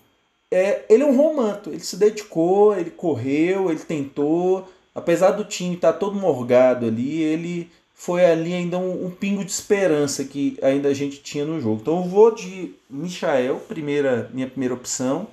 é, 0.52 0.84
ele 0.90 1.04
é 1.04 1.06
um 1.06 1.16
romanto. 1.16 1.70
Ele 1.70 1.80
se 1.80 1.98
dedicou, 1.98 2.78
ele 2.78 2.92
correu, 2.92 3.70
ele 3.70 3.80
tentou. 3.80 4.68
Apesar 4.94 5.32
do 5.32 5.44
time 5.44 5.76
estar 5.76 5.94
tá 5.94 6.00
todo 6.00 6.16
morgado 6.16 6.86
ali, 6.86 7.22
ele 7.22 7.70
foi 8.00 8.24
ali 8.26 8.54
ainda 8.54 8.78
um, 8.78 9.08
um, 9.08 9.12
pingo 9.12 9.44
de 9.44 9.52
esperança 9.52 10.24
que 10.24 10.58
ainda 10.62 10.88
a 10.88 10.94
gente 10.94 11.22
tinha 11.22 11.44
no 11.44 11.60
jogo. 11.60 11.80
Então 11.82 11.98
eu 11.98 12.04
vou 12.06 12.34
de 12.34 12.74
Michael, 12.90 13.58
primeira, 13.68 14.30
minha 14.34 14.48
primeira 14.48 14.74
opção. 14.74 15.28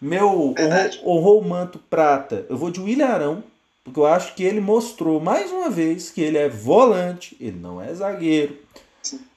Meu 0.00 0.52
honrou 1.04 1.40
o 1.40 1.48
manto 1.48 1.78
prata, 1.78 2.44
eu 2.48 2.56
vou 2.56 2.72
de 2.72 2.80
William 2.80 3.06
Arão, 3.06 3.44
porque 3.84 4.00
eu 4.00 4.06
acho 4.06 4.34
que 4.34 4.42
ele 4.42 4.60
mostrou 4.60 5.20
mais 5.20 5.52
uma 5.52 5.70
vez 5.70 6.10
que 6.10 6.20
ele 6.20 6.36
é 6.36 6.48
volante, 6.48 7.36
ele 7.40 7.60
não 7.60 7.80
é 7.80 7.94
zagueiro. 7.94 8.56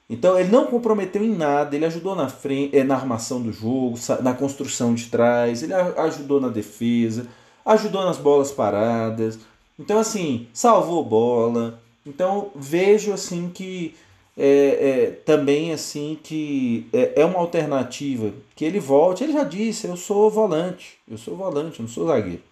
Então 0.08 0.38
ele 0.38 0.50
não 0.50 0.66
comprometeu 0.66 1.22
em 1.22 1.34
nada, 1.34 1.74
ele 1.74 1.84
ajudou 1.84 2.14
na 2.14 2.28
frente, 2.28 2.76
eh, 2.76 2.84
na 2.84 2.94
armação 2.94 3.42
do 3.42 3.52
jogo, 3.52 3.98
na 4.22 4.32
construção 4.34 4.94
de 4.94 5.06
trás, 5.06 5.62
ele 5.62 5.74
ajudou 5.74 6.40
na 6.40 6.48
defesa, 6.48 7.26
ajudou 7.64 8.04
nas 8.04 8.16
bolas 8.16 8.52
paradas. 8.52 9.38
Então 9.78 9.98
assim, 9.98 10.46
salvou 10.52 11.04
bola. 11.04 11.80
Então 12.06 12.50
vejo 12.54 13.12
assim 13.12 13.50
que 13.52 13.96
é, 14.36 14.46
é, 14.46 15.10
também 15.24 15.72
assim 15.72 16.18
que 16.22 16.86
é, 16.92 17.20
é, 17.22 17.24
uma 17.24 17.40
alternativa 17.40 18.32
que 18.54 18.64
ele 18.64 18.78
volte. 18.78 19.24
Ele 19.24 19.32
já 19.32 19.42
disse, 19.42 19.88
eu 19.88 19.96
sou 19.96 20.30
volante, 20.30 20.98
eu 21.10 21.18
sou 21.18 21.36
volante, 21.36 21.80
eu 21.80 21.84
não 21.84 21.90
sou 21.90 22.06
zagueiro. 22.06 22.42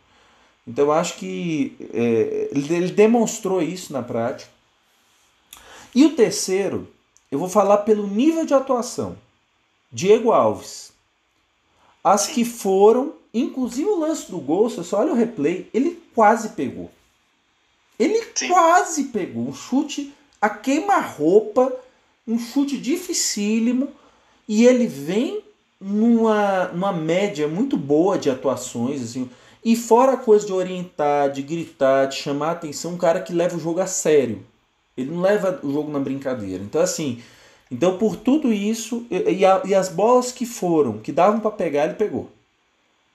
Então 0.66 0.86
eu 0.86 0.92
acho 0.92 1.16
que 1.18 1.76
ele 1.92 2.90
demonstrou 2.90 3.62
isso 3.62 3.92
na 3.92 4.02
prática. 4.02 4.50
E 5.94 6.04
o 6.06 6.16
terceiro 6.16 6.88
eu 7.34 7.38
vou 7.38 7.48
falar 7.48 7.78
pelo 7.78 8.06
nível 8.06 8.46
de 8.46 8.54
atuação. 8.54 9.16
Diego 9.90 10.30
Alves. 10.30 10.92
As 12.02 12.28
que 12.28 12.44
foram, 12.44 13.14
inclusive 13.32 13.88
o 13.88 13.98
lance 13.98 14.30
do 14.30 14.38
gol, 14.38 14.70
você 14.70 14.84
só 14.84 15.00
olha 15.00 15.12
o 15.12 15.16
replay, 15.16 15.68
ele 15.74 16.00
quase 16.14 16.50
pegou. 16.50 16.92
Ele 17.98 18.24
Sim. 18.34 18.48
quase 18.48 19.04
pegou. 19.04 19.48
Um 19.48 19.52
chute 19.52 20.14
a 20.40 20.48
queima-roupa, 20.48 21.72
um 22.26 22.38
chute 22.38 22.78
dificílimo, 22.78 23.88
e 24.46 24.64
ele 24.64 24.86
vem 24.86 25.42
numa, 25.80 26.68
numa 26.68 26.92
média 26.92 27.48
muito 27.48 27.76
boa 27.76 28.16
de 28.16 28.30
atuações, 28.30 29.02
assim, 29.02 29.28
e 29.64 29.74
fora 29.74 30.12
a 30.12 30.16
coisa 30.18 30.46
de 30.46 30.52
orientar, 30.52 31.32
de 31.32 31.42
gritar, 31.42 32.06
de 32.06 32.16
chamar 32.16 32.50
a 32.50 32.52
atenção, 32.52 32.92
um 32.92 32.98
cara 32.98 33.20
que 33.20 33.32
leva 33.32 33.56
o 33.56 33.60
jogo 33.60 33.80
a 33.80 33.86
sério. 33.88 34.44
Ele 34.96 35.10
não 35.10 35.20
leva 35.20 35.60
o 35.62 35.72
jogo 35.72 35.90
na 35.90 35.98
brincadeira. 35.98 36.62
Então, 36.62 36.80
assim, 36.80 37.20
então 37.70 37.98
por 37.98 38.16
tudo 38.16 38.52
isso, 38.52 39.06
e, 39.10 39.44
a, 39.44 39.62
e 39.64 39.74
as 39.74 39.88
bolas 39.88 40.30
que 40.30 40.46
foram, 40.46 40.98
que 40.98 41.12
davam 41.12 41.40
para 41.40 41.50
pegar, 41.50 41.84
ele 41.84 41.94
pegou. 41.94 42.30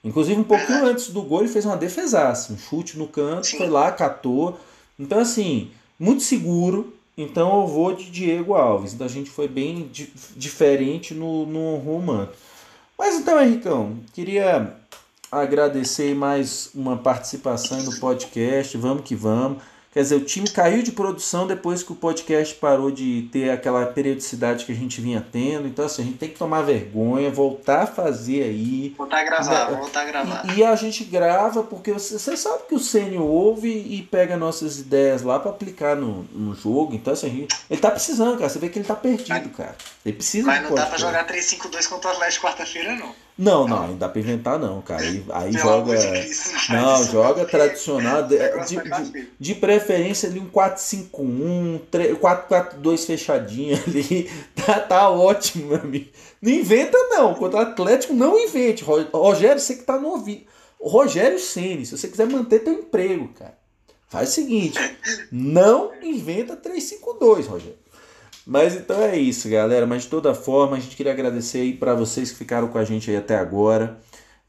Inclusive, 0.04 0.40
um 0.40 0.46
pouquinho 0.46 0.86
antes 0.86 1.10
do 1.10 1.22
gol, 1.22 1.42
ele 1.42 1.50
fez 1.50 1.66
uma 1.66 1.76
defesaça, 1.76 2.54
um 2.54 2.58
chute 2.58 2.98
no 2.98 3.08
canto, 3.08 3.48
Sim. 3.48 3.58
foi 3.58 3.68
lá, 3.68 3.92
catou. 3.92 4.58
Então, 4.98 5.20
assim, 5.20 5.72
muito 6.00 6.24
seguro. 6.24 6.94
Então, 7.18 7.62
eu 7.62 7.68
vou 7.68 7.94
de 7.94 8.10
Diego 8.10 8.54
Alves. 8.54 8.94
Então, 8.94 9.06
a 9.06 9.10
gente 9.10 9.30
foi 9.30 9.48
bem 9.48 9.90
di 9.92 10.10
diferente 10.38 11.14
no, 11.14 11.46
no 11.46 11.76
romano. 11.78 12.30
Mas 12.98 13.16
então, 13.16 13.42
Henricão, 13.42 13.98
queria 14.14 14.74
agradecer 15.32 16.16
mais 16.16 16.70
uma 16.74 16.98
participação 16.98 17.82
no 17.84 18.00
podcast. 18.00 18.78
Vamos 18.78 19.04
que 19.04 19.16
vamos. 19.16 19.62
Quer 20.00 20.04
dizer, 20.04 20.16
o 20.16 20.24
time 20.24 20.50
caiu 20.50 20.82
de 20.82 20.94
produção 20.94 21.46
depois 21.46 21.84
que 21.84 21.92
o 21.92 21.96
podcast 21.96 22.56
parou 22.56 22.90
de 22.90 23.28
ter 23.34 23.50
aquela 23.50 23.86
periodicidade 23.86 24.64
que 24.64 24.72
a 24.72 24.76
gente 24.76 25.02
vinha 25.02 25.20
tendo. 25.20 25.68
Então, 25.68 25.84
assim, 25.84 26.04
a 26.04 26.06
gente 26.06 26.18
tem 26.18 26.30
que 26.30 26.40
tomar 26.40 26.62
vergonha, 26.62 27.30
voltar 27.30 27.82
a 27.82 27.86
fazer 27.86 28.44
aí. 28.44 28.96
Voltar 28.98 29.20
a 29.20 29.24
gravar, 29.26 29.66
voltar 29.72 30.02
a 30.04 30.06
gravar. 30.06 30.56
E, 30.56 30.60
e 30.60 30.64
a 30.64 30.74
gente 30.78 31.04
grava 31.04 31.64
porque 31.64 31.92
você, 31.92 32.18
você 32.18 32.38
sabe 32.38 32.64
que 32.70 32.76
o 32.76 32.80
Sênio 32.80 33.26
ouve 33.26 33.68
e 33.68 34.02
pega 34.04 34.38
nossas 34.38 34.80
ideias 34.80 35.22
lá 35.22 35.38
para 35.38 35.52
aplicar 35.52 35.98
no, 35.98 36.24
no 36.32 36.56
jogo. 36.56 36.96
Então, 36.96 37.12
assim, 37.12 37.30
gente, 37.30 37.58
ele 37.70 37.82
tá 37.82 37.92
precisando, 37.92 38.38
cara. 38.38 38.48
Você 38.48 38.58
vê 38.58 38.70
que 38.70 38.80
ele 38.80 38.88
tá 38.88 38.96
perdido, 38.96 39.50
cara. 39.50 39.76
Ele 40.06 40.16
precisa 40.16 40.48
Mas 40.48 40.64
não 40.64 40.76
dá 40.76 40.86
pra 40.86 40.98
jogar 40.98 41.28
3-5-2 41.28 41.90
contra 41.90 42.12
o 42.12 42.14
Atlético 42.14 42.48
quarta-feira, 42.48 42.96
não. 42.96 43.14
Não, 43.40 43.66
não, 43.66 43.88
não 43.88 43.98
dá 43.98 44.10
pra 44.10 44.20
inventar 44.20 44.60
não, 44.60 44.82
cara. 44.82 45.02
Aí, 45.02 45.24
aí 45.30 45.54
joga. 45.54 45.98
Não, 46.70 47.06
joga 47.06 47.46
tradicional. 47.48 48.24
De, 48.24 48.38
de, 48.38 49.32
de, 49.40 49.56
preferência 49.56 50.28
ali 50.28 50.42
um 50.42 50.50
4-5-1, 50.50 51.80
4-4-2 51.90 53.06
fechadinho 53.06 53.80
ali. 53.88 54.30
Tá, 54.54 54.82
tá 54.82 55.10
ótimo, 55.10 55.70
meu 55.70 55.78
amigo. 55.78 56.10
Não 56.42 56.52
inventa, 56.52 56.98
não. 57.12 57.34
Contra 57.34 57.60
o 57.60 57.62
Atlético, 57.62 58.14
não 58.14 58.38
invente. 58.38 58.84
Rogério, 58.84 59.62
você 59.62 59.76
que 59.76 59.84
tá 59.84 59.98
no 59.98 60.10
ouvido. 60.10 60.44
Rogério 60.78 61.40
Ceni, 61.40 61.86
se 61.86 61.98
você 61.98 62.10
quiser 62.10 62.28
manter 62.28 62.60
teu 62.60 62.74
emprego, 62.74 63.30
cara. 63.30 63.58
Faz 64.10 64.30
o 64.30 64.32
seguinte, 64.34 64.80
não 65.32 65.92
inventa 66.02 66.58
352, 66.58 67.46
Rogério. 67.46 67.78
Mas 68.50 68.76
então 68.76 69.00
é 69.00 69.16
isso, 69.16 69.48
galera. 69.48 69.86
Mas 69.86 70.04
de 70.04 70.10
toda 70.10 70.34
forma, 70.34 70.76
a 70.76 70.80
gente 70.80 70.96
queria 70.96 71.12
agradecer 71.12 71.60
aí 71.60 71.74
para 71.74 71.94
vocês 71.94 72.32
que 72.32 72.38
ficaram 72.40 72.68
com 72.68 72.80
a 72.80 72.84
gente 72.84 73.12
aí 73.12 73.16
até 73.16 73.36
agora. 73.36 74.00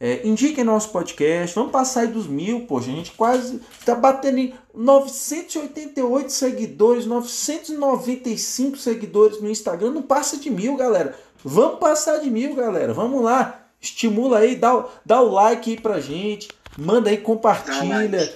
É, 0.01 0.27
indiquem 0.27 0.65
nosso 0.65 0.89
podcast. 0.89 1.55
Vamos 1.55 1.71
passar 1.71 2.01
aí 2.01 2.07
dos 2.07 2.27
mil, 2.27 2.65
poxa. 2.65 2.91
A 2.91 2.95
gente 2.95 3.11
quase 3.11 3.61
está 3.79 3.95
batendo 3.95 4.39
em 4.39 4.55
988 4.75 6.33
seguidores, 6.33 7.05
995 7.05 8.79
seguidores 8.79 9.39
no 9.39 9.51
Instagram. 9.51 9.91
Não 9.91 10.03
passa 10.03 10.39
de 10.39 10.49
mil, 10.49 10.77
galera. 10.77 11.15
Vamos 11.45 11.79
passar 11.79 12.21
de 12.21 12.31
mil, 12.31 12.55
galera. 12.55 12.95
Vamos 12.95 13.23
lá. 13.23 13.67
Estimula 13.79 14.39
aí, 14.39 14.57
dá, 14.57 14.83
dá 15.05 15.21
o 15.21 15.31
like 15.31 15.73
aí 15.73 15.79
pra 15.79 16.01
gente. 16.01 16.49
Manda 16.79 17.11
aí, 17.11 17.19
compartilha. 17.19 18.35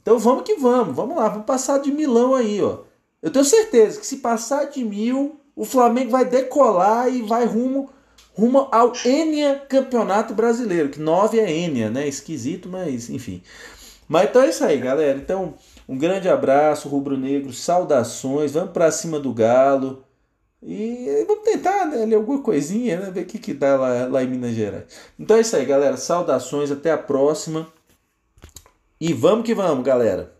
Então 0.00 0.20
vamos 0.20 0.44
que 0.44 0.54
vamos. 0.54 0.94
Vamos 0.94 1.16
lá, 1.16 1.28
vamos 1.28 1.46
passar 1.46 1.80
de 1.80 1.90
milão 1.90 2.32
aí, 2.32 2.62
ó. 2.62 2.88
Eu 3.22 3.30
tenho 3.30 3.44
certeza 3.44 4.00
que 4.00 4.06
se 4.06 4.18
passar 4.18 4.64
de 4.66 4.82
mil, 4.82 5.40
o 5.54 5.64
Flamengo 5.64 6.10
vai 6.10 6.24
decolar 6.24 7.08
e 7.08 7.22
vai 7.22 7.44
rumo, 7.44 7.90
rumo 8.32 8.68
ao 8.72 8.92
Enia 9.04 9.62
Campeonato 9.68 10.32
Brasileiro, 10.32 10.88
que 10.88 11.00
nove 11.00 11.38
é 11.38 11.50
Enia, 11.50 11.90
né? 11.90 12.08
Esquisito, 12.08 12.68
mas 12.68 13.10
enfim. 13.10 13.42
Mas 14.08 14.28
então 14.28 14.42
é 14.42 14.48
isso 14.48 14.64
aí, 14.64 14.78
galera. 14.78 15.18
Então, 15.18 15.54
um 15.88 15.96
grande 15.98 16.28
abraço, 16.28 16.88
rubro-negro, 16.88 17.52
saudações, 17.52 18.52
vamos 18.52 18.72
para 18.72 18.90
cima 18.90 19.20
do 19.20 19.32
Galo. 19.32 20.04
E 20.62 21.24
vamos 21.26 21.44
tentar 21.44 21.86
né, 21.86 22.04
ler 22.04 22.16
alguma 22.16 22.42
coisinha, 22.42 23.00
né, 23.00 23.10
ver 23.10 23.22
o 23.22 23.26
que, 23.26 23.38
que 23.38 23.54
dá 23.54 23.76
lá, 23.76 24.06
lá 24.06 24.22
em 24.22 24.28
Minas 24.28 24.54
Gerais. 24.54 24.84
Então 25.18 25.36
é 25.36 25.40
isso 25.40 25.56
aí, 25.56 25.64
galera. 25.64 25.96
Saudações, 25.96 26.70
até 26.70 26.90
a 26.90 26.98
próxima. 26.98 27.66
E 29.00 29.12
vamos 29.12 29.46
que 29.46 29.54
vamos, 29.54 29.84
galera. 29.84 30.39